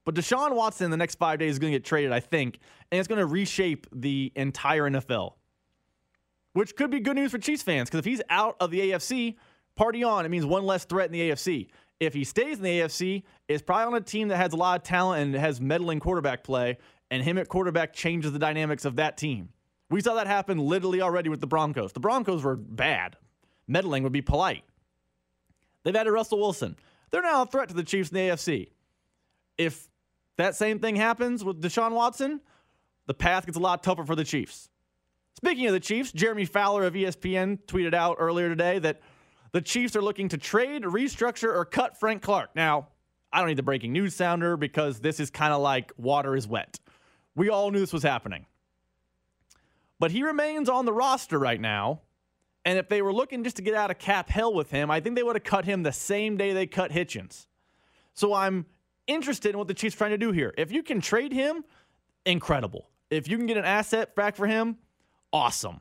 But 0.04 0.14
Deshaun 0.14 0.54
Watson 0.54 0.86
in 0.86 0.90
the 0.90 0.96
next 0.96 1.16
five 1.16 1.38
days 1.38 1.52
is 1.52 1.58
going 1.58 1.72
to 1.72 1.78
get 1.78 1.84
traded, 1.84 2.12
I 2.12 2.20
think, 2.20 2.58
and 2.90 2.98
it's 2.98 3.08
going 3.08 3.20
to 3.20 3.26
reshape 3.26 3.86
the 3.92 4.32
entire 4.34 4.90
NFL 4.90 5.34
which 6.54 6.76
could 6.76 6.90
be 6.90 7.00
good 7.00 7.16
news 7.16 7.30
for 7.30 7.38
Chiefs 7.38 7.62
fans 7.62 7.88
because 7.88 8.00
if 8.00 8.04
he's 8.04 8.20
out 8.28 8.56
of 8.60 8.70
the 8.70 8.90
AFC, 8.90 9.36
party 9.74 10.04
on. 10.04 10.24
It 10.24 10.28
means 10.28 10.44
one 10.44 10.64
less 10.64 10.84
threat 10.84 11.06
in 11.06 11.12
the 11.12 11.30
AFC. 11.30 11.68
If 12.00 12.14
he 12.14 12.24
stays 12.24 12.58
in 12.58 12.64
the 12.64 12.80
AFC, 12.80 13.22
it's 13.48 13.62
probably 13.62 13.94
on 13.94 13.94
a 13.94 14.04
team 14.04 14.28
that 14.28 14.36
has 14.36 14.52
a 14.52 14.56
lot 14.56 14.80
of 14.80 14.84
talent 14.84 15.22
and 15.22 15.34
has 15.34 15.60
meddling 15.60 16.00
quarterback 16.00 16.42
play, 16.42 16.78
and 17.10 17.22
him 17.22 17.38
at 17.38 17.48
quarterback 17.48 17.92
changes 17.92 18.32
the 18.32 18.38
dynamics 18.38 18.84
of 18.84 18.96
that 18.96 19.16
team. 19.16 19.50
We 19.90 20.00
saw 20.00 20.14
that 20.14 20.26
happen 20.26 20.58
literally 20.58 21.00
already 21.00 21.28
with 21.28 21.40
the 21.40 21.46
Broncos. 21.46 21.92
The 21.92 22.00
Broncos 22.00 22.42
were 22.42 22.56
bad. 22.56 23.16
Meddling 23.68 24.02
would 24.02 24.12
be 24.12 24.22
polite. 24.22 24.64
They've 25.84 25.94
added 25.94 26.10
Russell 26.10 26.38
Wilson. 26.38 26.76
They're 27.10 27.22
now 27.22 27.42
a 27.42 27.46
threat 27.46 27.68
to 27.68 27.74
the 27.74 27.84
Chiefs 27.84 28.10
in 28.10 28.16
the 28.16 28.20
AFC. 28.28 28.68
If 29.58 29.88
that 30.36 30.54
same 30.54 30.78
thing 30.78 30.96
happens 30.96 31.44
with 31.44 31.60
Deshaun 31.60 31.92
Watson, 31.92 32.40
the 33.06 33.14
path 33.14 33.46
gets 33.46 33.58
a 33.58 33.60
lot 33.60 33.82
tougher 33.82 34.04
for 34.04 34.16
the 34.16 34.24
Chiefs. 34.24 34.70
Speaking 35.36 35.66
of 35.66 35.72
the 35.72 35.80
Chiefs, 35.80 36.12
Jeremy 36.12 36.44
Fowler 36.44 36.84
of 36.84 36.94
ESPN 36.94 37.58
tweeted 37.66 37.94
out 37.94 38.16
earlier 38.18 38.48
today 38.48 38.78
that 38.78 39.00
the 39.52 39.60
Chiefs 39.60 39.96
are 39.96 40.02
looking 40.02 40.28
to 40.28 40.38
trade, 40.38 40.82
restructure, 40.82 41.54
or 41.54 41.64
cut 41.64 41.98
Frank 41.98 42.22
Clark. 42.22 42.50
Now, 42.54 42.88
I 43.32 43.38
don't 43.38 43.48
need 43.48 43.58
the 43.58 43.62
breaking 43.62 43.92
news 43.92 44.14
sounder 44.14 44.56
because 44.56 45.00
this 45.00 45.18
is 45.18 45.30
kind 45.30 45.52
of 45.52 45.60
like 45.60 45.92
water 45.96 46.36
is 46.36 46.46
wet. 46.46 46.78
We 47.34 47.48
all 47.48 47.70
knew 47.70 47.80
this 47.80 47.92
was 47.92 48.02
happening. 48.02 48.46
But 49.98 50.10
he 50.10 50.22
remains 50.22 50.68
on 50.68 50.84
the 50.84 50.92
roster 50.92 51.38
right 51.38 51.60
now. 51.60 52.02
And 52.64 52.78
if 52.78 52.88
they 52.88 53.02
were 53.02 53.12
looking 53.12 53.42
just 53.42 53.56
to 53.56 53.62
get 53.62 53.74
out 53.74 53.90
of 53.90 53.98
cap 53.98 54.28
hell 54.28 54.52
with 54.52 54.70
him, 54.70 54.90
I 54.90 55.00
think 55.00 55.16
they 55.16 55.22
would 55.22 55.36
have 55.36 55.44
cut 55.44 55.64
him 55.64 55.82
the 55.82 55.92
same 55.92 56.36
day 56.36 56.52
they 56.52 56.66
cut 56.66 56.92
Hitchens. 56.92 57.46
So 58.14 58.34
I'm 58.34 58.66
interested 59.06 59.50
in 59.50 59.58
what 59.58 59.68
the 59.68 59.74
Chiefs 59.74 59.94
are 59.96 59.98
trying 59.98 60.10
to 60.10 60.18
do 60.18 60.32
here. 60.32 60.54
If 60.56 60.72
you 60.72 60.82
can 60.82 61.00
trade 61.00 61.32
him, 61.32 61.64
incredible. 62.24 62.88
If 63.10 63.28
you 63.28 63.36
can 63.36 63.46
get 63.46 63.56
an 63.56 63.64
asset 63.64 64.14
back 64.14 64.36
for 64.36 64.46
him, 64.46 64.76
awesome. 65.32 65.80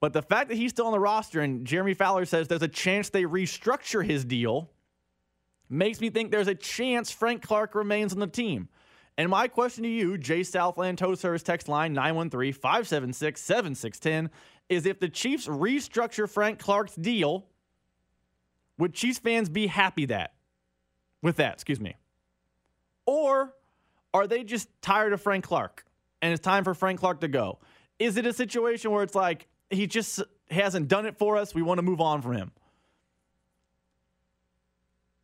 But 0.00 0.12
the 0.12 0.22
fact 0.22 0.48
that 0.48 0.54
he's 0.54 0.70
still 0.70 0.86
on 0.86 0.92
the 0.92 1.00
roster 1.00 1.40
and 1.40 1.66
Jeremy 1.66 1.94
Fowler 1.94 2.24
says 2.24 2.48
there's 2.48 2.62
a 2.62 2.68
chance 2.68 3.10
they 3.10 3.24
restructure 3.24 4.04
his 4.04 4.24
deal 4.24 4.70
makes 5.68 6.00
me 6.00 6.08
think 6.08 6.30
there's 6.30 6.48
a 6.48 6.54
chance 6.54 7.10
Frank 7.10 7.42
Clark 7.42 7.74
remains 7.74 8.12
on 8.12 8.20
the 8.20 8.26
team. 8.26 8.68
And 9.18 9.28
my 9.28 9.48
question 9.48 9.82
to 9.82 9.88
you, 9.88 10.16
Jay 10.16 10.44
Southland 10.44 10.98
Tow 10.98 11.14
Service 11.16 11.42
text 11.42 11.68
line 11.68 11.92
913 11.92 12.52
576 12.52 13.40
7610, 13.40 14.30
is 14.68 14.86
if 14.86 15.00
the 15.00 15.08
Chiefs 15.08 15.48
restructure 15.48 16.30
Frank 16.30 16.60
Clark's 16.60 16.94
deal, 16.94 17.46
would 18.78 18.94
Chiefs 18.94 19.18
fans 19.18 19.48
be 19.48 19.66
happy 19.66 20.06
that 20.06 20.34
with 21.22 21.36
that, 21.36 21.54
excuse 21.54 21.80
me? 21.80 21.96
Or 23.06 23.54
are 24.12 24.26
they 24.26 24.44
just 24.44 24.68
tired 24.82 25.12
of 25.12 25.20
Frank 25.20 25.44
Clark 25.44 25.84
and 26.22 26.32
it's 26.32 26.42
time 26.42 26.64
for 26.64 26.74
Frank 26.74 27.00
Clark 27.00 27.20
to 27.20 27.28
go? 27.28 27.58
Is 27.98 28.16
it 28.16 28.26
a 28.26 28.32
situation 28.32 28.90
where 28.90 29.02
it's 29.02 29.14
like 29.14 29.48
he 29.70 29.86
just 29.86 30.22
hasn't 30.50 30.88
done 30.88 31.06
it 31.06 31.16
for 31.18 31.36
us? 31.36 31.54
We 31.54 31.62
want 31.62 31.78
to 31.78 31.82
move 31.82 32.00
on 32.00 32.22
from 32.22 32.34
him. 32.34 32.52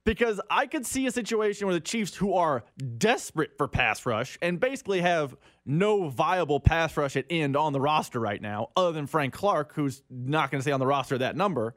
Because 0.04 0.38
I 0.50 0.66
could 0.66 0.84
see 0.84 1.06
a 1.06 1.10
situation 1.10 1.66
where 1.66 1.74
the 1.74 1.80
Chiefs, 1.80 2.14
who 2.14 2.34
are 2.34 2.64
desperate 2.98 3.56
for 3.56 3.66
pass 3.66 4.04
rush 4.04 4.36
and 4.42 4.60
basically 4.60 5.00
have 5.00 5.34
no 5.64 6.08
viable 6.08 6.60
pass 6.60 6.94
rush 6.96 7.16
at 7.16 7.24
end 7.30 7.56
on 7.56 7.72
the 7.72 7.80
roster 7.80 8.20
right 8.20 8.40
now, 8.40 8.68
other 8.76 8.92
than 8.92 9.06
Frank 9.06 9.32
Clark, 9.32 9.74
who's 9.74 10.02
not 10.10 10.50
going 10.50 10.58
to 10.58 10.62
stay 10.62 10.72
on 10.72 10.80
the 10.80 10.86
roster 10.86 11.16
that 11.16 11.36
number, 11.36 11.74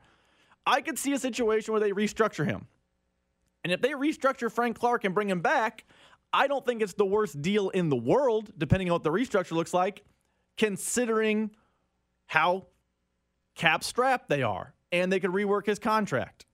I 0.66 0.82
could 0.82 1.00
see 1.00 1.14
a 1.14 1.20
situation 1.20 1.72
where 1.72 1.80
they 1.80 1.92
restructure 1.92 2.46
him. 2.46 2.68
And 3.64 3.74
if 3.74 3.82
they 3.82 3.92
restructure 3.92 4.52
Frank 4.52 4.80
Clark 4.80 5.04
and 5.04 5.14
bring 5.14 5.30
him 5.30 5.42
back, 5.42 5.86
I 6.32 6.48
don't 6.48 6.66
think 6.66 6.82
it's 6.82 6.94
the 6.94 7.06
worst 7.06 7.42
deal 7.42 7.70
in 7.70 7.90
the 7.90 7.96
world, 7.96 8.52
depending 8.58 8.90
on 8.90 8.94
what 8.94 9.04
the 9.04 9.12
restructure 9.12 9.54
looks 9.54 9.74
like 9.74 10.04
considering 10.58 11.52
how 12.26 12.66
cap 13.56 13.84
strapped 13.84 14.28
they 14.28 14.44
are. 14.44 14.74
And 14.92 15.12
they 15.12 15.20
could 15.20 15.32
rework 15.32 15.66
his 15.66 15.80
contract. 15.80 16.46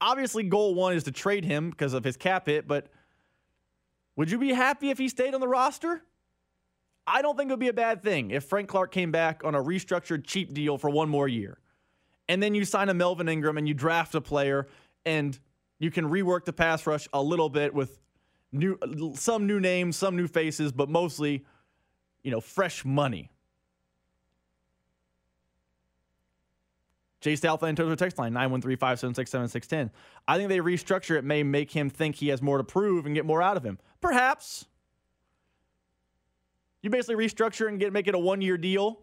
Obviously, 0.00 0.44
goal 0.44 0.74
one 0.74 0.94
is 0.94 1.04
to 1.04 1.12
trade 1.12 1.44
him 1.44 1.70
because 1.70 1.92
of 1.92 2.04
his 2.04 2.16
cap 2.16 2.46
hit, 2.46 2.66
but 2.66 2.88
would 4.16 4.30
you 4.30 4.38
be 4.38 4.52
happy 4.52 4.90
if 4.90 4.98
he 4.98 5.08
stayed 5.08 5.34
on 5.34 5.40
the 5.40 5.48
roster? 5.48 6.02
I 7.06 7.22
don't 7.22 7.36
think 7.36 7.50
it 7.50 7.54
would 7.54 7.60
be 7.60 7.68
a 7.68 7.72
bad 7.72 8.02
thing 8.02 8.30
if 8.30 8.44
Frank 8.44 8.68
Clark 8.68 8.92
came 8.92 9.10
back 9.10 9.42
on 9.44 9.54
a 9.54 9.62
restructured 9.62 10.24
cheap 10.26 10.54
deal 10.54 10.78
for 10.78 10.90
one 10.90 11.08
more 11.08 11.26
year. 11.26 11.58
And 12.28 12.42
then 12.42 12.54
you 12.54 12.64
sign 12.64 12.88
a 12.88 12.94
Melvin 12.94 13.28
Ingram 13.28 13.58
and 13.58 13.66
you 13.66 13.74
draft 13.74 14.14
a 14.14 14.20
player 14.20 14.68
and 15.04 15.38
you 15.80 15.90
can 15.90 16.08
rework 16.08 16.44
the 16.44 16.52
pass 16.52 16.86
rush 16.86 17.08
a 17.12 17.20
little 17.20 17.48
bit 17.48 17.74
with 17.74 17.98
new 18.52 18.78
some 19.16 19.48
new 19.48 19.58
names, 19.58 19.96
some 19.96 20.14
new 20.14 20.28
faces, 20.28 20.70
but 20.70 20.88
mostly, 20.88 21.44
you 22.22 22.30
know, 22.30 22.40
fresh 22.40 22.84
money. 22.84 23.32
Jay 27.20 27.36
Southland 27.36 27.76
total 27.76 27.96
text 27.96 28.18
line 28.18 28.32
913-576-7610. 28.32 29.90
I 30.26 30.38
think 30.38 30.48
they 30.48 30.58
restructure 30.58 31.16
it 31.16 31.24
may 31.24 31.42
make 31.42 31.70
him 31.70 31.90
think 31.90 32.16
he 32.16 32.28
has 32.28 32.40
more 32.40 32.56
to 32.56 32.64
prove 32.64 33.04
and 33.04 33.14
get 33.14 33.26
more 33.26 33.42
out 33.42 33.58
of 33.58 33.64
him. 33.64 33.78
Perhaps. 34.00 34.66
You 36.82 36.88
basically 36.88 37.22
restructure 37.22 37.68
and 37.68 37.78
get 37.78 37.92
make 37.92 38.08
it 38.08 38.14
a 38.14 38.18
one-year 38.18 38.56
deal. 38.56 39.00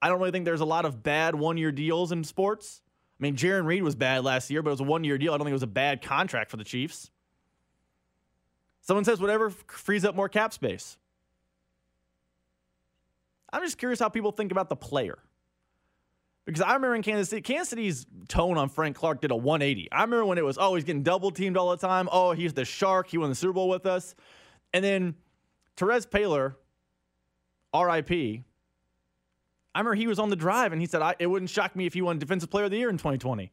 I 0.00 0.08
don't 0.08 0.20
really 0.20 0.30
think 0.30 0.44
there's 0.44 0.60
a 0.60 0.66
lot 0.66 0.84
of 0.84 1.02
bad 1.02 1.34
one-year 1.34 1.72
deals 1.72 2.12
in 2.12 2.22
sports. 2.22 2.80
I 3.20 3.22
mean, 3.22 3.36
Jarran 3.36 3.66
Reed 3.66 3.82
was 3.82 3.94
bad 3.94 4.24
last 4.24 4.50
year, 4.50 4.62
but 4.62 4.70
it 4.70 4.72
was 4.72 4.80
a 4.80 4.84
one-year 4.84 5.18
deal. 5.18 5.34
I 5.34 5.36
don't 5.36 5.44
think 5.44 5.52
it 5.52 5.54
was 5.54 5.62
a 5.62 5.66
bad 5.66 6.00
contract 6.00 6.50
for 6.50 6.56
the 6.56 6.64
Chiefs. 6.64 7.10
Someone 8.80 9.04
says 9.04 9.20
whatever 9.20 9.50
frees 9.50 10.06
up 10.06 10.14
more 10.14 10.28
cap 10.28 10.54
space. 10.54 10.96
I'm 13.52 13.62
just 13.62 13.76
curious 13.76 14.00
how 14.00 14.08
people 14.08 14.32
think 14.32 14.52
about 14.52 14.70
the 14.70 14.76
player. 14.76 15.18
Because 16.46 16.62
I 16.62 16.72
remember 16.72 16.94
in 16.94 17.02
Kansas 17.02 17.28
City, 17.28 17.42
Kansas 17.42 17.68
City's 17.68 18.06
tone 18.28 18.56
on 18.56 18.70
Frank 18.70 18.96
Clark 18.96 19.20
did 19.20 19.30
a 19.30 19.36
180. 19.36 19.92
I 19.92 20.00
remember 20.00 20.24
when 20.24 20.38
it 20.38 20.44
was, 20.44 20.56
oh, 20.58 20.74
he's 20.74 20.84
getting 20.84 21.02
double 21.02 21.30
teamed 21.30 21.58
all 21.58 21.70
the 21.70 21.76
time. 21.76 22.08
Oh, 22.10 22.32
he's 22.32 22.54
the 22.54 22.64
shark. 22.64 23.08
He 23.08 23.18
won 23.18 23.28
the 23.28 23.34
Super 23.34 23.52
Bowl 23.52 23.68
with 23.68 23.84
us. 23.84 24.14
And 24.72 24.82
then 24.82 25.14
Terez 25.76 26.08
Paylor, 26.08 26.54
RIP, 27.74 28.44
I 29.74 29.80
remember 29.80 29.94
he 29.94 30.06
was 30.06 30.18
on 30.18 30.30
the 30.30 30.36
drive 30.36 30.72
and 30.72 30.80
he 30.80 30.86
said, 30.86 31.02
it 31.18 31.26
wouldn't 31.26 31.50
shock 31.50 31.76
me 31.76 31.86
if 31.86 31.94
he 31.94 32.02
won 32.02 32.18
Defensive 32.18 32.50
Player 32.50 32.64
of 32.64 32.70
the 32.70 32.78
Year 32.78 32.90
in 32.90 32.96
2020. 32.96 33.52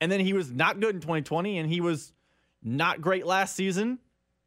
And 0.00 0.10
then 0.10 0.20
he 0.20 0.32
was 0.32 0.50
not 0.50 0.80
good 0.80 0.94
in 0.94 1.00
2020 1.00 1.58
and 1.58 1.68
he 1.68 1.80
was 1.80 2.12
not 2.62 3.00
great 3.00 3.26
last 3.26 3.54
season. 3.54 3.98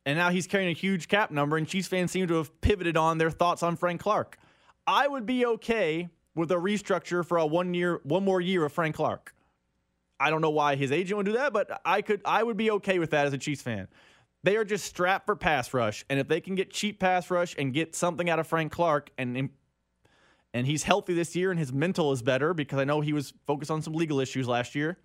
And 0.05 0.17
now 0.17 0.29
he's 0.29 0.45
carrying 0.45 0.69
a 0.69 0.73
huge 0.73 1.07
cap 1.07 1.31
number, 1.31 1.57
and 1.57 1.67
Chiefs 1.67 1.87
fans 1.87 2.11
seem 2.11 2.27
to 2.27 2.35
have 2.35 2.61
pivoted 2.61 2.95
on 2.95 3.17
their 3.17 3.31
thoughts 3.31 3.63
on 3.63 3.75
Frank 3.75 4.01
Clark. 4.01 4.37
I 4.85 5.07
would 5.07 5.25
be 5.25 5.45
okay 5.47 6.09
with 6.35 6.51
a 6.51 6.55
restructure 6.55 7.25
for 7.25 7.37
a 7.37 7.45
one 7.45 7.73
year, 7.73 8.01
one 8.03 8.23
more 8.23 8.39
year 8.39 8.65
of 8.65 8.71
Frank 8.71 8.95
Clark. 8.95 9.33
I 10.19 10.29
don't 10.29 10.41
know 10.41 10.51
why 10.51 10.75
his 10.75 10.91
agent 10.91 11.17
would 11.17 11.25
do 11.25 11.33
that, 11.33 11.53
but 11.53 11.81
I 11.83 12.03
could, 12.03 12.21
I 12.23 12.43
would 12.43 12.55
be 12.55 12.69
okay 12.71 12.99
with 12.99 13.09
that 13.11 13.25
as 13.25 13.33
a 13.33 13.37
Chiefs 13.37 13.63
fan. 13.63 13.87
They 14.43 14.57
are 14.57 14.63
just 14.63 14.85
strapped 14.85 15.25
for 15.25 15.35
pass 15.35 15.73
rush, 15.73 16.05
and 16.07 16.19
if 16.19 16.27
they 16.27 16.39
can 16.39 16.53
get 16.53 16.69
cheap 16.69 16.99
pass 16.99 17.31
rush 17.31 17.55
and 17.57 17.73
get 17.73 17.95
something 17.95 18.29
out 18.29 18.37
of 18.37 18.45
Frank 18.45 18.71
Clark, 18.71 19.09
and 19.17 19.49
and 20.55 20.65
he's 20.65 20.83
healthy 20.83 21.13
this 21.13 21.35
year, 21.35 21.51
and 21.51 21.59
his 21.59 21.73
mental 21.73 22.13
is 22.13 22.21
better 22.21 22.53
because 22.53 22.79
I 22.79 22.85
know 22.85 23.01
he 23.01 23.11
was 23.11 23.33
focused 23.45 23.69
on 23.69 23.81
some 23.81 23.93
legal 23.93 24.21
issues 24.21 24.47
last 24.47 24.73
year, 24.73 24.97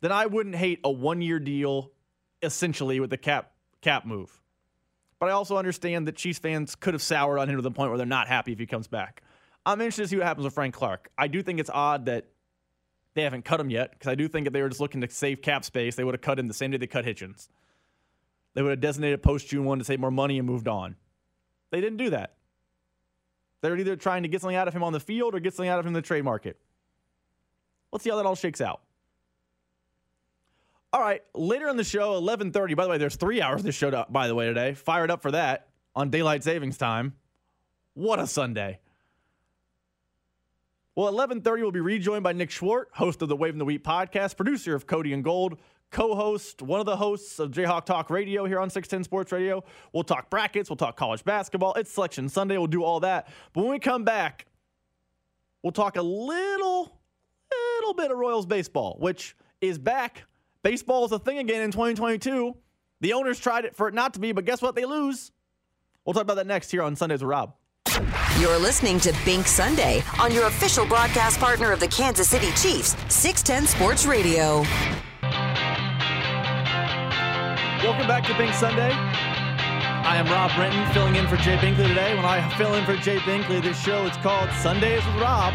then 0.00 0.10
I 0.10 0.24
wouldn't 0.24 0.54
hate 0.54 0.80
a 0.82 0.90
one 0.90 1.20
year 1.20 1.38
deal, 1.38 1.90
essentially 2.40 2.98
with 2.98 3.10
the 3.10 3.18
cap 3.18 3.52
cap 3.82 4.06
move. 4.06 4.40
but 5.18 5.28
I 5.28 5.32
also 5.32 5.58
understand 5.58 6.08
that 6.08 6.16
Chiefs 6.16 6.38
fans 6.38 6.74
could 6.74 6.94
have 6.94 7.02
soured 7.02 7.38
on 7.38 7.50
him 7.50 7.56
to 7.56 7.62
the 7.62 7.70
point 7.70 7.90
where 7.90 7.98
they're 7.98 8.06
not 8.06 8.26
happy 8.26 8.52
if 8.52 8.58
he 8.58 8.64
comes 8.64 8.88
back. 8.88 9.22
I'm 9.66 9.82
interested 9.82 10.04
to 10.04 10.08
see 10.08 10.16
what 10.16 10.26
happens 10.26 10.46
with 10.46 10.54
Frank 10.54 10.74
Clark. 10.74 11.10
I 11.18 11.28
do 11.28 11.42
think 11.42 11.60
it's 11.60 11.70
odd 11.70 12.06
that 12.06 12.24
they 13.12 13.22
haven't 13.22 13.44
cut 13.44 13.60
him 13.60 13.68
yet 13.68 13.92
because 13.92 14.08
I 14.08 14.14
do 14.14 14.28
think 14.28 14.46
if 14.46 14.54
they 14.54 14.62
were 14.62 14.70
just 14.70 14.80
looking 14.80 15.02
to 15.02 15.10
save 15.10 15.42
cap 15.42 15.66
space, 15.66 15.94
they 15.94 16.04
would 16.04 16.14
have 16.14 16.22
cut 16.22 16.38
him 16.38 16.48
the 16.48 16.54
same 16.54 16.70
day 16.70 16.78
they 16.78 16.86
cut 16.86 17.04
Hitchens. 17.04 17.48
They 18.54 18.62
would 18.62 18.70
have 18.70 18.80
designated 18.80 19.22
post 19.22 19.46
June 19.46 19.66
1 19.66 19.78
to 19.80 19.84
save 19.84 20.00
more 20.00 20.10
money 20.10 20.38
and 20.38 20.48
moved 20.48 20.68
on. 20.68 20.96
They 21.70 21.82
didn't 21.82 21.98
do 21.98 22.08
that. 22.10 22.36
They're 23.64 23.78
either 23.78 23.96
trying 23.96 24.24
to 24.24 24.28
get 24.28 24.42
something 24.42 24.56
out 24.56 24.68
of 24.68 24.74
him 24.74 24.82
on 24.82 24.92
the 24.92 25.00
field 25.00 25.34
or 25.34 25.40
get 25.40 25.54
something 25.54 25.70
out 25.70 25.78
of 25.78 25.86
him 25.86 25.88
in 25.88 25.94
the 25.94 26.02
trade 26.02 26.22
market. 26.22 26.58
Let's 27.90 28.04
see 28.04 28.10
how 28.10 28.16
that 28.16 28.26
all 28.26 28.34
shakes 28.34 28.60
out. 28.60 28.82
All 30.92 31.00
right, 31.00 31.22
later 31.34 31.70
in 31.70 31.78
the 31.78 31.82
show, 31.82 32.20
11:30. 32.20 32.74
By 32.74 32.84
the 32.84 32.90
way, 32.90 32.98
there's 32.98 33.16
three 33.16 33.40
hours 33.40 33.62
this 33.62 33.74
show. 33.74 33.90
To, 33.90 34.04
by 34.10 34.28
the 34.28 34.34
way, 34.34 34.44
today, 34.44 34.74
fired 34.74 35.10
up 35.10 35.22
for 35.22 35.30
that 35.30 35.68
on 35.96 36.10
daylight 36.10 36.44
savings 36.44 36.76
time. 36.76 37.14
What 37.94 38.18
a 38.18 38.26
Sunday! 38.26 38.80
Well, 40.94 41.10
11:30 41.10 41.62
we'll 41.62 41.70
be 41.70 41.80
rejoined 41.80 42.22
by 42.22 42.34
Nick 42.34 42.50
Schwartz, 42.50 42.90
host 42.92 43.22
of 43.22 43.30
the 43.30 43.36
Wave 43.36 43.54
in 43.54 43.58
the 43.58 43.64
Wheat 43.64 43.82
podcast, 43.82 44.36
producer 44.36 44.74
of 44.74 44.86
Cody 44.86 45.14
and 45.14 45.24
Gold, 45.24 45.58
co-host, 45.90 46.62
one 46.62 46.80
of 46.80 46.86
the 46.86 46.96
hosts 46.96 47.38
of 47.38 47.50
Jayhawk 47.50 47.84
Talk 47.84 48.10
Radio 48.10 48.44
here 48.44 48.58
on 48.58 48.68
610 48.70 49.04
Sports 49.04 49.32
Radio. 49.32 49.62
We'll 49.92 50.02
talk 50.04 50.30
brackets, 50.30 50.68
we'll 50.68 50.76
talk 50.76 50.96
college 50.96 51.24
basketball. 51.24 51.74
It's 51.74 51.90
Selection 51.92 52.28
Sunday. 52.28 52.58
We'll 52.58 52.66
do 52.66 52.82
all 52.82 53.00
that. 53.00 53.28
But 53.52 53.62
when 53.62 53.70
we 53.70 53.78
come 53.78 54.04
back, 54.04 54.46
we'll 55.62 55.72
talk 55.72 55.96
a 55.96 56.02
little, 56.02 56.98
little 57.78 57.94
bit 57.94 58.10
of 58.10 58.18
Royals 58.18 58.46
baseball, 58.46 58.96
which 59.00 59.36
is 59.60 59.78
back. 59.78 60.24
Baseball 60.62 61.04
is 61.04 61.12
a 61.12 61.18
thing 61.18 61.38
again 61.38 61.62
in 61.62 61.70
2022. 61.70 62.56
The 63.00 63.12
owners 63.12 63.38
tried 63.38 63.64
it 63.64 63.76
for 63.76 63.88
it 63.88 63.94
not 63.94 64.14
to 64.14 64.20
be, 64.20 64.32
but 64.32 64.44
guess 64.44 64.62
what? 64.62 64.74
They 64.74 64.84
lose. 64.84 65.30
We'll 66.04 66.14
talk 66.14 66.22
about 66.22 66.36
that 66.36 66.46
next 66.46 66.70
here 66.70 66.82
on 66.82 66.96
Sundays 66.96 67.22
with 67.22 67.28
Rob. 67.30 67.54
You're 68.40 68.58
listening 68.58 68.98
to 69.00 69.14
Bink 69.24 69.46
Sunday 69.46 70.02
on 70.20 70.32
your 70.32 70.46
official 70.46 70.84
broadcast 70.86 71.38
partner 71.38 71.70
of 71.70 71.80
the 71.80 71.88
Kansas 71.88 72.28
City 72.28 72.50
Chiefs, 72.52 72.96
610 73.08 73.66
Sports 73.66 74.04
Radio. 74.06 74.64
Welcome 77.84 78.06
back 78.06 78.24
to 78.24 78.34
Bink 78.38 78.54
Sunday. 78.54 78.92
I 78.92 80.16
am 80.16 80.24
Rob 80.28 80.50
Brenton 80.56 80.90
filling 80.94 81.16
in 81.16 81.28
for 81.28 81.36
Jay 81.36 81.58
Binkley 81.58 81.86
today. 81.86 82.16
When 82.16 82.24
I 82.24 82.48
fill 82.56 82.72
in 82.72 82.84
for 82.86 82.96
Jay 82.96 83.18
Binkley, 83.18 83.60
this 83.60 83.78
show 83.78 84.06
is 84.06 84.16
called 84.16 84.48
Sundays 84.52 85.04
with 85.04 85.16
Rob. 85.16 85.52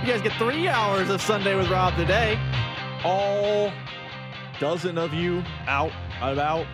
You 0.00 0.12
guys 0.12 0.20
get 0.20 0.32
three 0.32 0.66
hours 0.66 1.10
of 1.10 1.22
Sunday 1.22 1.54
with 1.54 1.70
Rob 1.70 1.94
today. 1.94 2.36
All 3.04 3.72
dozen 4.58 4.98
of 4.98 5.14
you 5.14 5.44
out 5.68 5.92
about. 6.20 6.66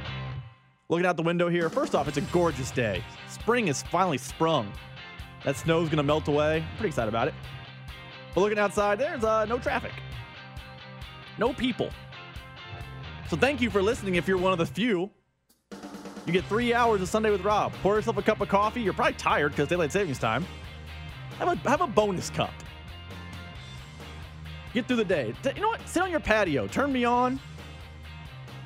Looking 0.88 1.04
out 1.04 1.18
the 1.18 1.22
window 1.22 1.50
here. 1.50 1.68
First 1.68 1.94
off, 1.94 2.08
it's 2.08 2.16
a 2.16 2.22
gorgeous 2.22 2.70
day. 2.70 3.04
Spring 3.28 3.68
is 3.68 3.82
finally 3.82 4.16
sprung. 4.16 4.72
That 5.44 5.58
snow's 5.58 5.90
to 5.90 6.02
melt 6.02 6.26
away. 6.26 6.64
I'm 6.66 6.76
Pretty 6.78 6.88
excited 6.88 7.10
about 7.10 7.28
it. 7.28 7.34
But 8.34 8.40
looking 8.40 8.58
outside, 8.58 8.98
there's 8.98 9.24
uh, 9.24 9.44
no 9.44 9.58
traffic, 9.58 9.92
no 11.36 11.52
people. 11.52 11.90
So 13.34 13.40
thank 13.40 13.60
you 13.60 13.68
for 13.68 13.82
listening 13.82 14.14
if 14.14 14.28
you're 14.28 14.38
one 14.38 14.52
of 14.52 14.58
the 14.58 14.66
few. 14.66 15.10
You 16.24 16.32
get 16.32 16.44
three 16.44 16.72
hours 16.72 17.02
of 17.02 17.08
Sunday 17.08 17.32
with 17.32 17.40
Rob. 17.40 17.72
Pour 17.82 17.96
yourself 17.96 18.16
a 18.16 18.22
cup 18.22 18.40
of 18.40 18.46
coffee. 18.46 18.80
You're 18.80 18.92
probably 18.92 19.14
tired 19.14 19.48
because 19.50 19.66
daylight 19.66 19.90
savings 19.90 20.20
time. 20.20 20.46
Have 21.40 21.48
a, 21.48 21.68
have 21.68 21.80
a 21.80 21.88
bonus 21.88 22.30
cup. 22.30 22.52
Get 24.72 24.86
through 24.86 24.98
the 24.98 25.04
day. 25.04 25.34
You 25.52 25.62
know 25.62 25.66
what? 25.66 25.80
Sit 25.88 26.00
on 26.04 26.12
your 26.12 26.20
patio. 26.20 26.68
Turn 26.68 26.92
me 26.92 27.04
on. 27.04 27.40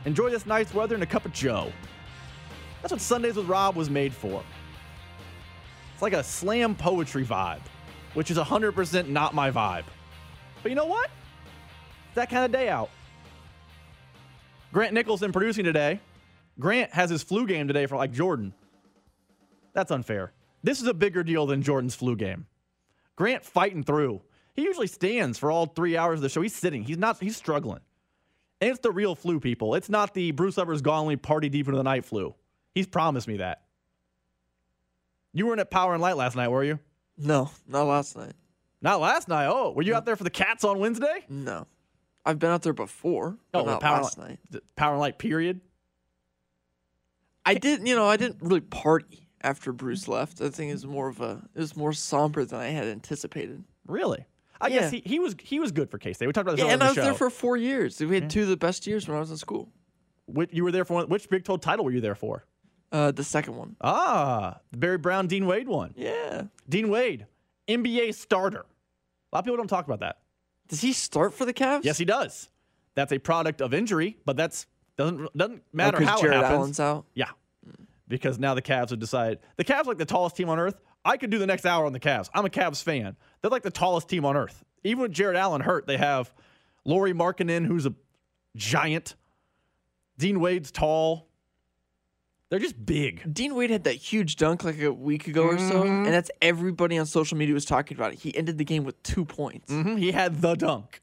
Enjoy 0.04 0.28
this 0.28 0.44
nice 0.44 0.74
weather 0.74 0.94
and 0.94 1.02
a 1.02 1.06
cup 1.06 1.24
of 1.24 1.32
Joe. 1.32 1.72
That's 2.82 2.92
what 2.92 3.00
Sundays 3.00 3.36
with 3.36 3.46
Rob 3.46 3.74
was 3.74 3.88
made 3.88 4.12
for. 4.12 4.44
It's 5.94 6.02
like 6.02 6.12
a 6.12 6.22
slam 6.22 6.74
poetry 6.74 7.24
vibe, 7.24 7.62
which 8.12 8.30
is 8.30 8.36
100% 8.36 9.08
not 9.08 9.34
my 9.34 9.50
vibe. 9.50 9.84
But 10.62 10.68
you 10.68 10.76
know 10.76 10.84
what? 10.84 11.08
It's 12.08 12.16
that 12.16 12.28
kind 12.28 12.44
of 12.44 12.52
day 12.52 12.68
out. 12.68 12.90
Grant 14.72 14.92
Nicholson 14.94 15.32
producing 15.32 15.64
today. 15.64 16.00
Grant 16.58 16.92
has 16.92 17.10
his 17.10 17.22
flu 17.22 17.46
game 17.46 17.68
today 17.68 17.86
for 17.86 17.96
like 17.96 18.12
Jordan. 18.12 18.52
That's 19.72 19.90
unfair. 19.90 20.32
This 20.62 20.80
is 20.80 20.88
a 20.88 20.94
bigger 20.94 21.22
deal 21.22 21.46
than 21.46 21.62
Jordan's 21.62 21.94
flu 21.94 22.16
game. 22.16 22.46
Grant 23.16 23.44
fighting 23.44 23.82
through. 23.82 24.22
He 24.54 24.62
usually 24.62 24.88
stands 24.88 25.38
for 25.38 25.50
all 25.50 25.66
three 25.66 25.96
hours 25.96 26.18
of 26.18 26.22
the 26.22 26.28
show. 26.28 26.42
He's 26.42 26.54
sitting. 26.54 26.82
He's 26.82 26.98
not. 26.98 27.18
He's 27.20 27.36
struggling. 27.36 27.80
And 28.60 28.70
it's 28.70 28.80
the 28.80 28.90
real 28.90 29.14
flu, 29.14 29.38
people. 29.38 29.76
It's 29.76 29.88
not 29.88 30.14
the 30.14 30.32
Bruce 30.32 30.56
Weber's 30.56 30.82
going 30.82 31.06
away 31.06 31.16
party 31.16 31.48
deep 31.48 31.68
into 31.68 31.76
the 31.76 31.84
night 31.84 32.04
flu. 32.04 32.34
He's 32.74 32.88
promised 32.88 33.28
me 33.28 33.36
that. 33.36 33.62
You 35.32 35.46
weren't 35.46 35.60
at 35.60 35.70
Power 35.70 35.94
and 35.94 36.02
Light 36.02 36.16
last 36.16 36.34
night, 36.34 36.48
were 36.48 36.64
you? 36.64 36.80
No, 37.16 37.50
not 37.68 37.84
last 37.84 38.16
night. 38.16 38.32
Not 38.82 39.00
last 39.00 39.28
night. 39.28 39.46
Oh, 39.46 39.72
were 39.72 39.82
you 39.82 39.94
out 39.94 40.04
there 40.04 40.16
for 40.16 40.24
the 40.24 40.30
Cats 40.30 40.64
on 40.64 40.78
Wednesday? 40.78 41.24
No. 41.28 41.66
I've 42.28 42.38
been 42.38 42.50
out 42.50 42.62
there 42.62 42.72
before, 42.74 43.38
Oh, 43.54 43.64
not 43.64 43.80
Power 43.80 44.02
last 44.02 44.18
and 44.18 44.28
night. 44.28 44.38
Light. 44.52 44.62
Power 44.76 44.92
and 44.92 45.00
Light. 45.00 45.18
Period. 45.18 45.60
I 47.44 47.54
didn't, 47.54 47.86
you 47.86 47.96
know, 47.96 48.06
I 48.06 48.16
didn't 48.16 48.36
really 48.42 48.60
party 48.60 49.28
after 49.40 49.72
Bruce 49.72 50.06
left. 50.08 50.40
I 50.42 50.50
think 50.50 50.70
it 50.70 50.74
was 50.74 50.86
more 50.86 51.08
of 51.08 51.20
a, 51.20 51.42
it 51.54 51.58
was 51.60 51.76
more 51.76 51.92
somber 51.92 52.44
than 52.44 52.60
I 52.60 52.66
had 52.66 52.84
anticipated. 52.84 53.64
Really? 53.86 54.26
I 54.60 54.68
Yeah. 54.68 54.80
guess 54.80 54.90
he, 54.90 55.02
he 55.06 55.18
was 55.18 55.36
he 55.42 55.58
was 55.60 55.72
good 55.72 55.88
for 55.90 55.98
K 55.98 56.12
State. 56.12 56.26
We 56.26 56.32
talked 56.32 56.46
about 56.48 56.56
this 56.56 56.66
Yeah, 56.66 56.72
and 56.72 56.82
I 56.82 56.86
the 56.92 57.00
was 57.00 57.04
there 57.06 57.14
for 57.14 57.30
four 57.30 57.56
years. 57.56 57.98
We 58.00 58.14
had 58.14 58.28
two 58.28 58.42
of 58.42 58.48
the 58.48 58.56
best 58.56 58.86
years 58.86 59.08
when 59.08 59.16
I 59.16 59.20
was 59.20 59.30
in 59.30 59.36
school. 59.36 59.68
Which, 60.26 60.50
you 60.52 60.64
were 60.64 60.72
there 60.72 60.84
for 60.84 60.94
one, 60.94 61.08
which 61.08 61.30
Big 61.30 61.44
12 61.44 61.60
title 61.62 61.84
were 61.86 61.92
you 61.92 62.02
there 62.02 62.14
for? 62.16 62.44
Uh, 62.92 63.10
the 63.12 63.24
second 63.24 63.56
one. 63.56 63.76
Ah, 63.80 64.58
the 64.72 64.76
Barry 64.76 64.98
Brown 64.98 65.26
Dean 65.28 65.46
Wade 65.46 65.68
one. 65.68 65.94
Yeah. 65.96 66.42
Dean 66.68 66.90
Wade, 66.90 67.26
NBA 67.68 68.14
starter. 68.14 68.60
A 69.32 69.36
lot 69.36 69.38
of 69.40 69.44
people 69.44 69.56
don't 69.56 69.68
talk 69.68 69.86
about 69.86 70.00
that. 70.00 70.18
Does 70.68 70.80
he 70.80 70.92
start 70.92 71.34
for 71.34 71.44
the 71.44 71.54
Cavs? 71.54 71.84
Yes, 71.84 71.98
he 71.98 72.04
does. 72.04 72.48
That's 72.94 73.12
a 73.12 73.18
product 73.18 73.60
of 73.60 73.72
injury, 73.74 74.18
but 74.24 74.36
that's 74.36 74.66
doesn't 74.96 75.36
doesn't 75.36 75.62
matter 75.72 75.96
oh, 75.96 76.00
'cause 76.00 76.08
how 76.08 76.20
Jarrett 76.20 76.36
it 76.38 76.42
happens. 76.42 76.58
Allen's 76.58 76.80
out? 76.80 77.04
Yeah, 77.14 77.30
because 78.08 78.38
now 78.38 78.54
the 78.54 78.62
Cavs 78.62 78.90
have 78.90 78.98
decided 78.98 79.38
the 79.56 79.64
Cavs 79.64 79.82
are 79.82 79.84
like 79.84 79.98
the 79.98 80.04
tallest 80.04 80.36
team 80.36 80.48
on 80.48 80.58
earth. 80.58 80.80
I 81.04 81.16
could 81.16 81.30
do 81.30 81.38
the 81.38 81.46
next 81.46 81.64
hour 81.64 81.86
on 81.86 81.92
the 81.92 82.00
Cavs. 82.00 82.28
I'm 82.34 82.44
a 82.44 82.50
Cavs 82.50 82.82
fan. 82.82 83.16
They're 83.40 83.50
like 83.50 83.62
the 83.62 83.70
tallest 83.70 84.08
team 84.08 84.24
on 84.24 84.36
earth. 84.36 84.64
Even 84.84 85.02
with 85.02 85.12
Jarrett 85.12 85.36
Allen 85.36 85.60
hurt, 85.60 85.86
they 85.86 85.96
have 85.96 86.32
Lauri 86.84 87.12
Markkanen, 87.12 87.64
who's 87.66 87.86
a 87.86 87.94
giant. 88.56 89.14
Dean 90.18 90.40
Wade's 90.40 90.70
tall. 90.72 91.27
They're 92.50 92.58
just 92.58 92.84
big. 92.86 93.32
Dean 93.34 93.54
Wade 93.54 93.68
had 93.70 93.84
that 93.84 93.94
huge 93.96 94.36
dunk 94.36 94.64
like 94.64 94.80
a 94.80 94.90
week 94.90 95.26
ago 95.28 95.42
or 95.44 95.58
so, 95.58 95.82
Mm-hmm. 95.82 96.04
and 96.06 96.14
that's 96.14 96.30
everybody 96.40 96.96
on 96.96 97.04
social 97.04 97.36
media 97.36 97.52
was 97.54 97.66
talking 97.66 97.96
about 97.96 98.14
it. 98.14 98.20
He 98.20 98.34
ended 98.34 98.56
the 98.56 98.64
game 98.64 98.84
with 98.84 99.02
two 99.02 99.24
points. 99.26 99.70
Mhm, 99.70 99.98
He 99.98 100.12
had 100.12 100.40
the 100.40 100.54
dunk. 100.54 101.02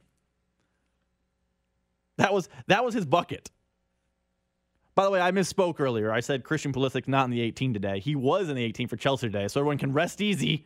That 2.18 2.34
was 2.34 2.50
that 2.68 2.84
was 2.86 2.93
his 2.93 3.06
bucket. 3.06 3.52
By 4.96 5.04
the 5.04 5.12
way, 5.12 5.20
I 5.20 5.32
misspoke 5.32 5.80
earlier. 5.80 6.12
I 6.12 6.22
said 6.22 6.46
Christian 6.46 6.72
Pulisic 6.72 7.08
not 7.08 7.26
in 7.26 7.32
the 7.32 7.41
18 7.41 7.74
today. 7.74 8.00
He 8.00 8.16
was 8.16 8.48
in 8.48 8.56
the 8.56 8.64
18 8.64 8.88
for 8.88 8.96
Chelsea 8.96 9.28
today, 9.28 9.48
so 9.50 9.60
everyone 9.60 9.78
can 9.78 9.91
rest 9.91 10.22
easy. 10.22 10.66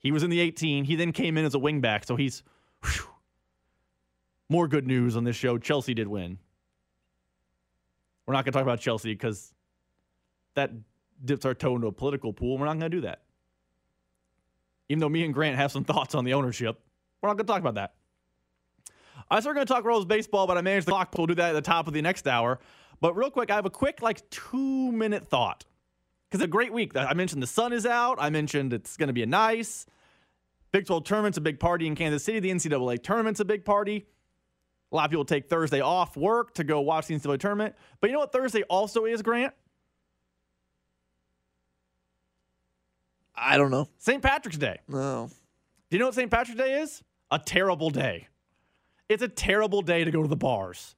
He 0.00 0.10
was 0.10 0.24
in 0.24 0.30
the 0.30 0.40
18. 0.40 0.84
He 0.84 0.96
then 0.96 1.12
came 1.12 1.38
in 1.38 1.44
as 1.44 1.54
a 1.54 1.58
wingback, 1.58 2.04
so 2.04 2.16
he's 2.16 2.42
whew. 2.82 3.04
more 4.48 4.66
good 4.66 4.86
news 4.88 5.16
on 5.16 5.22
this 5.24 5.36
show. 5.36 5.56
Chelsea 5.56 5.94
did 5.94 6.08
win. 6.08 6.38
We're 8.26 8.34
not 8.34 8.44
going 8.44 8.52
to 8.52 8.56
talk 8.58 8.62
about 8.64 8.80
Chelsea 8.80 9.12
because 9.12 9.54
that 10.54 10.70
dips 11.24 11.44
our 11.44 11.54
toe 11.54 11.74
into 11.76 11.86
a 11.86 11.92
political 11.92 12.32
pool. 12.32 12.58
We're 12.58 12.66
not 12.66 12.78
going 12.78 12.90
to 12.90 12.96
do 12.96 13.00
that. 13.02 13.22
Even 14.88 15.00
though 15.00 15.08
me 15.08 15.24
and 15.24 15.34
Grant 15.34 15.56
have 15.56 15.72
some 15.72 15.84
thoughts 15.84 16.14
on 16.14 16.24
the 16.24 16.34
ownership, 16.34 16.80
we're 17.20 17.28
not 17.28 17.36
going 17.36 17.46
to 17.46 17.52
talk 17.52 17.60
about 17.60 17.74
that. 17.74 17.94
I 19.30 19.36
we're 19.36 19.54
going 19.54 19.66
to 19.66 19.72
talk 19.72 19.84
Royals 19.84 20.06
baseball, 20.06 20.46
but 20.46 20.56
I 20.56 20.62
managed 20.62 20.86
the 20.86 20.92
clock. 20.92 21.12
We'll 21.16 21.26
do 21.26 21.34
that 21.34 21.50
at 21.50 21.52
the 21.52 21.60
top 21.60 21.86
of 21.86 21.92
the 21.92 22.00
next 22.00 22.26
hour. 22.26 22.58
But 23.00 23.14
real 23.14 23.30
quick, 23.30 23.50
I 23.50 23.56
have 23.56 23.66
a 23.66 23.70
quick, 23.70 24.00
like, 24.00 24.28
two 24.30 24.90
minute 24.92 25.26
thought. 25.26 25.64
Because 26.30 26.44
a 26.44 26.48
great 26.48 26.72
week. 26.72 26.96
I 26.96 27.14
mentioned 27.14 27.42
the 27.42 27.46
sun 27.46 27.72
is 27.72 27.86
out. 27.86 28.18
I 28.20 28.30
mentioned 28.30 28.72
it's 28.72 28.96
going 28.96 29.06
to 29.08 29.12
be 29.12 29.22
a 29.22 29.26
nice. 29.26 29.86
Big 30.72 30.86
12 30.86 31.04
tournament's 31.04 31.38
a 31.38 31.40
big 31.40 31.58
party 31.58 31.86
in 31.86 31.94
Kansas 31.94 32.22
City. 32.24 32.40
The 32.40 32.50
NCAA 32.50 33.02
tournament's 33.02 33.40
a 33.40 33.44
big 33.44 33.64
party. 33.64 34.06
A 34.92 34.96
lot 34.96 35.04
of 35.06 35.10
people 35.10 35.24
take 35.24 35.48
Thursday 35.48 35.80
off 35.80 36.16
work 36.16 36.54
to 36.54 36.64
go 36.64 36.80
watch 36.80 37.06
the 37.06 37.14
NCAA 37.14 37.38
tournament. 37.38 37.74
But 38.00 38.10
you 38.10 38.14
know 38.14 38.20
what 38.20 38.32
Thursday 38.32 38.62
also 38.64 39.04
is, 39.04 39.22
Grant? 39.22 39.54
I 43.40 43.56
don't 43.56 43.70
know. 43.70 43.88
St. 43.98 44.22
Patrick's 44.22 44.58
Day. 44.58 44.78
No. 44.88 45.30
Do 45.90 45.96
you 45.96 46.00
know 46.00 46.06
what 46.06 46.14
St. 46.14 46.30
Patrick's 46.30 46.60
Day 46.60 46.80
is? 46.80 47.02
A 47.30 47.38
terrible 47.38 47.90
day. 47.90 48.28
It's 49.08 49.22
a 49.22 49.28
terrible 49.28 49.82
day 49.82 50.04
to 50.04 50.10
go 50.10 50.22
to 50.22 50.28
the 50.28 50.36
bars. 50.36 50.96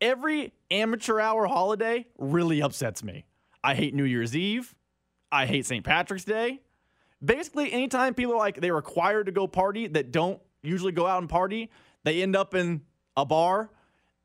Every 0.00 0.52
amateur 0.70 1.20
hour 1.20 1.46
holiday 1.46 2.06
really 2.18 2.62
upsets 2.62 3.04
me. 3.04 3.24
I 3.62 3.74
hate 3.74 3.94
New 3.94 4.04
Year's 4.04 4.36
Eve. 4.36 4.74
I 5.30 5.46
hate 5.46 5.66
St. 5.66 5.84
Patrick's 5.84 6.24
Day. 6.24 6.60
Basically, 7.24 7.72
anytime 7.72 8.14
people 8.14 8.34
are 8.34 8.38
like 8.38 8.60
they're 8.60 8.74
required 8.74 9.26
to 9.26 9.32
go 9.32 9.46
party 9.46 9.86
that 9.88 10.10
don't 10.10 10.40
usually 10.62 10.90
go 10.90 11.06
out 11.06 11.20
and 11.20 11.28
party, 11.28 11.70
they 12.02 12.22
end 12.22 12.34
up 12.34 12.54
in 12.54 12.82
a 13.16 13.24
bar 13.24 13.70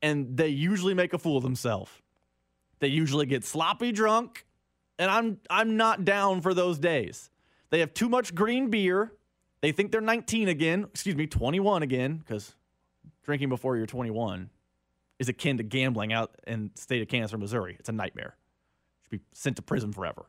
and 0.02 0.36
they 0.36 0.48
usually 0.48 0.94
make 0.94 1.12
a 1.12 1.18
fool 1.18 1.36
of 1.36 1.44
themselves. 1.44 1.90
They 2.80 2.88
usually 2.88 3.26
get 3.26 3.44
sloppy 3.44 3.92
drunk 3.92 4.46
And 4.98 5.10
I'm 5.10 5.38
I'm 5.48 5.76
not 5.76 6.04
down 6.04 6.40
for 6.40 6.54
those 6.54 6.78
days. 6.78 7.30
They 7.70 7.80
have 7.80 7.94
too 7.94 8.08
much 8.08 8.34
green 8.34 8.70
beer. 8.70 9.12
They 9.60 9.72
think 9.72 9.92
they're 9.92 10.00
19 10.00 10.48
again, 10.48 10.84
excuse 10.84 11.16
me, 11.16 11.26
21 11.26 11.82
again, 11.82 12.16
because 12.18 12.54
drinking 13.24 13.48
before 13.48 13.76
you're 13.76 13.86
21 13.86 14.50
is 15.18 15.28
akin 15.28 15.56
to 15.56 15.62
gambling 15.64 16.12
out 16.12 16.34
in 16.46 16.70
state 16.76 17.02
of 17.02 17.08
Kansas 17.08 17.34
or 17.34 17.38
Missouri. 17.38 17.76
It's 17.78 17.88
a 17.88 17.92
nightmare. 17.92 18.36
Should 19.02 19.10
be 19.10 19.20
sent 19.32 19.56
to 19.56 19.62
prison 19.62 19.92
forever. 19.92 20.26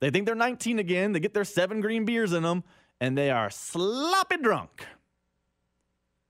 They 0.00 0.10
think 0.10 0.26
they're 0.26 0.34
19 0.34 0.78
again. 0.78 1.12
They 1.12 1.20
get 1.20 1.34
their 1.34 1.44
seven 1.44 1.80
green 1.80 2.04
beers 2.04 2.32
in 2.32 2.42
them, 2.42 2.62
and 3.00 3.16
they 3.16 3.30
are 3.30 3.50
sloppy 3.50 4.36
drunk. 4.36 4.86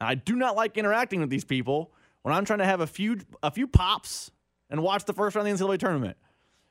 I 0.01 0.15
do 0.15 0.37
not 0.37 0.55
like 0.55 0.79
interacting 0.79 1.21
with 1.21 1.29
these 1.29 1.45
people 1.45 1.93
when 2.23 2.35
I'm 2.35 2.45
trying 2.45 2.61
to 2.61 2.65
have 2.65 2.81
a 2.81 2.87
few 2.87 3.19
a 3.43 3.51
few 3.51 3.67
pops 3.67 4.31
and 4.71 4.83
watch 4.83 5.05
the 5.05 5.13
first 5.13 5.35
round 5.35 5.49
of 5.49 5.59
the 5.59 5.65
NCAA 5.65 5.79
tournament. 5.79 6.17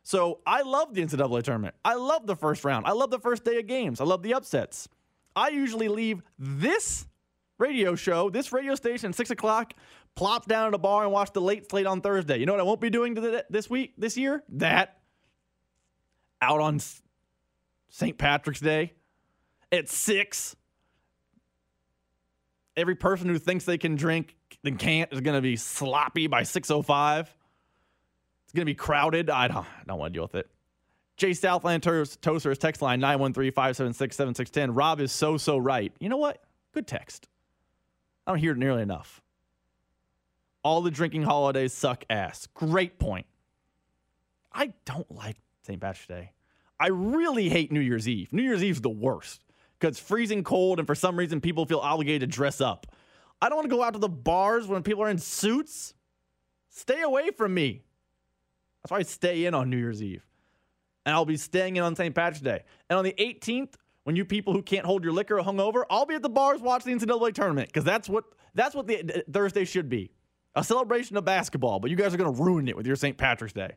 So 0.08 0.40
I 0.48 0.62
love 0.62 0.94
the 0.94 1.02
NCAA 1.02 1.44
tournament. 1.44 1.76
I 1.84 1.96
love 1.96 2.28
the 2.28 2.38
first 2.38 2.64
round. 2.64 2.86
I 2.86 2.94
love 2.94 3.12
the 3.12 3.20
first 3.20 3.44
day 3.44 3.60
of 3.60 3.68
games. 3.68 4.00
I 4.00 4.06
love 4.06 4.24
the 4.24 4.36
upsets. 4.36 4.88
I 5.36 5.50
usually 5.50 5.90
leave 5.90 6.22
this 6.40 7.06
radio 7.60 7.94
show, 7.94 8.30
this 8.30 8.54
radio 8.54 8.74
station, 8.76 9.12
six 9.12 9.32
o'clock, 9.32 9.74
plop 10.16 10.46
down 10.46 10.68
at 10.70 10.74
a 10.74 10.78
bar 10.78 11.04
and 11.04 11.12
watch 11.12 11.34
the 11.34 11.42
late 11.42 11.70
slate 11.70 11.86
on 11.86 12.00
Thursday. 12.00 12.38
You 12.38 12.46
know 12.46 12.54
what 12.54 12.62
I 12.62 12.64
won't 12.64 12.80
be 12.80 12.90
doing 12.90 13.16
this 13.50 13.70
week, 13.70 13.96
this 13.98 14.16
year? 14.16 14.46
That. 14.48 14.98
Out 16.42 16.62
on 16.62 16.80
St. 17.90 18.18
Patrick's 18.18 18.62
Day 18.62 18.94
at 19.74 19.90
six. 19.90 20.56
Every 22.78 22.96
person 22.96 23.28
who 23.28 23.40
thinks 23.40 23.66
they 23.66 23.78
can 23.78 23.98
drink 23.98 24.38
and 24.64 24.80
can't 24.80 25.12
is 25.12 25.20
going 25.20 25.36
to 25.36 25.42
be 25.42 25.58
sloppy 25.58 26.28
by 26.28 26.44
605. 26.44 27.36
Going 28.58 28.66
to 28.66 28.72
be 28.72 28.76
crowded. 28.76 29.30
I 29.30 29.48
don't, 29.48 29.60
I 29.60 29.84
don't 29.86 30.00
want 30.00 30.14
to 30.14 30.18
deal 30.18 30.24
with 30.24 30.34
it. 30.34 30.50
Jay 31.16 31.36
Southland 31.36 31.84
Tow 31.84 32.04
Service 32.40 32.58
text 32.58 32.82
line 32.82 33.00
913 33.00 33.52
576 33.52 34.16
7610. 34.16 34.74
Rob 34.74 35.00
is 35.00 35.12
so, 35.12 35.38
so 35.38 35.60
right. 35.60 35.94
You 36.00 36.10
know 36.10 36.18
what? 36.18 36.42
Good 36.74 36.88
text. 36.88 37.28
I 38.26 38.32
don't 38.32 38.40
hear 38.40 38.54
it 38.54 38.58
nearly 38.58 38.82
enough. 38.82 39.22
All 40.64 40.82
the 40.82 40.90
drinking 40.90 41.22
holidays 41.22 41.72
suck 41.72 42.04
ass. 42.10 42.48
Great 42.56 42.98
point. 42.98 43.28
I 44.52 44.74
don't 44.86 45.12
like 45.12 45.38
St. 45.62 45.80
Patrick's 45.80 46.08
Day. 46.08 46.32
I 46.80 46.88
really 46.88 47.50
hate 47.50 47.72
New 47.72 47.80
Year's 47.80 48.10
Eve. 48.10 48.34
New 48.34 48.42
Year's 48.42 48.64
Eve 48.64 48.74
is 48.78 48.82
the 48.82 48.90
worst 48.90 49.44
because 49.80 50.00
freezing 50.00 50.44
cold, 50.44 50.80
and 50.80 50.88
for 50.88 50.96
some 50.96 51.16
reason, 51.16 51.42
people 51.42 51.68
feel 51.68 51.78
obligated 51.78 52.32
to 52.32 52.36
dress 52.36 52.60
up. 52.60 52.88
I 53.40 53.50
don't 53.50 53.58
want 53.58 53.70
to 53.70 53.76
go 53.76 53.84
out 53.84 53.94
to 53.94 54.00
the 54.00 54.10
bars 54.10 54.66
when 54.66 54.82
people 54.82 55.04
are 55.04 55.10
in 55.10 55.20
suits. 55.20 55.94
Stay 56.72 57.04
away 57.04 57.30
from 57.30 57.54
me. 57.54 57.84
That's 58.88 58.92
why 58.94 59.00
I 59.00 59.04
stay 59.04 59.44
in 59.44 59.54
on 59.54 59.70
New 59.70 59.76
Year's 59.76 60.02
Eve. 60.02 60.26
And 61.06 61.14
I'll 61.14 61.26
be 61.26 61.36
staying 61.36 61.76
in 61.76 61.84
on 61.84 61.98
St. 61.98 62.16
Patrick's 62.16 62.40
Day. 62.40 62.64
And 62.90 62.98
on 62.98 63.04
the 63.04 63.14
18th, 63.20 63.74
when 64.06 64.16
you 64.16 64.24
people 64.24 64.54
who 64.54 64.62
can't 64.62 64.86
hold 64.86 65.04
your 65.04 65.12
liquor 65.12 65.40
are 65.40 65.44
hungover, 65.44 65.84
I'll 65.90 66.06
be 66.06 66.16
at 66.16 66.22
the 66.22 66.30
bars 66.30 66.62
watching 66.62 66.98
the 66.98 67.06
NCAA 67.06 67.34
tournament 67.34 67.68
because 67.68 67.84
that's 67.84 68.08
what 68.08 68.24
that's 68.56 68.74
what 68.74 68.88
the 68.88 69.04
uh, 69.04 69.22
Thursday 69.30 69.66
should 69.66 69.90
be. 69.90 70.14
A 70.56 70.64
celebration 70.64 71.18
of 71.18 71.26
basketball, 71.26 71.80
but 71.80 71.92
you 71.92 71.98
guys 71.98 72.14
are 72.14 72.18
going 72.18 72.34
to 72.34 72.42
ruin 72.42 72.70
it 72.70 72.78
with 72.78 72.88
your 72.88 72.96
St. 72.96 73.18
Patrick's 73.18 73.52
Day. 73.52 73.76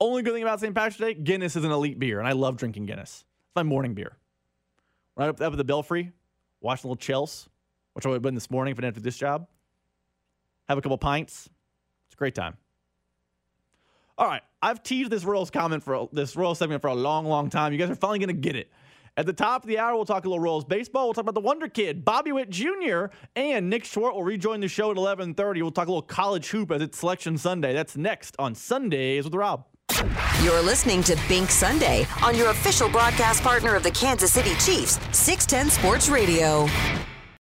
Only 0.00 0.22
good 0.22 0.32
thing 0.32 0.42
about 0.42 0.60
St. 0.60 0.74
Patrick's 0.74 0.96
Day, 0.96 1.12
Guinness 1.12 1.54
is 1.54 1.64
an 1.64 1.72
elite 1.72 1.98
beer, 1.98 2.20
and 2.20 2.26
I 2.26 2.32
love 2.32 2.56
drinking 2.56 2.86
Guinness. 2.86 3.26
It's 3.48 3.54
my 3.54 3.62
morning 3.62 3.92
beer. 3.92 4.16
Right 5.14 5.28
up, 5.28 5.42
up 5.42 5.52
at 5.52 5.58
the 5.58 5.64
Belfry, 5.64 6.10
watching 6.62 6.88
little 6.88 6.96
Chelsea, 6.96 7.50
which 7.92 8.06
I 8.06 8.08
would 8.08 8.14
have 8.14 8.22
been 8.22 8.34
this 8.34 8.50
morning 8.50 8.72
if 8.72 8.78
I 8.78 8.80
didn't 8.80 8.96
have 8.96 9.04
this 9.04 9.18
job. 9.18 9.46
Have 10.70 10.78
a 10.78 10.80
couple 10.80 10.96
pints. 10.96 11.50
It's 12.06 12.14
a 12.14 12.16
great 12.16 12.34
time. 12.34 12.56
All 14.22 14.28
right, 14.28 14.42
I've 14.62 14.84
teased 14.84 15.10
this 15.10 15.24
Royals 15.24 15.50
comment 15.50 15.82
for 15.82 16.08
this 16.12 16.36
Royals 16.36 16.60
segment 16.60 16.80
for 16.80 16.86
a 16.86 16.94
long, 16.94 17.26
long 17.26 17.50
time. 17.50 17.72
You 17.72 17.78
guys 17.80 17.90
are 17.90 17.96
finally 17.96 18.20
going 18.20 18.28
to 18.28 18.34
get 18.34 18.54
it. 18.54 18.70
At 19.16 19.26
the 19.26 19.32
top 19.32 19.64
of 19.64 19.68
the 19.68 19.80
hour, 19.80 19.96
we'll 19.96 20.04
talk 20.04 20.24
a 20.24 20.28
little 20.28 20.38
Royals 20.38 20.64
baseball. 20.64 21.06
We'll 21.06 21.14
talk 21.14 21.22
about 21.22 21.34
the 21.34 21.40
Wonder 21.40 21.66
Kid, 21.66 22.04
Bobby 22.04 22.30
Witt 22.30 22.48
Jr., 22.48 23.06
and 23.34 23.68
Nick 23.68 23.84
Schwartz 23.84 24.14
will 24.14 24.22
rejoin 24.22 24.60
the 24.60 24.68
show 24.68 24.92
at 24.92 24.96
11:30. 24.96 25.62
We'll 25.62 25.72
talk 25.72 25.88
a 25.88 25.90
little 25.90 26.02
college 26.02 26.50
hoop 26.50 26.70
as 26.70 26.80
it's 26.82 26.98
Selection 26.98 27.36
Sunday. 27.36 27.72
That's 27.72 27.96
next 27.96 28.36
on 28.38 28.54
Sundays 28.54 29.24
with 29.24 29.34
Rob. 29.34 29.66
You're 30.44 30.62
listening 30.62 31.02
to 31.02 31.18
Bink 31.26 31.50
Sunday 31.50 32.06
on 32.22 32.36
your 32.36 32.50
official 32.50 32.88
broadcast 32.88 33.42
partner 33.42 33.74
of 33.74 33.82
the 33.82 33.90
Kansas 33.90 34.32
City 34.32 34.54
Chiefs, 34.64 35.00
610 35.10 35.68
Sports 35.68 36.08
Radio. 36.08 36.68